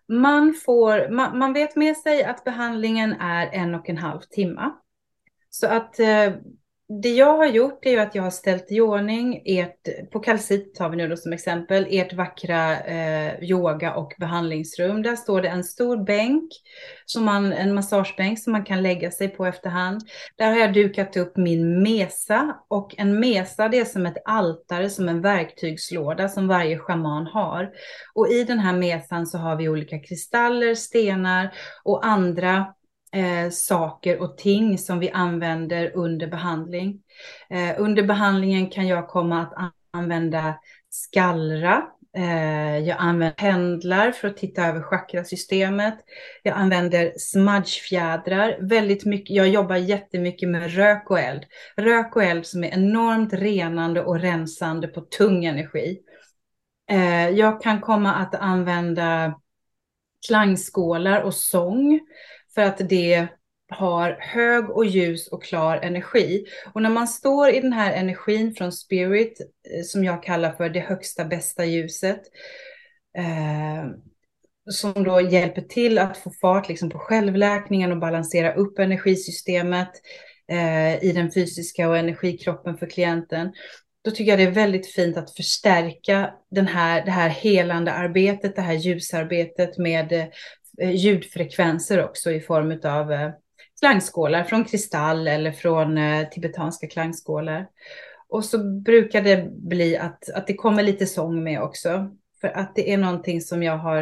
Man, 0.07 0.55
får, 0.65 1.11
man, 1.11 1.37
man 1.39 1.53
vet 1.53 1.75
med 1.75 1.97
sig 1.97 2.23
att 2.23 2.43
behandlingen 2.43 3.13
är 3.13 3.47
en 3.47 3.75
och 3.75 3.89
en 3.89 3.97
halv 3.97 4.19
timme. 4.19 4.71
Så 5.49 5.67
att 5.67 5.99
eh, 5.99 6.33
det 6.89 7.09
jag 7.09 7.37
har 7.37 7.45
gjort 7.45 7.85
är 7.85 7.91
ju 7.91 7.99
att 7.99 8.15
jag 8.15 8.23
har 8.23 8.29
ställt 8.29 8.71
i 8.71 8.81
ordning 8.81 9.41
ert, 9.45 10.11
på 10.11 10.19
kalcit 10.19 10.75
tar 10.75 10.89
vi 10.89 10.97
nu 10.97 11.07
då 11.07 11.17
som 11.17 11.33
exempel, 11.33 11.87
ert 11.89 12.13
vackra 12.13 12.79
eh, 12.79 13.43
yoga 13.43 13.93
och 13.95 14.13
behandlingsrum. 14.17 15.01
Där 15.01 15.15
står 15.15 15.41
det 15.41 15.47
en 15.47 15.63
stor 15.63 15.97
bänk, 15.97 16.51
som 17.05 17.25
man, 17.25 17.53
en 17.53 17.73
massagebänk 17.73 18.39
som 18.39 18.51
man 18.51 18.65
kan 18.65 18.83
lägga 18.83 19.11
sig 19.11 19.29
på 19.29 19.45
efterhand. 19.45 20.01
Där 20.35 20.51
har 20.51 20.57
jag 20.57 20.73
dukat 20.73 21.17
upp 21.17 21.37
min 21.37 21.83
mesa 21.83 22.57
och 22.67 22.95
en 22.97 23.19
mesa 23.19 23.67
det 23.67 23.79
är 23.79 23.85
som 23.85 24.05
ett 24.05 24.17
altare, 24.25 24.89
som 24.89 25.09
en 25.09 25.21
verktygslåda 25.21 26.29
som 26.29 26.47
varje 26.47 26.77
schaman 26.77 27.27
har. 27.27 27.69
Och 28.13 28.29
i 28.29 28.43
den 28.43 28.59
här 28.59 28.73
mesan 28.73 29.27
så 29.27 29.37
har 29.37 29.55
vi 29.55 29.69
olika 29.69 29.99
kristaller, 29.99 30.75
stenar 30.75 31.53
och 31.83 32.05
andra 32.05 32.73
eh, 33.15 33.49
saker 33.51 34.21
och 34.21 34.37
ting 34.37 34.77
som 34.77 34.99
vi 34.99 35.09
använder 35.09 35.91
under 35.95 36.27
behandling. 36.27 37.01
Eh, 37.49 37.75
under 37.77 38.03
behandlingen 38.03 38.69
kan 38.69 38.87
jag 38.87 39.07
komma 39.07 39.41
att 39.41 39.73
använda 39.91 40.55
skallra 40.89 41.87
Eh, 42.17 42.77
jag 42.77 42.97
använder 42.99 43.35
pendlar 43.35 44.11
för 44.11 44.27
att 44.27 44.37
titta 44.37 44.65
över 44.65 44.81
chakrasystemet. 44.81 45.97
Jag 46.43 46.57
använder 46.57 47.13
smudgefjädrar. 47.17 48.57
Väldigt 48.61 49.05
mycket, 49.05 49.35
jag 49.35 49.49
jobbar 49.49 49.75
jättemycket 49.75 50.49
med 50.49 50.75
rök 50.75 51.09
och 51.09 51.19
eld. 51.19 51.45
Rök 51.75 52.15
och 52.15 52.23
eld 52.23 52.45
som 52.45 52.63
är 52.63 52.73
enormt 52.73 53.33
renande 53.33 54.03
och 54.03 54.19
rensande 54.19 54.87
på 54.87 55.01
tung 55.01 55.45
energi. 55.45 55.99
Eh, 56.91 57.29
jag 57.29 57.61
kan 57.61 57.81
komma 57.81 58.13
att 58.13 58.35
använda 58.35 59.39
klangskålar 60.27 61.21
och 61.21 61.33
sång 61.33 61.99
för 62.59 62.63
att 62.63 62.89
det 62.89 63.27
har 63.69 64.17
hög 64.19 64.69
och 64.69 64.85
ljus 64.85 65.27
och 65.27 65.43
klar 65.43 65.77
energi. 65.77 66.45
Och 66.73 66.81
när 66.81 66.89
man 66.89 67.07
står 67.07 67.49
i 67.49 67.59
den 67.59 67.73
här 67.73 67.93
energin 67.93 68.55
från 68.55 68.71
spirit, 68.71 69.41
eh, 69.41 69.83
som 69.83 70.03
jag 70.03 70.23
kallar 70.23 70.51
för 70.51 70.69
det 70.69 70.79
högsta 70.79 71.25
bästa 71.25 71.65
ljuset, 71.65 72.21
eh, 73.17 73.85
som 74.71 75.03
då 75.03 75.21
hjälper 75.21 75.61
till 75.61 75.97
att 75.97 76.17
få 76.17 76.31
fart 76.41 76.69
liksom 76.69 76.89
på 76.89 76.99
självläkningen 76.99 77.91
och 77.91 77.99
balansera 77.99 78.53
upp 78.53 78.79
energisystemet 78.79 79.91
eh, 80.51 81.03
i 81.03 81.11
den 81.11 81.31
fysiska 81.31 81.89
och 81.89 81.97
energikroppen 81.97 82.77
för 82.77 82.89
klienten. 82.89 83.51
Då 84.01 84.11
tycker 84.11 84.31
jag 84.31 84.39
det 84.39 84.43
är 84.43 84.51
väldigt 84.51 84.93
fint 84.93 85.17
att 85.17 85.35
förstärka 85.35 86.33
den 86.51 86.67
här, 86.67 87.05
det 87.05 87.11
här 87.11 87.29
helande 87.29 87.91
arbetet, 87.91 88.55
det 88.55 88.61
här 88.61 88.73
ljusarbetet 88.73 89.77
med 89.77 90.11
eh, 90.11 90.25
Eh, 90.81 90.91
ljudfrekvenser 90.91 92.03
också 92.03 92.31
i 92.31 92.41
form 92.41 92.79
av 92.83 93.11
eh, 93.11 93.31
klangskålar 93.79 94.43
från 94.43 94.65
kristall 94.65 95.27
eller 95.27 95.51
från 95.51 95.97
eh, 95.97 96.29
tibetanska 96.29 96.87
klangskålar. 96.87 97.67
Och 98.29 98.45
så 98.45 98.63
brukar 98.63 99.21
det 99.21 99.49
bli 99.51 99.97
att, 99.97 100.29
att 100.29 100.47
det 100.47 100.53
kommer 100.53 100.83
lite 100.83 101.05
sång 101.05 101.43
med 101.43 101.61
också. 101.61 102.15
För 102.41 102.47
att 102.47 102.75
det 102.75 102.93
är 102.93 102.97
någonting 102.97 103.41
som 103.41 103.63
jag 103.63 103.77
har... 103.77 104.01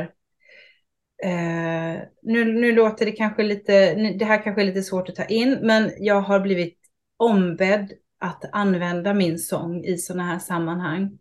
Eh, 1.23 2.01
nu, 2.21 2.45
nu 2.45 2.71
låter 2.71 3.05
det 3.05 3.11
kanske 3.11 3.43
lite... 3.43 3.93
Det 3.93 4.25
här 4.25 4.43
kanske 4.43 4.61
är 4.61 4.65
lite 4.65 4.83
svårt 4.83 5.09
att 5.09 5.15
ta 5.15 5.25
in, 5.25 5.57
men 5.61 5.91
jag 5.97 6.21
har 6.21 6.39
blivit 6.39 6.77
ombedd 7.17 7.91
att 8.19 8.43
använda 8.51 9.13
min 9.13 9.39
sång 9.39 9.83
i 9.83 9.97
sådana 9.97 10.23
här 10.23 10.39
sammanhang. 10.39 11.17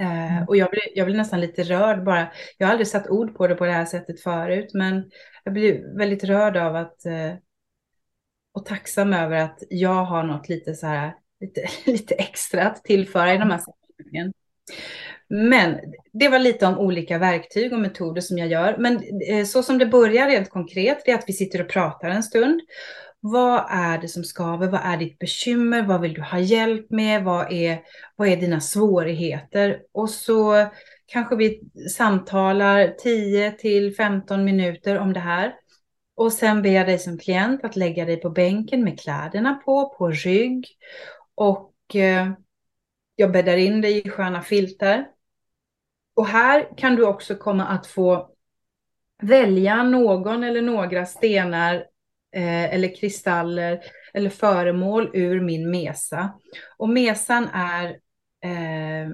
Eh, 0.00 0.48
och 0.48 0.56
jag 0.56 0.70
blir, 0.70 0.82
jag 0.94 1.06
blir 1.06 1.16
nästan 1.16 1.40
lite 1.40 1.62
rörd 1.62 2.04
bara. 2.04 2.32
Jag 2.58 2.66
har 2.66 2.72
aldrig 2.72 2.88
satt 2.88 3.08
ord 3.08 3.36
på 3.36 3.46
det 3.46 3.54
på 3.54 3.66
det 3.66 3.72
här 3.72 3.84
sättet 3.84 4.20
förut, 4.20 4.70
men 4.74 5.10
jag 5.44 5.54
blir 5.54 5.98
väldigt 5.98 6.24
rörd 6.24 6.56
av 6.56 6.76
att 6.76 7.06
eh, 7.06 7.34
och 8.52 8.66
tacksam 8.66 9.12
över 9.12 9.36
att 9.36 9.62
jag 9.70 10.04
har 10.04 10.22
något 10.22 10.48
lite 10.48 10.74
så 10.74 10.86
här, 10.86 11.14
lite, 11.40 11.68
lite 11.90 12.14
extra 12.14 12.66
att 12.66 12.84
tillföra 12.84 13.34
i 13.34 13.38
de 13.38 13.50
här 13.50 13.58
sammanhangen. 13.58 14.32
Men 15.28 15.80
det 16.12 16.28
var 16.28 16.38
lite 16.38 16.66
om 16.66 16.78
olika 16.78 17.18
verktyg 17.18 17.72
och 17.72 17.78
metoder 17.78 18.20
som 18.20 18.38
jag 18.38 18.48
gör. 18.48 18.76
Men 18.78 19.20
eh, 19.28 19.44
så 19.44 19.62
som 19.62 19.78
det 19.78 19.86
börjar 19.86 20.28
rent 20.28 20.50
konkret, 20.50 21.02
det 21.04 21.10
är 21.10 21.14
att 21.14 21.28
vi 21.28 21.32
sitter 21.32 21.60
och 21.62 21.68
pratar 21.68 22.10
en 22.10 22.22
stund. 22.22 22.60
Vad 23.20 23.64
är 23.68 23.98
det 23.98 24.08
som 24.08 24.24
skaver? 24.24 24.68
Vad 24.68 24.80
är 24.84 24.96
ditt 24.96 25.18
bekymmer? 25.18 25.82
Vad 25.82 26.00
vill 26.00 26.14
du 26.14 26.22
ha 26.22 26.38
hjälp 26.38 26.90
med? 26.90 27.24
Vad 27.24 27.52
är, 27.52 27.82
vad 28.16 28.28
är 28.28 28.36
dina 28.36 28.60
svårigheter? 28.60 29.82
Och 29.92 30.10
så 30.10 30.68
kanske 31.06 31.36
vi 31.36 31.60
samtalar 31.96 32.88
10 32.98 33.52
till 33.52 33.94
15 33.96 34.44
minuter 34.44 34.98
om 34.98 35.12
det 35.12 35.20
här. 35.20 35.54
Och 36.14 36.32
sen 36.32 36.62
ber 36.62 36.70
jag 36.70 36.86
dig 36.86 36.98
som 36.98 37.18
klient 37.18 37.64
att 37.64 37.76
lägga 37.76 38.04
dig 38.04 38.16
på 38.16 38.30
bänken 38.30 38.84
med 38.84 39.00
kläderna 39.00 39.54
på, 39.54 39.94
på 39.98 40.10
rygg. 40.10 40.66
Och 41.34 41.96
eh, 41.96 42.30
jag 43.16 43.32
bäddar 43.32 43.56
in 43.56 43.80
dig 43.80 44.06
i 44.06 44.10
sköna 44.10 44.42
filtar. 44.42 45.06
Och 46.14 46.26
här 46.26 46.68
kan 46.76 46.96
du 46.96 47.04
också 47.04 47.34
komma 47.34 47.66
att 47.66 47.86
få 47.86 48.30
välja 49.22 49.82
någon 49.82 50.44
eller 50.44 50.62
några 50.62 51.06
stenar 51.06 51.84
eh, 52.36 52.74
eller 52.74 52.96
kristaller 52.96 53.80
eller 54.14 54.30
föremål 54.30 55.10
ur 55.14 55.40
min 55.40 55.70
mesa. 55.70 56.30
Och 56.76 56.88
mesan 56.88 57.48
är 57.52 57.88
eh, 58.44 59.10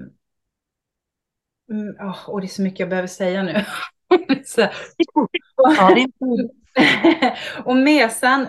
oh, 1.99 2.29
och 2.29 2.41
det 2.41 2.45
är 2.45 2.49
så 2.49 2.61
mycket 2.61 2.79
jag 2.79 2.89
behöver 2.89 3.07
säga 3.07 3.43
nu. 3.43 3.65
och 7.65 7.75
mesan, 7.75 8.41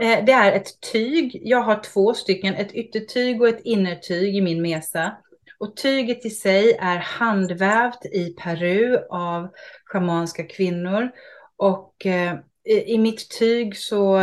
eh, 0.00 0.24
det 0.24 0.32
är 0.32 0.52
ett 0.52 0.80
tyg. 0.92 1.40
Jag 1.44 1.62
har 1.62 1.82
två 1.82 2.14
stycken, 2.14 2.54
ett 2.54 2.72
yttertyg 2.72 3.40
och 3.40 3.48
ett 3.48 3.64
innertyg 3.64 4.36
i 4.36 4.40
min 4.40 4.62
mesa. 4.62 5.16
Och 5.58 5.76
tyget 5.76 6.26
i 6.26 6.30
sig 6.30 6.72
är 6.80 6.96
handvävt 6.96 8.04
i 8.04 8.34
Peru 8.38 8.98
av 9.10 9.48
schamanska 9.84 10.44
kvinnor. 10.44 11.10
Och 11.56 12.06
eh, 12.06 12.38
i 12.68 12.98
mitt 12.98 13.38
tyg 13.38 13.76
så, 13.76 14.20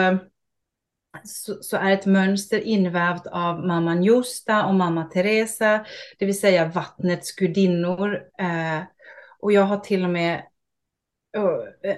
så, 1.24 1.58
så, 1.62 1.78
är 1.78 1.92
ett 1.92 2.06
mönster 2.06 2.60
invävt 2.60 3.28
av 3.28 3.66
mamma 3.66 3.94
Njusta 3.94 4.66
och 4.66 4.76
mamma 4.76 5.04
Teresa, 5.04 5.86
det 6.20 6.26
vill 6.26 6.40
säga 6.40 6.68
vattnets 6.68 7.36
gudinnor. 7.36 8.14
Eh, 8.40 8.84
och 9.40 9.52
jag 9.52 9.64
har 9.64 9.78
till 9.78 10.04
och 10.04 10.10
med 10.10 10.44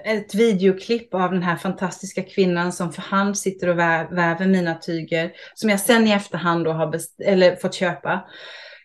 ett 0.04 0.34
videoklipp 0.34 1.14
av 1.14 1.30
den 1.30 1.42
här 1.42 1.56
fantastiska 1.56 2.22
kvinnan 2.22 2.72
som 2.72 2.92
för 2.92 3.02
hand 3.02 3.38
sitter 3.38 3.68
och 3.68 3.78
väver 3.78 4.46
mina 4.46 4.74
tyger, 4.74 5.32
som 5.54 5.70
jag 5.70 5.80
sen 5.80 6.06
i 6.06 6.12
efterhand 6.12 6.64
då 6.64 6.72
har 6.72 7.00
eller 7.24 7.56
fått 7.56 7.74
köpa. 7.74 8.12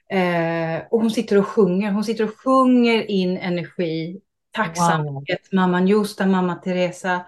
Eh, 0.09 0.82
och 0.91 0.99
hon 0.99 1.11
sitter 1.11 1.38
och 1.38 1.47
sjunger, 1.47 1.91
hon 1.91 2.03
sitter 2.03 2.24
och 2.24 2.39
sjunger 2.39 3.11
in 3.11 3.38
energi, 3.38 4.22
tacksamhet, 4.51 5.47
wow. 5.51 5.59
mamma 5.61 5.80
Njusta, 5.80 6.26
mamma 6.26 6.55
Teresa. 6.55 7.22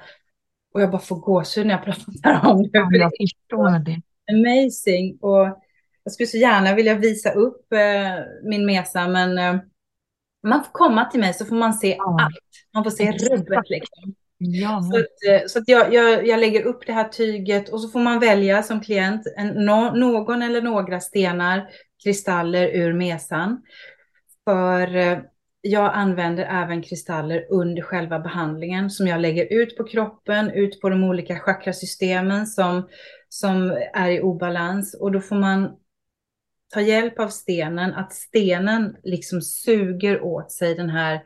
Och 0.76 0.82
jag 0.82 0.92
bara 0.92 1.02
får 1.02 1.16
gåshud 1.16 1.68
när 1.68 1.74
jag 1.74 1.84
pratar 1.84 2.50
om 2.50 2.64
det. 2.64 2.70
Ja, 2.74 2.90
jag 2.92 3.12
förstår 3.22 3.80
det. 3.80 4.02
Amazing. 4.32 5.18
Och 5.22 5.62
jag 6.04 6.14
skulle 6.14 6.28
så 6.28 6.38
gärna 6.38 6.76
vilja 6.76 6.96
visa 6.96 7.32
upp 7.32 7.74
eh, 7.74 8.24
min 8.44 8.66
mesa, 8.66 9.08
men 9.08 9.38
eh, 9.38 9.56
man 10.48 10.64
får 10.64 10.72
komma 10.72 11.06
till 11.06 11.20
mig 11.20 11.34
så 11.34 11.46
får 11.46 11.56
man 11.56 11.74
se 11.74 11.96
ja. 11.98 12.18
allt. 12.22 12.36
Man 12.74 12.84
får 12.84 12.92
se 12.92 13.12
rubbet 13.12 13.70
liksom. 13.70 14.16
Ja. 14.38 14.82
Så, 14.92 14.98
att, 14.98 15.42
eh, 15.42 15.48
så 15.48 15.60
att 15.60 15.68
jag, 15.68 15.94
jag, 15.94 16.28
jag, 16.28 16.40
lägger 16.40 16.64
upp 16.64 16.86
det 16.86 16.94
här 16.94 17.08
tyget 17.08 17.70
och 17.70 17.82
så 17.82 17.90
får 17.90 18.00
man 18.00 18.20
välja 18.20 18.64
som 18.64 18.82
klient 18.82 19.22
en, 19.38 19.48
no, 19.48 19.96
någon 19.96 20.42
eller 20.42 20.62
några 20.62 21.00
stenar, 21.00 21.70
kristaller 22.04 22.68
ur 22.68 22.94
mesan. 22.94 23.62
För 24.44 24.96
eh, 24.96 25.18
jag 25.68 25.92
använder 25.94 26.44
även 26.44 26.82
kristaller 26.82 27.46
under 27.50 27.82
själva 27.82 28.20
behandlingen 28.20 28.90
som 28.90 29.08
jag 29.08 29.22
lägger 29.22 29.54
ut 29.54 29.78
på 29.78 29.84
kroppen, 29.84 30.52
ut 30.52 30.82
på 30.82 30.90
de 30.90 31.04
olika 31.04 31.40
chakrasystemen 31.40 32.48
som, 32.48 32.88
som 33.30 33.78
är 33.94 34.10
i 34.10 34.22
obalans. 34.22 34.94
Och 34.94 35.12
då 35.12 35.22
får 35.22 35.36
man 35.36 35.76
ta 36.74 36.82
hjälp 36.82 37.20
av 37.20 37.28
stenen, 37.28 37.94
att 37.94 38.14
stenen 38.14 38.98
liksom 39.04 39.42
suger 39.42 40.22
åt 40.22 40.52
sig 40.52 40.76
den 40.76 40.90
här 40.90 41.24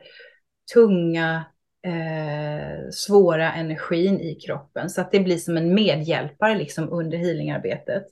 tunga, 0.74 1.44
eh, 1.86 2.90
svåra 2.92 3.52
energin 3.52 4.20
i 4.20 4.34
kroppen. 4.34 4.90
Så 4.90 5.00
att 5.00 5.12
det 5.12 5.20
blir 5.20 5.38
som 5.38 5.56
en 5.56 5.74
medhjälpare 5.74 6.54
liksom 6.54 6.92
under 6.92 7.18
healingarbetet. 7.18 8.04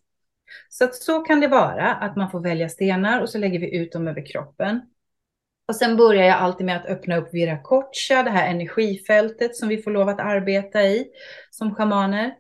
Så 0.69 0.85
att 0.85 0.95
så 0.95 1.21
kan 1.21 1.41
det 1.41 1.49
vara, 1.49 1.95
att 1.95 2.17
man 2.17 2.31
får 2.31 2.41
välja 2.41 2.69
stenar 2.69 3.21
och 3.21 3.31
så 3.31 3.39
lägger 3.39 3.59
vi 3.59 3.77
ut 3.77 3.93
dem 3.93 4.09
över 4.09 4.27
kroppen. 4.27 4.81
Och 5.69 5.77
sen 5.77 5.97
börjar 5.97 6.25
jag 6.25 6.37
alltid 6.37 6.67
med 6.67 6.77
att 6.77 6.87
öppna 6.87 7.17
upp 7.17 7.35
Viracocha, 7.35 8.23
det 8.23 8.31
här 8.31 8.51
energifältet 8.51 9.57
som 9.57 9.69
vi 9.69 9.83
får 9.83 9.91
lov 9.91 10.09
att 10.09 10.21
arbeta 10.21 10.83
i 10.83 11.07
som 11.51 11.75
shamaner. 11.75 12.35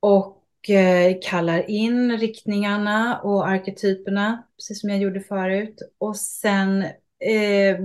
Och 0.00 0.36
Eh, 0.68 1.16
kallar 1.22 1.70
in 1.70 2.18
riktningarna 2.18 3.20
och 3.22 3.48
arketyperna, 3.48 4.42
precis 4.56 4.80
som 4.80 4.90
jag 4.90 4.98
gjorde 4.98 5.20
förut. 5.20 5.78
Och 5.98 6.16
sen 6.16 6.82
eh, 7.24 7.80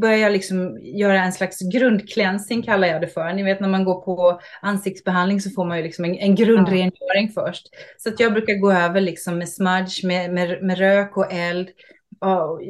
börjar 0.00 0.16
jag 0.16 0.32
liksom 0.32 0.78
göra 0.82 1.22
en 1.22 1.32
slags 1.32 1.58
grundcleansing 1.72 2.62
kallar 2.62 2.88
jag 2.88 3.00
det 3.00 3.08
för. 3.08 3.32
Ni 3.32 3.42
vet 3.42 3.60
när 3.60 3.68
man 3.68 3.84
går 3.84 4.00
på 4.00 4.40
ansiktsbehandling 4.62 5.40
så 5.40 5.50
får 5.50 5.64
man 5.64 5.76
ju 5.76 5.82
liksom 5.82 6.04
en, 6.04 6.14
en 6.14 6.34
grundrengöring 6.34 7.32
först. 7.34 7.68
Så 7.98 8.08
att 8.08 8.20
jag 8.20 8.32
brukar 8.32 8.54
gå 8.54 8.72
över 8.72 9.00
liksom 9.00 9.38
med 9.38 9.48
smudge, 9.48 10.06
med, 10.06 10.32
med, 10.32 10.62
med 10.62 10.78
rök 10.78 11.16
och 11.16 11.32
eld. 11.32 11.68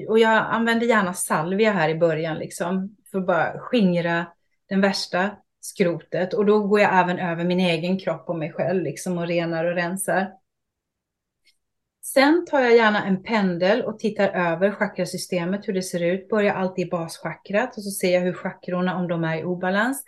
Och, 0.09 0.18
jag 0.18 0.46
använder 0.51 0.86
gärna 0.86 1.14
salvia 1.14 1.72
här 1.72 1.88
i 1.88 1.94
början 1.94 2.38
liksom 2.38 2.96
för 3.11 3.18
att 3.18 3.26
bara 3.26 3.59
skingra 3.59 4.26
den 4.68 4.80
värsta 4.80 5.30
skrotet. 5.61 6.34
Och 6.34 6.46
då 6.46 6.61
går 6.61 6.80
jag 6.80 6.98
även 6.98 7.18
över 7.18 7.44
min 7.44 7.61
egen 7.61 7.98
kropp 7.98 8.28
och 8.28 8.38
mig 8.38 8.53
själv 8.53 8.82
liksom 8.82 9.18
och 9.18 9.26
renar 9.26 9.64
och 9.64 9.74
rensar. 9.74 10.32
Sen 12.03 12.46
tar 12.46 12.61
jag 12.61 12.76
gärna 12.76 13.07
en 13.07 13.22
pendel 13.22 13.82
och 13.82 13.98
tittar 13.98 14.28
över 14.28 14.70
chakrasystemet, 14.70 15.68
hur 15.68 15.72
det 15.72 15.82
ser 15.82 16.03
ut. 16.03 16.28
Börjar 16.28 16.55
alltid 16.55 16.86
i 16.86 16.90
baschakrat 16.90 17.76
och 17.76 17.82
så 17.82 17.90
ser 17.90 18.14
jag 18.14 18.20
hur 18.20 18.32
chakrorna, 18.32 18.96
om 18.96 19.09
de 19.09 19.24
är 19.24 19.38
i 19.38 19.44
obalans 19.44 20.05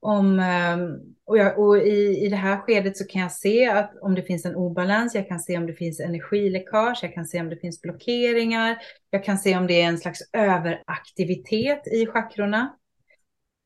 om, 0.00 0.40
ehm, 0.40 0.98
och, 1.24 1.38
jag, 1.38 1.58
och 1.58 1.78
i, 1.78 2.24
i 2.24 2.28
det 2.28 2.36
här 2.36 2.56
skedet 2.56 2.96
så 2.96 3.04
kan 3.06 3.22
jag 3.22 3.32
se 3.32 3.68
att 3.68 3.92
om 4.02 4.14
det 4.14 4.22
finns 4.22 4.44
en 4.44 4.56
obalans, 4.56 5.14
jag 5.14 5.28
kan 5.28 5.40
se 5.40 5.58
om 5.58 5.66
det 5.66 5.74
finns 5.74 6.00
energiläckage, 6.00 6.98
jag 7.02 7.14
kan 7.14 7.26
se 7.26 7.40
om 7.40 7.48
det 7.48 7.56
finns 7.56 7.82
blockeringar, 7.82 8.78
jag 9.10 9.24
kan 9.24 9.38
se 9.38 9.56
om 9.56 9.66
det 9.66 9.82
är 9.82 9.88
en 9.88 9.98
slags 9.98 10.18
överaktivitet 10.32 11.86
i 11.86 12.06
chakrorna. 12.06 12.76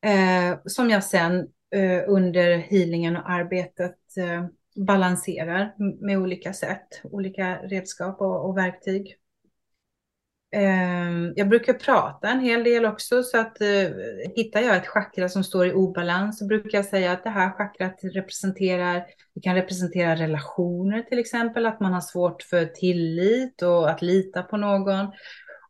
Eh, 0.04 0.58
som 0.64 0.90
jag 0.90 1.04
sen 1.04 1.48
eh, 1.74 2.02
under 2.06 2.56
healingen 2.58 3.16
och 3.16 3.30
arbetet 3.30 3.96
eh, 4.16 4.46
balanserar 4.76 5.74
med 6.06 6.18
olika 6.18 6.52
sätt, 6.52 7.00
olika 7.04 7.56
redskap 7.56 8.20
och, 8.20 8.48
och 8.48 8.56
verktyg. 8.56 9.16
Ehm, 10.54 11.32
jag 11.36 11.48
brukar 11.48 11.72
prata 11.72 12.28
en 12.28 12.40
hel 12.40 12.64
del 12.64 12.84
också 12.84 13.22
så 13.22 13.38
att 13.38 13.60
eh, 13.60 13.90
hittar 14.36 14.60
jag 14.60 14.76
ett 14.76 14.86
chakra 14.86 15.28
som 15.28 15.44
står 15.44 15.66
i 15.66 15.72
obalans 15.72 16.38
så 16.38 16.46
brukar 16.46 16.78
jag 16.78 16.84
säga 16.84 17.12
att 17.12 17.24
det 17.24 17.30
här 17.30 17.50
chakrat 17.50 18.00
representerar, 18.02 19.04
det 19.34 19.40
kan 19.40 19.54
representera 19.54 20.16
relationer 20.16 21.02
till 21.02 21.18
exempel, 21.18 21.66
att 21.66 21.80
man 21.80 21.92
har 21.92 22.00
svårt 22.00 22.42
för 22.42 22.66
tillit 22.66 23.62
och 23.62 23.90
att 23.90 24.02
lita 24.02 24.42
på 24.42 24.56
någon. 24.56 25.12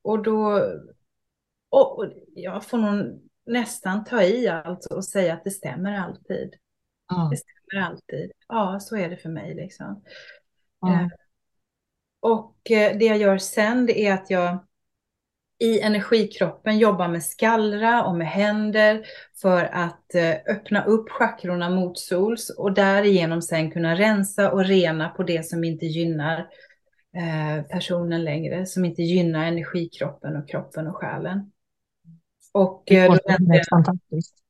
Och 0.02 0.22
då, 0.22 0.60
och 1.70 2.12
jag 2.34 2.64
får 2.64 2.78
nog 2.78 3.22
nästan 3.46 4.04
ta 4.04 4.22
i 4.22 4.48
allt 4.48 4.86
och 4.86 5.04
säga 5.04 5.34
att 5.34 5.44
det 5.44 5.50
stämmer 5.50 5.98
alltid. 5.98 6.54
Mm. 7.14 7.30
Det 7.30 7.36
stämmer 7.36 7.86
alltid. 7.86 8.32
Ja, 8.48 8.78
så 8.80 8.96
är 8.96 9.08
det 9.08 9.16
för 9.16 9.28
mig 9.28 9.54
liksom. 9.54 10.02
Mm. 10.86 11.10
Och 12.20 12.70
eh, 12.70 12.98
det 12.98 13.04
jag 13.04 13.18
gör 13.18 13.38
sen 13.38 13.86
det 13.86 14.06
är 14.06 14.14
att 14.14 14.30
jag 14.30 14.66
i 15.58 15.80
energikroppen 15.80 16.78
jobbar 16.78 17.08
med 17.08 17.22
skallra 17.22 18.04
och 18.04 18.16
med 18.16 18.26
händer 18.26 19.06
för 19.42 19.64
att 19.64 20.14
eh, 20.14 20.34
öppna 20.48 20.84
upp 20.84 21.10
chakrorna 21.10 21.70
mot 21.70 21.98
sols 21.98 22.50
och 22.50 22.74
därigenom 22.74 23.42
sen 23.42 23.70
kunna 23.70 23.94
rensa 23.94 24.52
och 24.52 24.64
rena 24.64 25.08
på 25.08 25.22
det 25.22 25.46
som 25.46 25.64
inte 25.64 25.86
gynnar 25.86 26.38
eh, 27.16 27.62
personen 27.62 28.24
längre, 28.24 28.66
som 28.66 28.84
inte 28.84 29.02
gynnar 29.02 29.44
energikroppen 29.44 30.36
och 30.36 30.48
kroppen 30.48 30.86
och 30.86 30.96
själen. 30.96 31.50
Och 32.52 32.82
det 32.86 32.96
är 32.96 33.08
då 33.08 33.18
fantastiskt. 33.70 34.43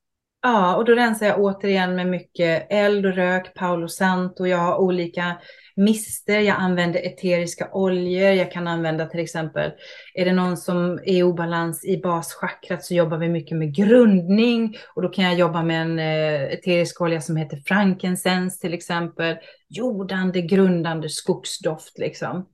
Ja, 0.47 0.75
och 0.75 0.85
då 0.85 0.93
rensar 0.95 1.25
jag 1.25 1.39
återigen 1.39 1.95
med 1.95 2.07
mycket 2.07 2.67
eld 2.69 3.05
och 3.05 3.13
rök, 3.13 3.53
Paolo 3.53 3.87
Santo. 3.87 4.45
Jag 4.45 4.57
har 4.57 4.77
olika 4.77 5.37
mister, 5.75 6.39
jag 6.39 6.55
använder 6.59 6.99
eteriska 6.99 7.69
oljor, 7.71 8.31
jag 8.31 8.51
kan 8.51 8.67
använda 8.67 9.05
till 9.05 9.19
exempel, 9.19 9.71
är 10.13 10.25
det 10.25 10.33
någon 10.33 10.57
som 10.57 10.93
är 10.93 11.13
i 11.13 11.23
obalans 11.23 11.85
i 11.85 11.97
baschakrat 11.97 12.83
så 12.83 12.93
jobbar 12.93 13.17
vi 13.17 13.29
mycket 13.29 13.57
med 13.57 13.75
grundning 13.75 14.77
och 14.95 15.01
då 15.01 15.09
kan 15.09 15.25
jag 15.25 15.35
jobba 15.35 15.63
med 15.63 15.81
en 15.81 15.99
eh, 15.99 16.53
eterisk 16.53 17.01
olja 17.01 17.21
som 17.21 17.35
heter 17.35 17.57
frankincense 17.65 18.61
till 18.61 18.73
exempel, 18.73 19.37
jordande, 19.69 20.41
grundande 20.41 21.09
skogsdoft 21.09 21.97
liksom. 21.97 22.45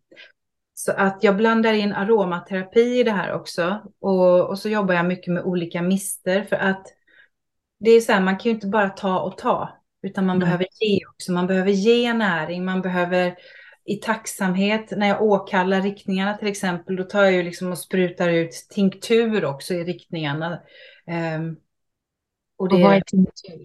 Så 0.74 0.92
att 0.92 1.20
jag 1.22 1.38
blandar 1.38 1.74
in 1.74 1.94
aromaterapi 1.94 3.00
i 3.00 3.04
det 3.04 3.12
här 3.12 3.34
också 3.34 3.82
och, 4.02 4.50
och 4.50 4.60
så 4.60 4.70
jobbar 4.70 4.94
jag 4.94 5.06
mycket 5.06 5.34
med 5.34 5.44
olika 5.44 5.82
mister 5.82 6.44
för 6.44 6.56
att 6.56 6.88
det 7.82 7.92
är 7.92 8.02
så 8.02 8.12
här, 8.12 8.22
man 8.22 8.38
kan 8.38 8.50
ju 8.50 8.56
inte 8.56 8.68
bara 8.68 8.90
ta 8.90 9.20
och 9.20 9.38
ta, 9.38 9.70
utan 10.04 10.26
man 10.26 10.36
mm. 10.36 10.46
behöver 10.46 10.68
ge 10.80 11.06
också. 11.06 11.32
Man 11.32 11.48
behöver 11.48 11.72
ge 11.72 12.14
näring, 12.14 12.66
man 12.66 12.82
behöver 12.82 13.36
i 13.86 13.96
tacksamhet, 13.96 14.92
när 14.92 15.08
jag 15.08 15.22
åkallar 15.22 15.82
riktningarna 15.82 16.38
till 16.38 16.48
exempel, 16.48 16.96
då 16.96 17.04
tar 17.04 17.24
jag 17.24 17.34
ju 17.34 17.44
liksom 17.44 17.72
och 17.72 17.78
sprutar 17.78 18.30
ut 18.30 18.52
tinktur 18.70 19.46
också 19.46 19.74
i 19.74 19.84
riktningarna. 19.84 20.62
Um, 21.36 21.58
och, 22.58 22.70
det, 22.70 22.76
och 22.76 22.82
vad 22.82 22.96
är 22.96 23.02
tinktur? 23.02 23.64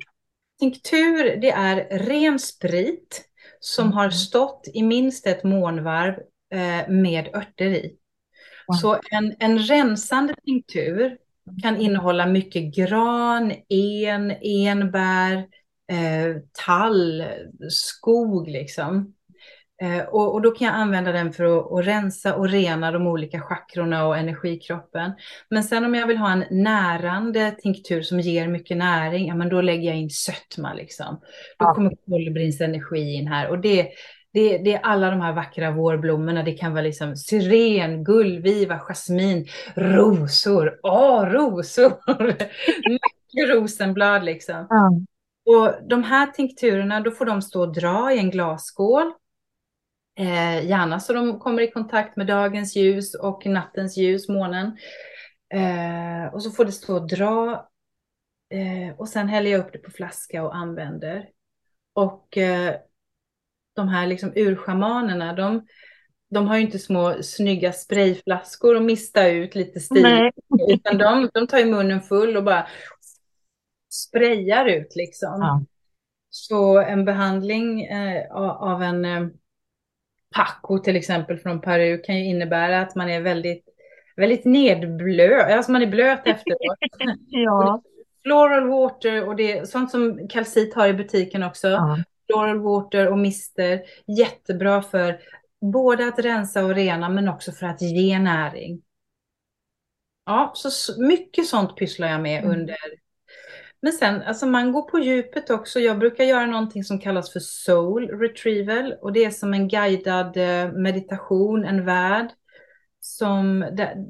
Tinktur, 0.59 1.37
det 1.37 1.51
är 1.51 1.99
ren 1.99 2.39
sprit 2.39 3.25
som 3.61 3.85
mm. 3.85 3.97
har 3.97 4.11
stått 4.11 4.69
i 4.75 4.83
minst 4.83 5.27
ett 5.27 5.45
månvarv 5.45 6.15
eh, 6.53 6.89
med 6.89 7.29
örter 7.35 7.71
i. 7.71 7.97
Wow. 8.67 8.75
Så 8.75 9.01
en, 9.11 9.35
en 9.39 9.59
rensande 9.59 10.35
tinktur 10.45 11.19
kan 11.63 11.77
innehålla 11.77 12.27
mycket 12.27 12.77
gran, 12.77 13.53
en, 13.69 14.33
enbär, 14.43 15.37
eh, 15.93 16.37
tall, 16.67 17.25
skog 17.71 18.49
liksom. 18.49 19.13
Eh, 19.83 20.05
och, 20.05 20.35
och, 20.35 20.43
då 20.43 20.51
kan 20.51 20.67
jag 20.67 20.77
använda 20.77 21.13
den 21.13 21.33
för 21.33 21.45
att, 21.45 21.73
att, 21.73 21.87
rensa 21.87 22.35
och 22.35 22.49
rena 22.49 22.93
de 22.93 23.07
olika 23.07 23.41
chakrorna 23.41 24.07
och 24.07 24.17
energikroppen. 24.17 25.13
Men 25.51 25.65
sen 25.65 25.85
om 25.85 25.95
jag 25.95 26.07
vill 26.07 26.17
ha 26.17 26.33
en 26.33 26.45
närande 26.51 27.51
tinktur 27.51 28.03
som 28.03 28.21
ger 28.21 28.49
mycket 28.49 28.77
näring, 28.77 29.27
ja 29.27 29.35
men 29.35 29.49
då 29.49 29.61
lägger 29.61 29.89
jag 29.89 29.97
in 29.97 30.11
sötma 30.11 30.75
liksom. 30.75 31.21
Då 31.59 31.67
kommer 31.67 31.93
kolibrins 32.07 32.61
energi 32.61 33.15
in 33.15 33.27
här 33.27 33.49
och 33.49 33.59
det, 33.59 33.89
det, 34.37 34.59
det, 34.59 34.75
är 34.75 34.81
alla 34.81 35.11
de 35.11 35.21
här 35.21 35.33
vackra 35.33 35.71
vårblommorna. 35.71 36.43
Det 36.43 36.53
kan 36.53 36.73
vara 36.73 36.83
liksom 36.83 37.17
syren, 37.17 38.05
gullviva, 38.05 38.79
jasmin, 38.79 39.47
rosor. 39.75 40.81
Åh, 40.83 41.25
rosor! 41.25 41.93
Mycket 42.91 43.55
rosenblad 43.55 44.25
liksom. 44.25 44.55
Mm. 44.55 45.07
Och 45.47 45.89
de 45.89 46.03
här 46.03 46.27
tinkturerna, 46.27 47.01
då 47.01 47.11
får 47.11 47.25
de 47.25 47.43
stå 47.43 47.61
och 47.61 47.73
dra 47.73 48.13
i 48.13 48.19
en 48.19 48.31
glasskål. 48.31 49.13
Eh, 50.19 50.67
gärna 50.67 51.01
så 51.01 51.13
de 51.13 51.39
kommer 51.41 51.63
i 51.63 51.71
kontakt 51.71 52.17
med 52.17 52.27
dagens 52.27 52.77
ljus 52.77 53.15
och 53.15 53.47
nattens 53.47 53.97
ljus, 53.97 54.29
månen. 54.29 54.77
Eh, 55.55 56.35
och 56.35 56.43
så 56.43 56.51
får 56.51 56.65
det 56.65 56.73
stå 56.73 56.95
och 56.95 57.09
dra. 57.09 57.69
Eh, 58.51 58.99
och 58.99 59.09
sen 59.09 59.29
häller 59.29 59.51
jag 59.51 59.61
upp 59.61 59.73
det 59.73 59.79
på 59.79 59.91
flaska 59.91 60.45
och 60.45 60.57
använder. 60.57 61.29
Och 61.95 62.39
eh, 62.39 62.75
de 63.77 63.89
här 63.89 64.07
liksom 64.07 64.33
urschamanerna, 64.37 65.33
de, 65.33 65.67
de 66.31 66.49
har 66.49 66.57
ju 66.57 66.63
inte 66.63 66.79
små 66.79 67.23
snygga 67.23 67.73
sprayflaskor 67.73 68.77
och 68.77 68.83
mista 68.83 69.29
ut 69.29 69.55
lite 69.55 69.81
stil. 69.81 70.03
Nej. 70.03 70.33
Utan 70.69 70.99
de, 70.99 71.31
de 71.35 71.47
tar 71.47 71.59
ju 71.59 71.65
munnen 71.65 72.01
full 72.01 72.37
och 72.37 72.45
bara 72.45 72.67
sprayar 73.91 74.67
ut 74.67 74.97
liksom. 74.97 75.39
Ja. 75.41 75.65
Så 76.31 76.79
en 76.79 77.05
behandling 77.05 77.85
eh, 77.85 78.33
av 78.37 78.83
en 78.83 79.05
eh, 79.05 79.29
Paco 80.35 80.79
till 80.79 80.97
exempel 80.97 81.39
från 81.39 81.61
Peru 81.61 81.99
kan 81.99 82.17
ju 82.17 82.25
innebära 82.25 82.81
att 82.81 82.95
man 82.95 83.11
är 83.11 83.21
väldigt, 83.21 83.65
väldigt 84.17 84.45
nedblöt, 84.45 85.53
alltså 85.53 85.73
man 85.73 85.83
är 85.83 85.87
blöt 85.87 86.21
efteråt. 86.25 86.79
ja. 87.27 87.83
Floral 88.23 88.69
water 88.69 89.29
och 89.29 89.37
det 89.37 89.59
är 89.59 89.65
sånt 89.65 89.91
som 89.91 90.29
kalcit 90.29 90.75
har 90.75 90.89
i 90.89 90.95
butiken 90.95 91.43
också. 91.43 91.69
Ja. 91.69 91.99
Floral 92.27 93.09
och 93.09 93.19
mister. 93.19 93.83
Jättebra 94.19 94.83
för 94.83 95.21
både 95.61 96.09
att 96.09 96.19
rensa 96.19 96.65
och 96.65 96.75
rena 96.75 97.09
men 97.09 97.29
också 97.29 97.53
för 97.53 97.67
att 97.67 97.83
ge 97.83 98.19
näring. 98.19 98.83
Ja, 100.27 100.53
så 100.55 101.03
mycket 101.03 101.47
sånt 101.47 101.77
pysslar 101.77 102.09
jag 102.09 102.21
med 102.21 102.45
mm. 102.45 102.61
under. 102.61 102.77
Men 103.83 103.93
sen, 103.93 104.23
alltså 104.23 104.47
man 104.47 104.73
går 104.73 104.83
på 104.83 104.99
djupet 104.99 105.51
också. 105.51 105.81
Jag 105.81 105.99
brukar 105.99 106.25
göra 106.25 106.47
någonting 106.47 106.85
som 106.85 106.99
kallas 106.99 107.33
för 107.33 107.41
soul 107.41 108.09
retrieval 108.09 108.93
och 109.03 109.13
det 109.13 109.25
är 109.25 109.31
som 109.31 109.55
en 109.55 109.69
guidad 109.69 110.37
eh, 110.37 110.73
meditation, 110.73 111.65
en 111.65 111.85
värld 111.85 112.31
som, 113.17 113.61
där, 113.61 114.07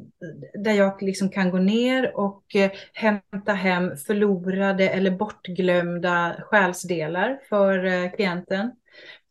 där 0.65 0.73
jag 0.73 1.03
liksom 1.03 1.29
kan 1.31 1.51
gå 1.51 1.59
ner 1.59 2.17
och 2.17 2.57
eh, 2.57 2.71
hämta 2.93 3.53
hem 3.53 3.97
förlorade 3.97 4.89
eller 4.89 5.11
bortglömda 5.11 6.37
själsdelar 6.41 7.41
för 7.49 7.85
eh, 7.85 8.11
klienten. 8.13 8.73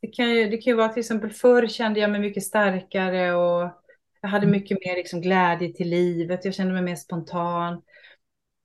Det 0.02 0.08
kan, 0.08 0.30
ju, 0.30 0.50
det 0.50 0.58
kan 0.58 0.72
ju 0.72 0.78
vara 0.78 0.90
till 0.90 1.00
exempel 1.00 1.32
förr 1.32 1.68
kände 1.68 2.00
jag 2.00 2.12
mig 2.12 2.20
mycket 2.20 2.44
starkare 2.44 3.34
och 3.34 3.72
jag 4.22 4.30
hade 4.30 4.46
mm. 4.46 4.52
mycket 4.52 4.78
mer 4.86 4.96
liksom 4.96 5.22
glädje 5.22 5.74
till 5.74 5.90
livet, 5.90 6.46
jag 6.46 6.54
kände 6.54 6.74
mig 6.74 6.84
mer 6.84 6.96
spontan. 6.96 7.82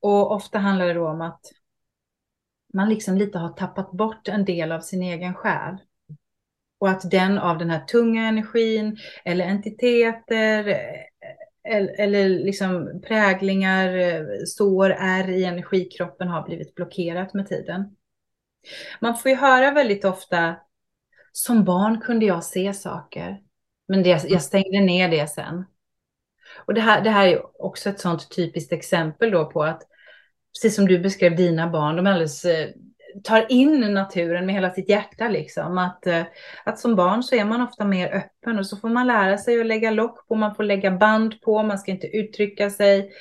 Och 0.01 0.31
ofta 0.31 0.59
handlar 0.59 0.87
det 0.87 0.93
då 0.93 1.07
om 1.07 1.21
att 1.21 1.41
man 2.73 2.89
liksom 2.89 3.17
lite 3.17 3.37
har 3.37 3.49
tappat 3.49 3.91
bort 3.91 4.27
en 4.27 4.45
del 4.45 4.71
av 4.71 4.79
sin 4.79 5.03
egen 5.03 5.33
själ. 5.33 5.77
Och 6.81 6.89
att 6.89 7.11
den 7.11 7.37
av 7.37 7.57
den 7.57 7.69
här 7.69 7.85
tunga 7.85 8.27
energin 8.27 8.97
eller 9.25 9.45
entiteter 9.45 10.77
eller, 11.63 11.99
eller 11.99 12.29
liksom 12.29 13.01
präglingar, 13.07 13.89
sår, 14.45 14.89
är 14.89 15.29
i 15.29 15.43
energikroppen 15.43 16.27
har 16.27 16.47
blivit 16.47 16.75
blockerat 16.75 17.33
med 17.33 17.47
tiden. 17.47 17.95
Man 18.99 19.17
får 19.17 19.31
ju 19.31 19.37
höra 19.37 19.71
väldigt 19.71 20.05
ofta, 20.05 20.55
som 21.31 21.63
barn 21.63 22.01
kunde 22.01 22.25
jag 22.25 22.43
se 22.43 22.73
saker, 22.73 23.41
men 23.87 24.03
det, 24.03 24.23
jag 24.27 24.41
stängde 24.41 24.79
ner 24.79 25.09
det 25.09 25.27
sen. 25.27 25.65
Och 26.65 26.73
det 26.73 26.81
här, 26.81 27.01
det 27.01 27.09
här 27.09 27.27
är 27.27 27.61
också 27.61 27.89
ett 27.89 27.99
sånt 27.99 28.35
typiskt 28.35 28.73
exempel 28.73 29.31
då 29.31 29.45
på 29.45 29.63
att, 29.63 29.83
precis 30.53 30.75
som 30.75 30.87
du 30.87 30.99
beskrev 30.99 31.35
dina 31.35 31.69
barn, 31.69 31.95
de 31.95 32.07
är 32.07 32.11
alldeles 32.11 32.45
eh, 32.45 32.69
tar 33.23 33.51
in 33.51 33.93
naturen 33.93 34.45
med 34.45 34.55
hela 34.55 34.71
sitt 34.71 34.89
hjärta. 34.89 35.27
Liksom. 35.27 35.77
Att, 35.77 36.07
eh, 36.07 36.23
att 36.65 36.79
som 36.79 36.95
barn 36.95 37.23
så 37.23 37.35
är 37.35 37.45
man 37.45 37.61
ofta 37.61 37.85
mer 37.85 38.13
öppen 38.13 38.59
och 38.59 38.67
så 38.67 38.77
får 38.77 38.89
man 38.89 39.07
lära 39.07 39.37
sig 39.37 39.59
att 39.59 39.65
lägga 39.65 39.91
lock 39.91 40.27
på, 40.27 40.35
man 40.35 40.55
får 40.55 40.63
lägga 40.63 40.91
band 40.91 41.41
på, 41.41 41.63
man 41.63 41.77
ska 41.77 41.91
inte 41.91 42.07
uttrycka 42.07 42.69
sig 42.69 43.11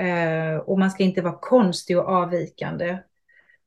eh, 0.00 0.56
och 0.56 0.78
man 0.78 0.90
ska 0.90 1.02
inte 1.02 1.22
vara 1.22 1.38
konstig 1.40 1.98
och 1.98 2.08
avvikande. 2.08 2.98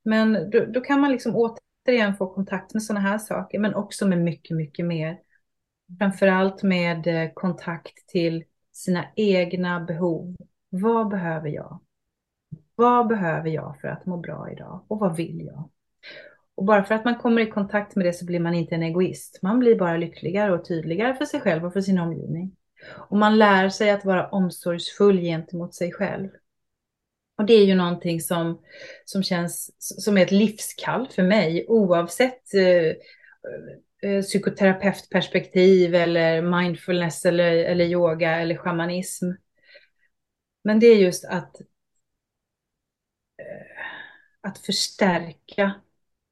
Men 0.03 0.49
då, 0.49 0.65
då 0.65 0.81
kan 0.81 1.01
man 1.01 1.11
liksom 1.11 1.35
återigen 1.35 2.15
få 2.15 2.33
kontakt 2.33 2.73
med 2.73 2.83
sådana 2.83 3.09
här 3.09 3.17
saker, 3.17 3.59
men 3.59 3.75
också 3.75 4.07
med 4.07 4.17
mycket, 4.17 4.57
mycket 4.57 4.85
mer. 4.85 5.17
Framförallt 5.99 6.63
med 6.63 7.07
eh, 7.07 7.29
kontakt 7.33 8.07
till 8.07 8.43
sina 8.71 9.05
egna 9.15 9.79
behov. 9.79 10.35
Vad 10.69 11.09
behöver 11.09 11.49
jag? 11.49 11.79
Vad 12.79 13.07
behöver 13.07 13.49
jag 13.49 13.77
för 13.81 13.87
att 13.87 14.05
må 14.05 14.17
bra 14.17 14.51
idag? 14.51 14.85
Och 14.87 14.99
vad 14.99 15.15
vill 15.15 15.45
jag? 15.45 15.69
Och 16.55 16.65
bara 16.65 16.83
för 16.83 16.95
att 16.95 17.05
man 17.05 17.15
kommer 17.15 17.41
i 17.41 17.51
kontakt 17.51 17.95
med 17.95 18.05
det 18.05 18.13
så 18.13 18.25
blir 18.25 18.39
man 18.39 18.53
inte 18.53 18.75
en 18.75 18.83
egoist. 18.83 19.39
Man 19.41 19.59
blir 19.59 19.75
bara 19.75 19.97
lyckligare 19.97 20.53
och 20.53 20.65
tydligare 20.65 21.15
för 21.15 21.25
sig 21.25 21.41
själv 21.41 21.65
och 21.65 21.73
för 21.73 21.81
sin 21.81 21.99
omgivning. 21.99 22.55
Och 23.09 23.17
man 23.17 23.37
lär 23.37 23.69
sig 23.69 23.89
att 23.89 24.05
vara 24.05 24.29
omsorgsfull 24.29 25.19
gentemot 25.19 25.75
sig 25.75 25.91
själv. 25.91 26.29
Och 27.37 27.45
det 27.45 27.53
är 27.53 27.65
ju 27.65 27.75
någonting 27.75 28.21
som, 28.21 28.61
som 29.05 29.23
känns 29.23 29.75
som 29.77 30.17
ett 30.17 30.31
livskall 30.31 31.07
för 31.15 31.23
mig 31.23 31.65
oavsett 31.67 32.53
eh, 32.53 32.95
eh, 34.11 34.21
psykoterapeutperspektiv 34.21 35.95
eller 35.95 36.41
mindfulness 36.41 37.25
eller, 37.25 37.53
eller 37.53 37.85
yoga 37.85 38.41
eller 38.41 38.55
shamanism. 38.55 39.25
Men 40.63 40.79
det 40.79 40.87
är 40.87 40.97
just 40.97 41.25
att, 41.25 41.55
att 44.41 44.57
förstärka, 44.57 45.73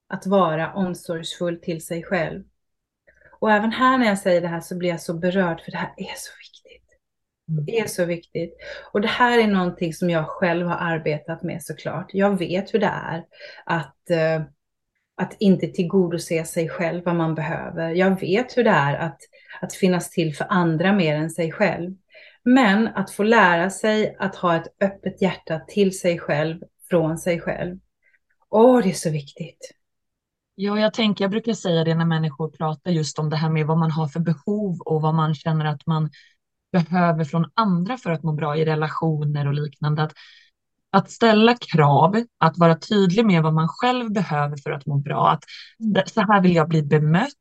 att 0.08 0.26
vara 0.26 0.74
omsorgsfull 0.74 1.62
till 1.62 1.86
sig 1.86 2.04
själv. 2.04 2.44
Och 3.40 3.52
även 3.52 3.72
här 3.72 3.98
när 3.98 4.06
jag 4.06 4.20
säger 4.20 4.42
det 4.42 4.48
här 4.48 4.62
så 4.62 4.78
blir 4.78 4.90
jag 4.90 5.02
så 5.02 5.14
berörd 5.14 5.62
för 5.62 5.72
det 5.72 5.78
här 5.78 5.94
är 5.98 6.16
så 6.16 6.32
viktigt. 6.40 7.00
Mm. 7.50 7.66
Det 7.66 7.80
är 7.80 7.88
så 7.88 8.06
viktigt. 8.06 8.58
Och 8.94 9.02
det 9.02 9.08
här 9.08 9.40
är 9.40 9.48
någonting 9.48 9.94
som 9.94 10.10
jag 10.10 10.28
själv 10.28 10.68
har 10.68 10.78
arbetat 10.78 11.44
med 11.44 11.64
såklart. 11.64 12.10
Jag 12.14 12.38
vet 12.38 12.74
hur 12.74 12.80
det 12.80 12.94
är 13.06 13.26
att 13.66 14.10
eh, 14.10 14.42
att 15.18 15.36
inte 15.40 15.68
tillgodose 15.68 16.46
sig 16.46 16.70
själv 16.70 17.04
vad 17.06 17.16
man 17.16 17.36
behöver. 17.36 17.92
Jag 17.92 18.20
vet 18.20 18.58
hur 18.58 18.64
det 18.64 18.70
är 18.70 18.96
att, 18.96 19.18
att 19.62 19.74
finnas 19.74 20.10
till 20.10 20.36
för 20.36 20.46
andra 20.50 20.94
mer 20.94 21.16
än 21.16 21.30
sig 21.30 21.52
själv. 21.52 21.96
Men 22.44 22.88
att 22.88 23.12
få 23.12 23.24
lära 23.24 23.70
sig 23.70 24.16
att 24.20 24.36
ha 24.36 24.56
ett 24.56 24.68
öppet 24.82 25.22
hjärta 25.22 25.60
till 25.60 26.00
sig 26.00 26.20
själv, 26.20 26.62
från 26.90 27.18
sig 27.18 27.40
själv. 27.40 27.80
Åh, 28.50 28.82
det 28.84 28.90
är 28.90 28.94
så 28.94 29.12
viktigt. 29.12 29.72
Ja, 30.56 30.80
jag 30.80 30.94
tänker, 30.94 31.24
jag 31.24 31.32
brukar 31.32 31.54
säga 31.54 31.84
det 31.84 31.96
när 31.96 32.06
människor 32.06 32.50
pratar 32.50 32.92
just 32.92 33.20
om 33.20 33.30
det 33.30 33.36
här 33.36 33.50
med 33.50 33.68
vad 33.68 33.78
man 33.78 33.92
har 33.92 34.08
för 34.08 34.20
behov 34.20 34.82
och 34.82 35.02
vad 35.02 35.16
man 35.16 35.36
känner 35.36 35.66
att 35.66 35.86
man 35.88 36.10
behöver 36.72 37.24
från 37.24 37.52
andra 37.54 37.98
för 37.98 38.12
att 38.12 38.24
må 38.24 38.34
bra 38.34 38.58
i 38.58 38.66
relationer 38.66 39.48
och 39.48 39.54
liknande. 39.54 40.04
Att 40.04 40.14
att 40.90 41.12
ställa 41.12 41.56
krav, 41.58 42.24
att 42.38 42.58
vara 42.58 42.76
tydlig 42.76 43.26
med 43.26 43.44
vad 43.44 43.54
man 43.54 43.68
själv 43.68 44.12
behöver 44.12 44.58
för 44.58 44.72
att 44.72 44.86
må 44.86 44.98
bra. 44.98 45.30
Att 45.30 45.44
så 46.10 46.22
här 46.22 46.42
vill 46.42 46.56
jag 46.56 46.70
bli 46.70 46.84
bemött. 46.84 47.34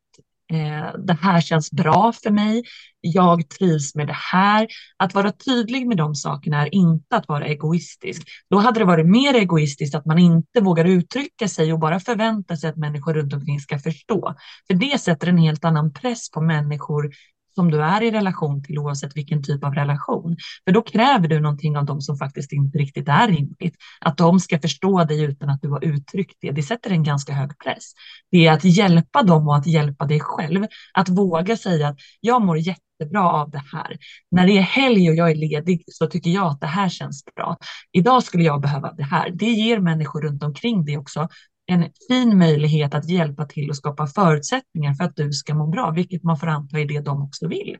Eh, 0.53 0.99
det 0.99 1.19
här 1.21 1.41
känns 1.41 1.71
bra 1.71 2.13
för 2.13 2.31
mig. 2.31 2.63
Jag 3.01 3.49
trivs 3.49 3.95
med 3.95 4.07
det 4.07 4.17
här. 4.33 4.67
Att 4.97 5.15
vara 5.15 5.33
tydlig 5.33 5.87
med 5.87 5.97
de 5.97 6.15
sakerna 6.15 6.63
är 6.63 6.75
inte 6.75 7.17
att 7.17 7.29
vara 7.29 7.47
egoistisk. 7.47 8.23
Då 8.51 8.59
hade 8.59 8.81
det 8.81 8.85
varit 8.85 9.07
mer 9.07 9.35
egoistiskt 9.35 9.95
att 9.95 10.07
man 10.07 10.19
inte 10.19 10.61
vågar 10.61 10.85
uttrycka 10.85 11.49
sig 11.49 11.73
och 11.73 11.79
bara 11.79 12.01
förvänta 12.01 12.57
sig 12.57 12.71
att 12.71 12.77
människor 12.77 13.15
runt 13.15 13.33
omkring 13.33 13.61
ska 13.61 13.79
förstå. 13.79 14.35
För 14.67 14.75
det 14.75 15.01
sätter 15.01 15.27
en 15.27 15.39
helt 15.39 15.65
annan 15.65 15.93
press 15.93 16.31
på 16.31 16.41
människor 16.41 17.11
som 17.57 17.71
du 17.71 17.83
är 17.83 18.03
i 18.03 18.11
relation 18.11 18.63
till 18.63 18.79
oavsett 18.79 19.17
vilken 19.17 19.43
typ 19.43 19.65
av 19.65 19.75
relation. 19.75 20.37
För 20.65 20.73
då 20.73 20.83
kräver 20.83 21.29
du 21.29 21.41
någonting 21.41 21.77
av 21.77 21.85
dem 21.85 22.01
som 22.01 22.17
faktiskt 22.17 22.53
inte 22.53 22.79
riktigt 22.79 23.09
är 23.09 23.29
rimligt. 23.29 23.77
Att 24.01 24.17
de 24.17 24.41
ska 24.41 24.59
förstå 24.59 25.05
dig 25.05 25.23
utan 25.23 25.51
att 25.51 25.63
du 25.63 25.69
har 25.69 25.85
uttryckt 25.85 26.37
det. 26.41 26.51
Det 26.51 26.63
sätter 26.63 26.91
en 26.91 27.03
ganska 27.03 27.33
hög 27.33 27.59
press. 27.59 27.93
Det 28.31 28.47
är 28.47 28.53
att 28.53 28.65
hjälpa 28.65 29.23
dem 29.23 29.49
och 29.49 29.57
att 29.57 29.67
hjälpa 29.67 30.05
dig 30.07 30.21
själv. 30.21 30.67
Att 30.95 31.09
våga 31.09 31.57
säga 31.57 31.89
att 31.89 31.99
jag 32.21 32.43
mår 32.43 32.59
jättebra 32.59 33.31
av 33.31 33.51
det 33.51 33.63
här. 33.73 33.97
När 34.31 34.47
det 34.47 34.59
är 34.59 34.63
helg 34.63 35.11
och 35.11 35.17
jag 35.17 35.31
är 35.31 35.35
ledig 35.35 35.85
så 35.87 36.07
tycker 36.07 36.31
jag 36.31 36.47
att 36.47 36.61
det 36.61 36.67
här 36.67 36.89
känns 36.89 37.25
bra. 37.37 37.57
Idag 37.93 38.23
skulle 38.23 38.45
jag 38.45 38.61
behöva 38.61 38.93
det 38.93 39.05
här. 39.05 39.31
Det 39.31 39.51
ger 39.51 39.79
människor 39.79 40.23
runt 40.23 40.43
omkring 40.43 40.85
dig 40.85 40.99
också 40.99 41.29
en 41.67 41.91
fin 42.09 42.39
möjlighet 42.39 42.95
att 42.95 43.09
hjälpa 43.09 43.47
till 43.47 43.71
och 43.71 43.77
skapa 43.77 44.07
förutsättningar 44.07 44.95
för 44.95 45.05
att 45.05 45.17
du 45.17 45.33
ska 45.33 45.55
må 45.55 45.67
bra, 45.67 45.91
vilket 45.91 46.23
man 46.23 46.39
får 46.39 46.47
anta 46.47 46.79
är 46.79 46.85
det 46.85 47.01
de 47.01 47.23
också 47.23 47.49
vill. 47.49 47.77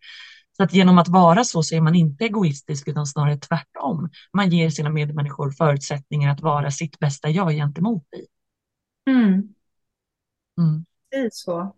Så 0.57 0.63
att 0.63 0.73
genom 0.73 0.99
att 0.99 1.09
vara 1.09 1.45
så 1.45 1.63
så 1.63 1.75
är 1.75 1.81
man 1.81 1.95
inte 1.95 2.25
egoistisk 2.25 2.89
utan 2.89 3.07
snarare 3.07 3.37
tvärtom. 3.37 4.11
Man 4.33 4.51
ger 4.51 4.71
sina 4.71 4.91
medmänniskor 4.91 5.51
förutsättningar 5.51 6.33
att 6.33 6.41
vara 6.41 6.71
sitt 6.71 6.99
bästa 6.99 7.29
jag 7.29 7.53
gentemot 7.53 8.11
dig. 8.11 8.27
Mm. 9.11 9.33
Mm. 10.59 10.85
Precis 11.11 11.43
så. 11.45 11.77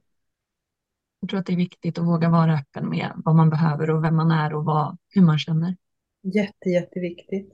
Jag 1.20 1.30
tror 1.30 1.40
att 1.40 1.46
det 1.46 1.52
är 1.52 1.56
viktigt 1.56 1.98
att 1.98 2.04
våga 2.04 2.28
vara 2.28 2.54
öppen 2.54 2.88
med 2.88 3.12
vad 3.16 3.34
man 3.34 3.50
behöver 3.50 3.90
och 3.90 4.04
vem 4.04 4.16
man 4.16 4.30
är 4.30 4.54
och 4.54 4.64
vad, 4.64 4.98
hur 5.08 5.22
man 5.22 5.38
känner. 5.38 5.76
Jätte, 6.22 6.68
jätteviktigt. 6.68 7.52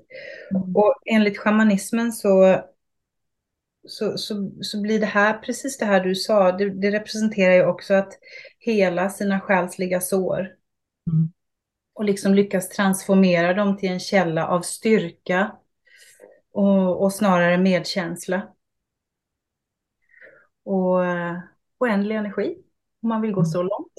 Mm. 0.50 0.76
Och 0.76 0.94
enligt 1.06 1.38
shamanismen 1.38 2.12
så 2.12 2.64
så, 3.86 4.18
så, 4.18 4.50
så 4.60 4.80
blir 4.80 5.00
det 5.00 5.06
här, 5.06 5.38
precis 5.38 5.78
det 5.78 5.84
här 5.84 6.00
du 6.00 6.14
sa, 6.14 6.52
det, 6.52 6.70
det 6.70 6.90
representerar 6.90 7.54
ju 7.54 7.66
också 7.66 7.94
att 7.94 8.12
hela 8.58 9.10
sina 9.10 9.40
själsliga 9.40 10.00
sår 10.00 10.40
mm. 11.10 11.32
och 11.94 12.04
liksom 12.04 12.34
lyckas 12.34 12.68
transformera 12.68 13.54
dem 13.54 13.76
till 13.76 13.92
en 13.92 14.00
källa 14.00 14.46
av 14.48 14.60
styrka 14.60 15.56
och, 16.52 17.02
och 17.02 17.12
snarare 17.12 17.58
medkänsla. 17.58 18.48
Och 20.64 21.00
oändlig 21.78 22.16
energi, 22.16 22.56
om 23.02 23.08
man 23.08 23.20
vill 23.20 23.32
gå 23.32 23.40
mm. 23.40 23.50
så 23.50 23.62
långt. 23.62 23.92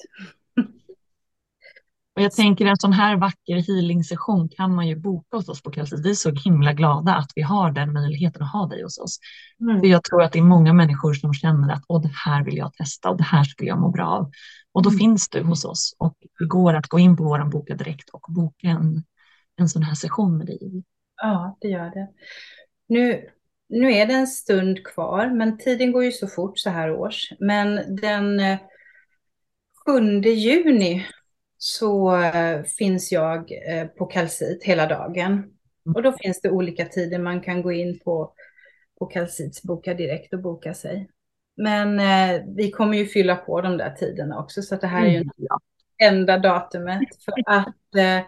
Och 2.16 2.22
jag 2.22 2.32
tänker 2.32 2.66
en 2.66 2.76
sån 2.76 2.92
här 2.92 3.16
vacker 3.16 3.56
healing-session 3.56 4.48
kan 4.48 4.74
man 4.74 4.88
ju 4.88 4.96
boka 4.96 5.36
hos 5.36 5.48
oss 5.48 5.62
på 5.62 5.70
Kallsis. 5.70 6.04
Vi 6.04 6.10
är 6.10 6.14
så 6.14 6.30
himla 6.30 6.72
glada 6.72 7.14
att 7.14 7.30
vi 7.34 7.42
har 7.42 7.70
den 7.70 7.92
möjligheten 7.92 8.42
att 8.42 8.52
ha 8.52 8.66
dig 8.66 8.82
hos 8.82 8.98
oss. 8.98 9.18
Mm. 9.60 9.80
För 9.80 9.86
jag 9.86 10.04
tror 10.04 10.22
att 10.22 10.32
det 10.32 10.38
är 10.38 10.42
många 10.42 10.72
människor 10.72 11.14
som 11.14 11.34
känner 11.34 11.72
att 11.72 11.82
Åh, 11.88 12.02
det 12.02 12.12
här 12.24 12.44
vill 12.44 12.56
jag 12.56 12.72
testa 12.72 13.10
och 13.10 13.16
det 13.16 13.24
här 13.24 13.44
skulle 13.44 13.68
jag 13.68 13.80
må 13.80 13.90
bra 13.90 14.06
av. 14.06 14.30
Och 14.72 14.82
då 14.82 14.88
mm. 14.88 14.98
finns 14.98 15.28
du 15.28 15.42
hos 15.42 15.64
oss 15.64 15.94
och 15.98 16.14
det 16.38 16.44
går 16.44 16.74
att 16.74 16.86
gå 16.86 16.98
in 16.98 17.16
på 17.16 17.24
vår 17.24 17.50
Boka 17.50 17.74
Direkt 17.74 18.10
och 18.10 18.26
boka 18.28 18.66
en, 18.66 19.04
en 19.56 19.68
sån 19.68 19.82
här 19.82 19.94
session 19.94 20.38
med 20.38 20.46
dig. 20.46 20.84
Ja, 21.22 21.56
det 21.60 21.68
gör 21.68 21.90
det. 21.90 22.08
Nu, 22.88 23.28
nu 23.68 23.92
är 23.92 24.06
det 24.06 24.14
en 24.14 24.26
stund 24.26 24.86
kvar, 24.86 25.30
men 25.30 25.58
tiden 25.58 25.92
går 25.92 26.04
ju 26.04 26.12
så 26.12 26.26
fort 26.26 26.58
så 26.58 26.70
här 26.70 26.90
års. 26.92 27.32
Men 27.40 27.96
den 27.96 28.40
7 29.86 30.20
eh, 30.24 30.38
juni 30.38 31.06
så 31.58 32.16
eh, 32.22 32.62
finns 32.62 33.12
jag 33.12 33.52
eh, 33.68 33.86
på 33.86 34.06
Kalsit 34.06 34.64
hela 34.64 34.86
dagen. 34.86 35.52
Och 35.94 36.02
då 36.02 36.12
finns 36.12 36.40
det 36.40 36.50
olika 36.50 36.84
tider 36.84 37.18
man 37.18 37.40
kan 37.40 37.62
gå 37.62 37.72
in 37.72 37.98
på, 37.98 38.32
på 38.98 39.06
Kalsits 39.06 39.62
boka 39.62 39.94
direkt 39.94 40.34
och 40.34 40.42
boka 40.42 40.74
sig. 40.74 41.08
Men 41.56 42.00
eh, 42.00 42.42
vi 42.56 42.70
kommer 42.70 42.98
ju 42.98 43.06
fylla 43.06 43.36
på 43.36 43.60
de 43.60 43.76
där 43.76 43.90
tiderna 43.90 44.38
också, 44.38 44.62
så 44.62 44.76
det 44.76 44.86
här 44.86 45.06
är 45.06 45.10
ju 45.10 45.16
mm. 45.16 45.30
enda 46.02 46.38
datumet. 46.38 47.08
För 47.24 47.34
att 47.46 47.94
eh, 47.96 48.26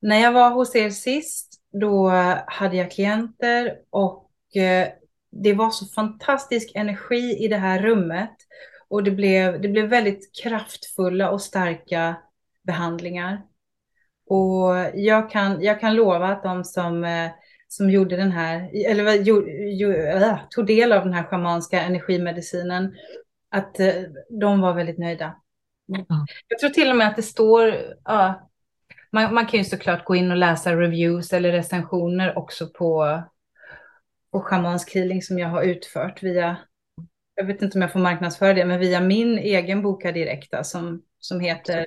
när 0.00 0.18
jag 0.22 0.32
var 0.32 0.50
hos 0.50 0.76
er 0.76 0.90
sist, 0.90 1.60
då 1.72 2.08
hade 2.46 2.76
jag 2.76 2.90
klienter 2.90 3.76
och 3.90 4.30
eh, 4.56 4.88
det 5.30 5.52
var 5.52 5.70
så 5.70 5.86
fantastisk 5.86 6.72
energi 6.74 7.44
i 7.44 7.48
det 7.48 7.56
här 7.56 7.82
rummet. 7.82 8.36
Och 8.88 9.02
det 9.02 9.10
blev, 9.10 9.60
det 9.60 9.68
blev 9.68 9.88
väldigt 9.88 10.30
kraftfulla 10.42 11.30
och 11.30 11.42
starka 11.42 12.16
behandlingar. 12.70 13.42
Och 14.30 14.74
jag 14.94 15.30
kan, 15.30 15.62
jag 15.62 15.80
kan 15.80 15.94
lova 15.94 16.28
att 16.28 16.42
de 16.42 16.64
som, 16.64 17.04
eh, 17.04 17.30
som 17.68 17.90
gjorde 17.90 18.16
den 18.16 18.32
här, 18.32 18.70
eller 18.86 19.12
jo, 19.12 19.44
jo, 19.48 19.92
äh, 19.92 20.38
tog 20.50 20.66
del 20.66 20.92
av 20.92 21.04
den 21.04 21.12
här 21.12 21.24
schamanska 21.24 21.80
energimedicinen, 21.82 22.94
att 23.50 23.80
äh, 23.80 23.94
de 24.40 24.60
var 24.60 24.74
väldigt 24.74 24.98
nöjda. 24.98 25.36
Mm. 25.94 26.06
Jag 26.48 26.58
tror 26.58 26.70
till 26.70 26.90
och 26.90 26.96
med 26.96 27.08
att 27.08 27.16
det 27.16 27.22
står, 27.22 27.68
äh, 28.08 28.32
man, 29.12 29.34
man, 29.34 29.46
kan 29.46 29.58
ju 29.58 29.64
såklart 29.64 30.04
gå 30.04 30.14
in 30.14 30.30
och 30.30 30.36
läsa 30.36 30.76
reviews 30.76 31.32
eller 31.32 31.52
recensioner 31.52 32.38
också 32.38 32.66
på, 32.68 33.22
på 34.32 34.40
schamansk 34.40 34.94
healing 34.94 35.22
som 35.22 35.38
jag 35.38 35.48
har 35.48 35.62
utfört 35.62 36.22
via, 36.22 36.56
jag 37.34 37.44
vet 37.44 37.62
inte 37.62 37.78
om 37.78 37.82
jag 37.82 37.92
får 37.92 38.00
marknadsföra 38.00 38.54
det, 38.54 38.64
men 38.64 38.80
via 38.80 39.00
min 39.00 39.38
egen 39.38 39.82
boka 39.82 40.12
direkta 40.12 40.64
som, 40.64 41.02
som 41.18 41.40
heter 41.40 41.86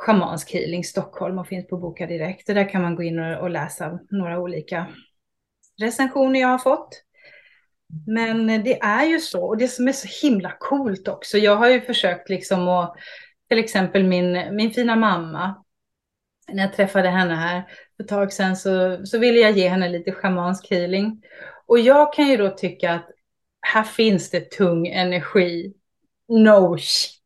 Schamansk 0.00 0.52
healing 0.52 0.84
Stockholm 0.84 1.38
och 1.38 1.46
finns 1.46 1.66
på 1.66 1.76
Boka 1.76 2.06
Direkt. 2.06 2.48
Och 2.48 2.54
där 2.54 2.68
kan 2.68 2.82
man 2.82 2.96
gå 2.96 3.02
in 3.02 3.18
och, 3.18 3.40
och 3.40 3.50
läsa 3.50 3.98
några 4.10 4.38
olika 4.38 4.86
recensioner 5.80 6.40
jag 6.40 6.48
har 6.48 6.58
fått. 6.58 7.02
Men 8.06 8.46
det 8.46 8.80
är 8.80 9.04
ju 9.04 9.20
så, 9.20 9.44
och 9.44 9.58
det 9.58 9.68
som 9.68 9.88
är 9.88 9.92
så 9.92 10.26
himla 10.26 10.52
coolt 10.60 11.08
också, 11.08 11.38
jag 11.38 11.56
har 11.56 11.68
ju 11.68 11.80
försökt 11.80 12.28
liksom 12.28 12.68
att, 12.68 12.96
till 13.48 13.58
exempel 13.58 14.04
min, 14.04 14.56
min 14.56 14.70
fina 14.70 14.96
mamma, 14.96 15.64
när 16.52 16.62
jag 16.62 16.74
träffade 16.74 17.08
henne 17.08 17.34
här 17.34 17.62
för 17.96 18.04
ett 18.04 18.08
tag 18.08 18.32
sedan 18.32 18.56
så, 18.56 19.06
så 19.06 19.18
ville 19.18 19.38
jag 19.40 19.52
ge 19.52 19.68
henne 19.68 19.88
lite 19.88 20.12
schamansk 20.12 20.70
healing. 20.70 21.22
Och 21.66 21.78
jag 21.78 22.12
kan 22.12 22.28
ju 22.28 22.36
då 22.36 22.48
tycka 22.48 22.92
att 22.92 23.10
här 23.60 23.82
finns 23.82 24.30
det 24.30 24.50
tung 24.50 24.86
energi. 24.86 25.74
No 26.28 26.78
shit. 26.78 27.19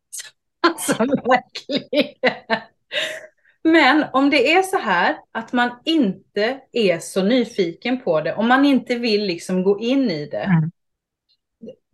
Alltså 0.65 0.95
verkligen. 1.05 2.15
Men 3.65 4.05
om 4.12 4.31
det 4.31 4.53
är 4.53 4.62
så 4.62 4.79
här 4.79 5.17
att 5.33 5.53
man 5.53 5.71
inte 5.85 6.61
är 6.73 6.99
så 6.99 7.23
nyfiken 7.23 8.01
på 8.01 8.21
det, 8.21 8.35
om 8.35 8.49
man 8.49 8.65
inte 8.65 8.95
vill 8.95 9.25
liksom 9.27 9.62
gå 9.62 9.81
in 9.81 10.11
i 10.11 10.27
det. 10.27 10.39
Mm. 10.39 10.71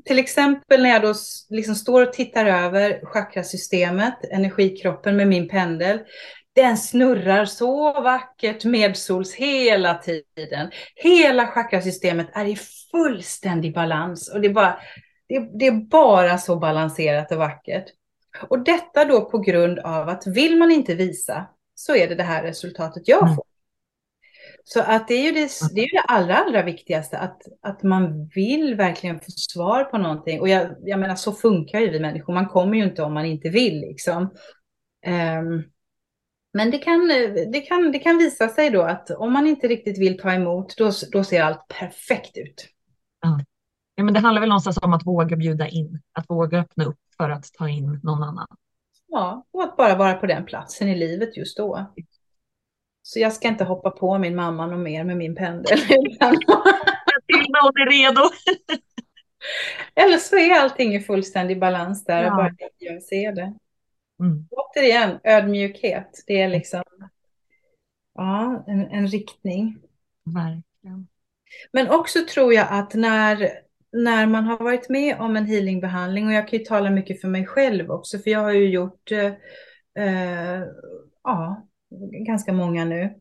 Till 0.04 0.18
exempel 0.18 0.82
när 0.82 0.90
jag 0.90 1.02
då 1.02 1.14
liksom 1.50 1.74
står 1.74 2.06
och 2.06 2.12
tittar 2.12 2.46
över 2.46 3.00
chakrasystemet, 3.04 4.24
energikroppen 4.30 5.16
med 5.16 5.28
min 5.28 5.48
pendel. 5.48 6.00
Den 6.54 6.76
snurrar 6.76 7.44
så 7.44 8.02
vackert 8.02 8.64
medsols 8.64 9.34
hela 9.34 9.94
tiden. 9.94 10.70
Hela 10.94 11.46
chakrasystemet 11.46 12.28
är 12.32 12.44
i 12.44 12.56
fullständig 12.90 13.74
balans 13.74 14.34
och 14.34 14.40
det 14.40 14.48
är 14.48 14.52
bara, 14.52 14.78
det, 15.28 15.58
det 15.58 15.66
är 15.66 15.88
bara 15.88 16.38
så 16.38 16.56
balanserat 16.56 17.32
och 17.32 17.38
vackert. 17.38 17.84
Och 18.48 18.64
detta 18.64 19.04
då 19.04 19.30
på 19.30 19.38
grund 19.38 19.78
av 19.78 20.08
att 20.08 20.26
vill 20.26 20.58
man 20.58 20.70
inte 20.70 20.94
visa 20.94 21.46
så 21.74 21.94
är 21.94 22.08
det 22.08 22.14
det 22.14 22.22
här 22.22 22.42
resultatet 22.42 23.08
jag 23.08 23.22
mm. 23.22 23.34
får. 23.34 23.44
Så 24.64 24.80
att 24.80 25.08
det 25.08 25.14
är 25.14 25.22
ju 25.22 25.32
det, 25.32 25.50
det, 25.74 25.80
är 25.80 25.92
det 25.92 26.00
allra, 26.00 26.36
allra 26.36 26.62
viktigaste, 26.62 27.18
att, 27.18 27.42
att 27.60 27.82
man 27.82 28.26
vill 28.34 28.74
verkligen 28.74 29.20
få 29.20 29.30
svar 29.30 29.84
på 29.84 29.98
någonting. 29.98 30.40
Och 30.40 30.48
jag, 30.48 30.76
jag 30.80 31.00
menar, 31.00 31.14
så 31.14 31.32
funkar 31.32 31.80
ju 31.80 31.90
vi 31.90 32.00
människor. 32.00 32.34
Man 32.34 32.48
kommer 32.48 32.76
ju 32.76 32.84
inte 32.84 33.02
om 33.02 33.14
man 33.14 33.24
inte 33.24 33.48
vill 33.48 33.80
liksom. 33.80 34.22
Um, 35.06 35.64
men 36.52 36.70
det 36.70 36.78
kan, 36.78 37.08
det, 37.52 37.60
kan, 37.60 37.92
det 37.92 37.98
kan 37.98 38.18
visa 38.18 38.48
sig 38.48 38.70
då 38.70 38.82
att 38.82 39.10
om 39.10 39.32
man 39.32 39.46
inte 39.46 39.68
riktigt 39.68 39.98
vill 39.98 40.18
ta 40.18 40.32
emot, 40.32 40.76
då, 40.76 40.90
då 41.12 41.24
ser 41.24 41.42
allt 41.42 41.68
perfekt 41.68 42.36
ut. 42.36 42.68
Ja. 43.20 43.40
ja. 43.94 44.04
men 44.04 44.14
det 44.14 44.20
handlar 44.20 44.40
väl 44.40 44.48
någonstans 44.48 44.78
om 44.82 44.92
att 44.92 45.06
våga 45.06 45.36
bjuda 45.36 45.68
in, 45.68 46.02
att 46.12 46.30
våga 46.30 46.58
öppna 46.58 46.84
upp 46.84 46.98
för 47.20 47.30
att 47.30 47.52
ta 47.52 47.68
in 47.68 48.00
någon 48.02 48.22
annan. 48.22 48.46
Ja, 49.06 49.46
och 49.50 49.62
att 49.62 49.76
bara 49.76 49.96
vara 49.96 50.14
på 50.14 50.26
den 50.26 50.44
platsen 50.44 50.88
i 50.88 50.96
livet 50.96 51.36
just 51.36 51.56
då. 51.56 51.94
Så 53.02 53.18
jag 53.18 53.32
ska 53.32 53.48
inte 53.48 53.64
hoppa 53.64 53.90
på 53.90 54.18
min 54.18 54.36
mamma 54.36 54.66
någon 54.66 54.82
mer 54.82 55.04
med 55.04 55.16
min 55.16 55.34
pendel. 55.34 55.78
Hon 57.62 57.80
är 57.80 57.90
redo. 57.90 58.20
Eller 59.94 60.16
så 60.16 60.36
är 60.36 60.60
allting 60.60 60.94
i 60.94 61.00
fullständig 61.00 61.60
balans 61.60 62.04
där 62.04 62.22
ja. 62.22 62.30
och 62.30 62.36
bara 62.36 62.54
jag 62.78 63.02
ser 63.02 63.32
det. 63.32 63.54
Mm. 64.20 64.48
Återigen, 64.50 65.18
ödmjukhet. 65.24 66.24
Det 66.26 66.40
är 66.40 66.48
liksom 66.48 66.82
ja, 68.14 68.64
en, 68.66 68.86
en 68.90 69.06
riktning. 69.06 69.78
Verkligen. 70.24 71.08
Men 71.72 71.90
också 71.90 72.18
tror 72.34 72.54
jag 72.54 72.66
att 72.70 72.94
när, 72.94 73.50
när 73.92 74.26
man 74.26 74.44
har 74.44 74.58
varit 74.58 74.88
med 74.88 75.20
om 75.20 75.36
en 75.36 75.46
healingbehandling, 75.46 76.26
och 76.26 76.32
jag 76.32 76.48
kan 76.48 76.58
ju 76.58 76.64
tala 76.64 76.90
mycket 76.90 77.20
för 77.20 77.28
mig 77.28 77.46
själv 77.46 77.90
också, 77.90 78.18
för 78.18 78.30
jag 78.30 78.40
har 78.40 78.52
ju 78.52 78.68
gjort 78.70 79.12
eh, 79.12 79.32
eh 80.04 80.62
ja, 81.24 81.68
ganska 82.26 82.52
många 82.52 82.84
nu. 82.84 83.14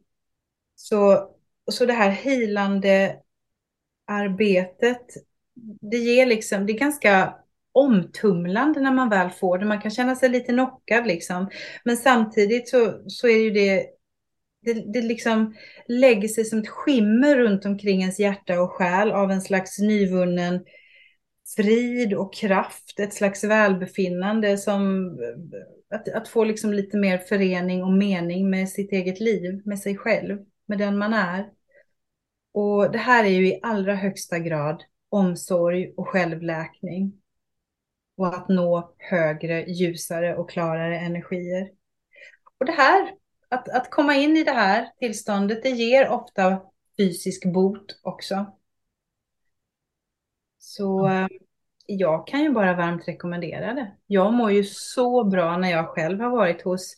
Så, 0.75 1.29
så 1.71 1.85
det 1.85 1.93
här 1.93 2.09
healande 2.09 3.15
arbetet, 4.07 5.01
det 5.81 5.97
ger 5.97 6.25
liksom, 6.25 6.65
det 6.65 6.73
är 6.73 6.79
ganska 6.79 7.35
omtumlande 7.71 8.79
när 8.79 8.93
man 8.93 9.09
väl 9.09 9.29
får 9.29 9.57
det. 9.57 9.65
Man 9.65 9.81
kan 9.81 9.91
känna 9.91 10.15
sig 10.15 10.29
lite 10.29 10.51
knockad 10.51 11.07
liksom. 11.07 11.49
Men 11.83 11.97
samtidigt 11.97 12.69
så, 12.69 13.03
så 13.07 13.27
är 13.27 13.37
ju 13.37 13.51
det, 13.51 13.85
det, 14.61 14.93
det 14.93 15.01
liksom 15.01 15.55
lägger 15.87 16.27
sig 16.27 16.45
som 16.45 16.59
ett 16.59 16.67
skimmer 16.67 17.35
runt 17.35 17.65
omkring 17.65 18.01
ens 18.01 18.19
hjärta 18.19 18.61
och 18.61 18.71
själ 18.71 19.11
av 19.11 19.31
en 19.31 19.41
slags 19.41 19.79
nyvunnen 19.79 20.65
frid 21.55 22.13
och 22.13 22.33
kraft, 22.33 22.99
ett 22.99 23.13
slags 23.13 23.43
välbefinnande 23.43 24.57
som 24.57 25.09
att, 25.89 26.09
att 26.09 26.27
få 26.27 26.43
liksom 26.43 26.73
lite 26.73 26.97
mer 26.97 27.17
förening 27.17 27.83
och 27.83 27.93
mening 27.93 28.49
med 28.49 28.69
sitt 28.69 28.91
eget 28.91 29.19
liv, 29.19 29.61
med 29.65 29.79
sig 29.79 29.97
själv, 29.97 30.39
med 30.65 30.77
den 30.77 30.97
man 30.97 31.13
är. 31.13 31.49
Och 32.51 32.91
det 32.91 32.97
här 32.97 33.23
är 33.23 33.29
ju 33.29 33.47
i 33.47 33.59
allra 33.61 33.95
högsta 33.95 34.39
grad 34.39 34.83
omsorg 35.09 35.93
och 35.97 36.07
självläkning. 36.07 37.13
Och 38.17 38.27
att 38.27 38.49
nå 38.49 38.95
högre, 38.97 39.65
ljusare 39.65 40.35
och 40.35 40.49
klarare 40.49 40.99
energier. 40.99 41.69
Och 42.59 42.65
det 42.65 42.71
här, 42.71 43.13
att, 43.49 43.69
att 43.69 43.91
komma 43.91 44.15
in 44.15 44.37
i 44.37 44.43
det 44.43 44.51
här 44.51 44.91
tillståndet, 44.99 45.63
det 45.63 45.69
ger 45.69 46.09
ofta 46.09 46.61
fysisk 46.97 47.45
bot 47.45 47.99
också. 48.03 48.45
Så 50.57 51.05
mm 51.05 51.29
jag 51.91 52.27
kan 52.27 52.43
ju 52.43 52.53
bara 52.53 52.75
varmt 52.75 53.07
rekommendera 53.07 53.73
det. 53.73 53.91
Jag 54.07 54.33
mår 54.33 54.51
ju 54.51 54.63
så 54.63 55.23
bra 55.23 55.57
när 55.57 55.69
jag 55.69 55.87
själv 55.87 56.19
har 56.19 56.29
varit 56.29 56.61
hos, 56.61 56.95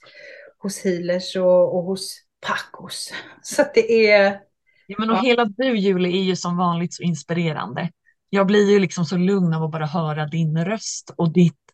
hos 0.57 0.83
healers 0.83 1.35
och, 1.35 1.75
och 1.75 1.83
hos 1.83 2.17
Pacos. 2.47 3.13
Så 3.41 3.61
att 3.61 3.73
det 3.73 4.11
är... 4.11 4.39
Ja, 4.87 4.95
men 4.99 5.09
och 5.09 5.15
ja. 5.15 5.21
hela 5.21 5.45
du 5.45 5.77
Julie 5.77 6.17
är 6.17 6.23
ju 6.23 6.35
som 6.35 6.57
vanligt 6.57 6.93
så 6.93 7.03
inspirerande. 7.03 7.89
Jag 8.29 8.47
blir 8.47 8.71
ju 8.71 8.79
liksom 8.79 9.05
så 9.05 9.17
lugn 9.17 9.53
av 9.53 9.63
att 9.63 9.71
bara 9.71 9.85
höra 9.85 10.25
din 10.25 10.65
röst 10.65 11.13
och 11.17 11.33
ditt 11.33 11.70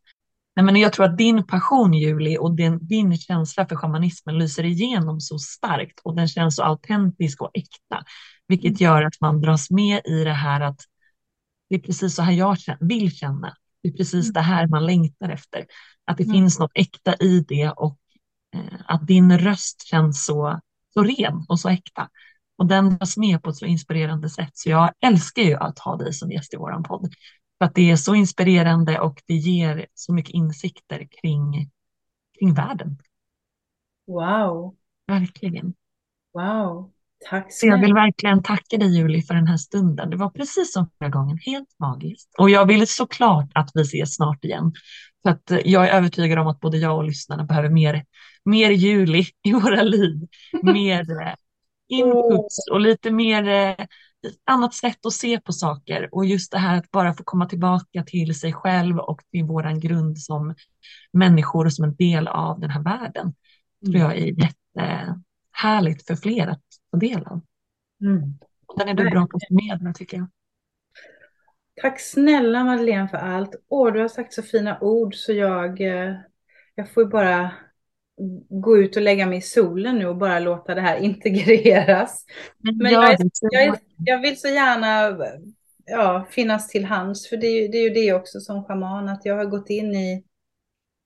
Nej, 0.57 0.65
men 0.65 0.75
jag 0.75 0.93
tror 0.93 1.05
att 1.05 1.17
din 1.17 1.43
passion 1.43 1.93
Julie 1.93 2.37
och 2.37 2.55
din, 2.55 2.87
din 2.87 3.17
känsla 3.17 3.67
för 3.67 3.75
shamanismen 3.75 4.37
lyser 4.37 4.65
igenom 4.65 5.21
så 5.21 5.39
starkt 5.39 5.99
och 6.03 6.15
den 6.15 6.27
känns 6.27 6.55
så 6.55 6.63
autentisk 6.63 7.41
och 7.41 7.51
äkta, 7.53 8.03
vilket 8.47 8.69
mm. 8.69 8.77
gör 8.79 9.03
att 9.03 9.21
man 9.21 9.41
dras 9.41 9.69
med 9.69 10.01
i 10.05 10.23
det 10.23 10.33
här 10.33 10.61
att 10.61 10.81
det 11.69 11.75
är 11.75 11.79
precis 11.79 12.15
så 12.15 12.21
här 12.21 12.31
jag 12.31 12.57
vill 12.79 13.15
känna. 13.15 13.55
Det 13.83 13.89
är 13.89 13.93
precis 13.93 14.25
mm. 14.25 14.33
det 14.33 14.41
här 14.41 14.67
man 14.67 14.85
längtar 14.85 15.29
efter. 15.29 15.65
Att 16.05 16.17
det 16.17 16.23
mm. 16.23 16.33
finns 16.33 16.59
något 16.59 16.71
äkta 16.73 17.15
i 17.15 17.45
det 17.47 17.69
och 17.69 17.97
eh, 18.55 18.79
att 18.85 19.07
din 19.07 19.39
röst 19.39 19.87
känns 19.87 20.25
så, 20.25 20.59
så 20.93 21.03
ren 21.03 21.45
och 21.49 21.59
så 21.59 21.69
äkta. 21.69 22.09
Och 22.57 22.65
den 22.65 22.97
dras 22.97 23.17
med 23.17 23.43
på 23.43 23.49
ett 23.49 23.57
så 23.57 23.65
inspirerande 23.65 24.29
sätt. 24.29 24.51
Så 24.53 24.69
jag 24.69 24.91
älskar 24.99 25.41
ju 25.41 25.55
att 25.55 25.79
ha 25.79 25.97
dig 25.97 26.13
som 26.13 26.31
gäst 26.31 26.53
i 26.53 26.57
vår 26.57 26.83
podd. 26.83 27.13
För 27.57 27.65
att 27.65 27.75
det 27.75 27.91
är 27.91 27.95
så 27.95 28.15
inspirerande 28.15 28.99
och 28.99 29.21
det 29.25 29.33
ger 29.33 29.87
så 29.93 30.13
mycket 30.13 30.33
insikter 30.33 31.07
kring, 31.21 31.69
kring 32.39 32.53
världen. 32.53 32.97
Wow. 34.07 34.75
Verkligen. 35.07 35.73
Wow. 36.33 36.91
Tack 37.29 37.45
så 37.49 37.67
jag 37.67 37.81
vill 37.81 37.93
verkligen 37.93 38.43
tacka 38.43 38.77
dig 38.77 38.97
Julie 38.97 39.21
för 39.21 39.33
den 39.33 39.47
här 39.47 39.57
stunden. 39.57 40.09
Det 40.09 40.17
var 40.17 40.29
precis 40.29 40.73
som 40.73 40.89
förra 40.99 41.09
gången, 41.09 41.37
helt 41.45 41.79
magiskt. 41.79 42.29
Och 42.37 42.49
jag 42.49 42.65
vill 42.65 42.87
såklart 42.87 43.51
att 43.55 43.71
vi 43.73 43.81
ses 43.81 44.15
snart 44.15 44.45
igen. 44.45 44.71
För 45.23 45.29
att 45.29 45.51
eh, 45.51 45.59
jag 45.65 45.87
är 45.87 45.91
övertygad 45.91 46.39
om 46.39 46.47
att 46.47 46.59
både 46.59 46.77
jag 46.77 46.97
och 46.97 47.03
lyssnarna 47.03 47.43
behöver 47.43 47.69
mer, 47.69 48.05
mer 48.45 48.71
Julie 48.71 49.25
i 49.43 49.53
våra 49.53 49.83
liv. 49.83 50.27
Mer 50.63 51.21
eh, 51.21 51.33
inputs 51.87 52.67
och 52.71 52.79
lite 52.79 53.11
mer 53.11 53.47
eh, 53.47 53.85
annat 54.45 54.74
sätt 54.74 55.05
att 55.05 55.13
se 55.13 55.39
på 55.39 55.51
saker. 55.51 56.09
Och 56.11 56.26
just 56.26 56.51
det 56.51 56.57
här 56.57 56.78
att 56.78 56.91
bara 56.91 57.13
få 57.13 57.24
komma 57.24 57.45
tillbaka 57.45 58.03
till 58.03 58.39
sig 58.39 58.53
själv 58.53 58.99
och 58.99 59.22
till 59.32 59.43
våran 59.43 59.80
grund 59.80 60.20
som 60.20 60.55
människor 61.13 61.65
och 61.65 61.74
som 61.74 61.86
en 61.86 61.95
del 61.95 62.28
av 62.28 62.59
den 62.59 62.70
här 62.70 62.84
världen. 62.84 63.34
tror 63.86 63.95
mm. 63.95 64.01
jag 64.01 64.18
är 64.18 64.26
jättehärligt 64.26 66.07
för 66.07 66.15
fler 66.15 66.47
att 66.47 66.63
ta 66.91 66.97
del 66.97 67.26
av. 67.26 67.41
Mm. 68.01 68.22
Den 68.78 68.89
är 68.89 68.93
du 68.93 69.09
bra 69.09 69.28
på 69.28 69.38
att 69.38 69.47
förmedla 69.47 69.93
tycker 69.93 70.18
jag. 70.18 70.28
Tack 71.82 72.01
snälla 72.01 72.63
Madeleine 72.63 73.07
för 73.07 73.18
allt. 73.18 73.55
Åh, 73.68 73.93
du 73.93 74.01
har 74.01 74.07
sagt 74.07 74.34
så 74.34 74.43
fina 74.43 74.80
ord 74.80 75.15
så 75.15 75.34
jag, 75.34 75.82
eh, 75.82 76.15
jag 76.76 76.93
får 76.93 77.05
bara 77.05 77.51
gå 78.49 78.78
ut 78.78 78.95
och 78.95 79.01
lägga 79.01 79.26
mig 79.26 79.38
i 79.38 79.41
solen 79.41 79.95
nu 79.97 80.07
och 80.07 80.18
bara 80.18 80.39
låta 80.39 80.76
det 80.76 80.82
här 80.82 80.97
integreras. 81.01 82.26
Men 82.57 82.91
jag, 82.91 83.11
är, 83.11 83.18
jag, 83.41 83.63
är, 83.63 83.76
jag 83.97 84.22
vill 84.22 84.39
så 84.39 84.47
gärna 84.47 85.18
ja, 85.86 86.28
finnas 86.30 86.68
till 86.68 86.86
hands, 86.86 87.30
för 87.30 87.38
det 87.38 87.47
är, 87.47 87.72
det 87.72 87.78
är 87.78 87.84
ju 87.84 87.89
det 87.89 88.13
också 88.13 88.39
som 88.39 88.63
schaman, 88.63 89.09
att 89.09 89.26
jag 89.26 89.36
har 89.36 89.45
gått 89.45 89.70
in 89.70 89.95
i 89.95 90.24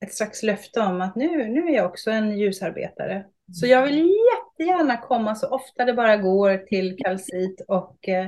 ett 0.05 0.13
slags 0.13 0.43
löfte 0.43 0.79
om 0.79 1.01
att 1.01 1.15
nu, 1.15 1.49
nu 1.49 1.67
är 1.67 1.75
jag 1.75 1.85
också 1.85 2.11
en 2.11 2.39
ljusarbetare. 2.39 3.25
Så 3.53 3.67
jag 3.67 3.85
vill 3.85 4.09
jättegärna 4.09 4.97
komma 4.97 5.35
så 5.35 5.47
ofta 5.47 5.85
det 5.85 5.93
bara 5.93 6.17
går 6.17 6.57
till 6.57 6.97
kalcit 6.97 7.61
och 7.67 8.09
eh, 8.09 8.27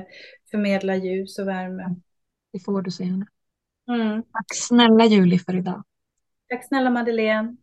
förmedla 0.50 0.96
ljus 0.96 1.38
och 1.38 1.48
värme. 1.48 1.94
Det 2.52 2.58
får 2.58 2.82
du 2.82 2.90
så 2.90 3.02
gärna. 3.02 3.26
Mm. 3.88 4.22
Tack 4.22 4.54
snälla 4.54 5.04
Julie 5.04 5.38
för 5.38 5.56
idag. 5.56 5.84
Tack 6.48 6.68
snälla 6.68 6.90
Madeleine. 6.90 7.56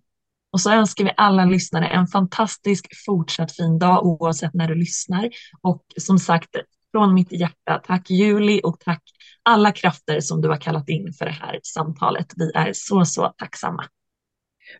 Och 0.52 0.62
så 0.62 0.72
önskar 0.72 1.04
vi 1.04 1.14
alla 1.18 1.46
lyssnare 1.46 1.88
en 1.88 2.08
fantastisk 2.08 2.88
fortsatt 3.06 3.56
fin 3.56 3.80
dag 3.80 4.06
oavsett 4.06 4.54
när 4.54 4.68
du 4.68 4.76
lyssnar. 4.76 5.30
Och 5.62 5.84
som 5.98 6.20
sagt, 6.20 6.50
från 6.92 7.14
mitt 7.14 7.32
hjärta, 7.32 7.82
tack 7.86 8.10
Julie 8.10 8.62
och 8.62 8.80
tack 8.80 9.04
alla 9.44 9.72
krafter 9.72 10.20
som 10.20 10.42
du 10.42 10.50
har 10.50 10.58
kallat 10.58 10.90
in 10.90 11.14
för 11.14 11.26
det 11.26 11.32
här 11.32 11.60
samtalet. 11.64 12.34
Vi 12.36 12.52
är 12.56 12.72
så, 12.74 13.06
så 13.06 13.34
tacksamma. 13.38 13.86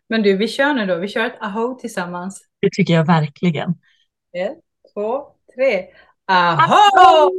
Men 0.08 0.22
du, 0.22 0.36
vi 0.36 0.48
kör 0.48 0.74
nu 0.74 0.86
då. 0.86 0.96
Vi 0.96 1.08
kör 1.08 1.26
ett 1.26 1.38
aho 1.40 1.78
tillsammans. 1.80 2.42
Det 2.60 2.68
tycker 2.72 2.94
jag 2.94 3.06
verkligen. 3.06 3.70
Ett, 4.32 4.58
två, 4.94 5.22
tre. 5.54 5.86
Aho! 6.26 7.30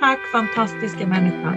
Tack 0.00 0.26
fantastiska 0.32 1.06
människa. 1.06 1.56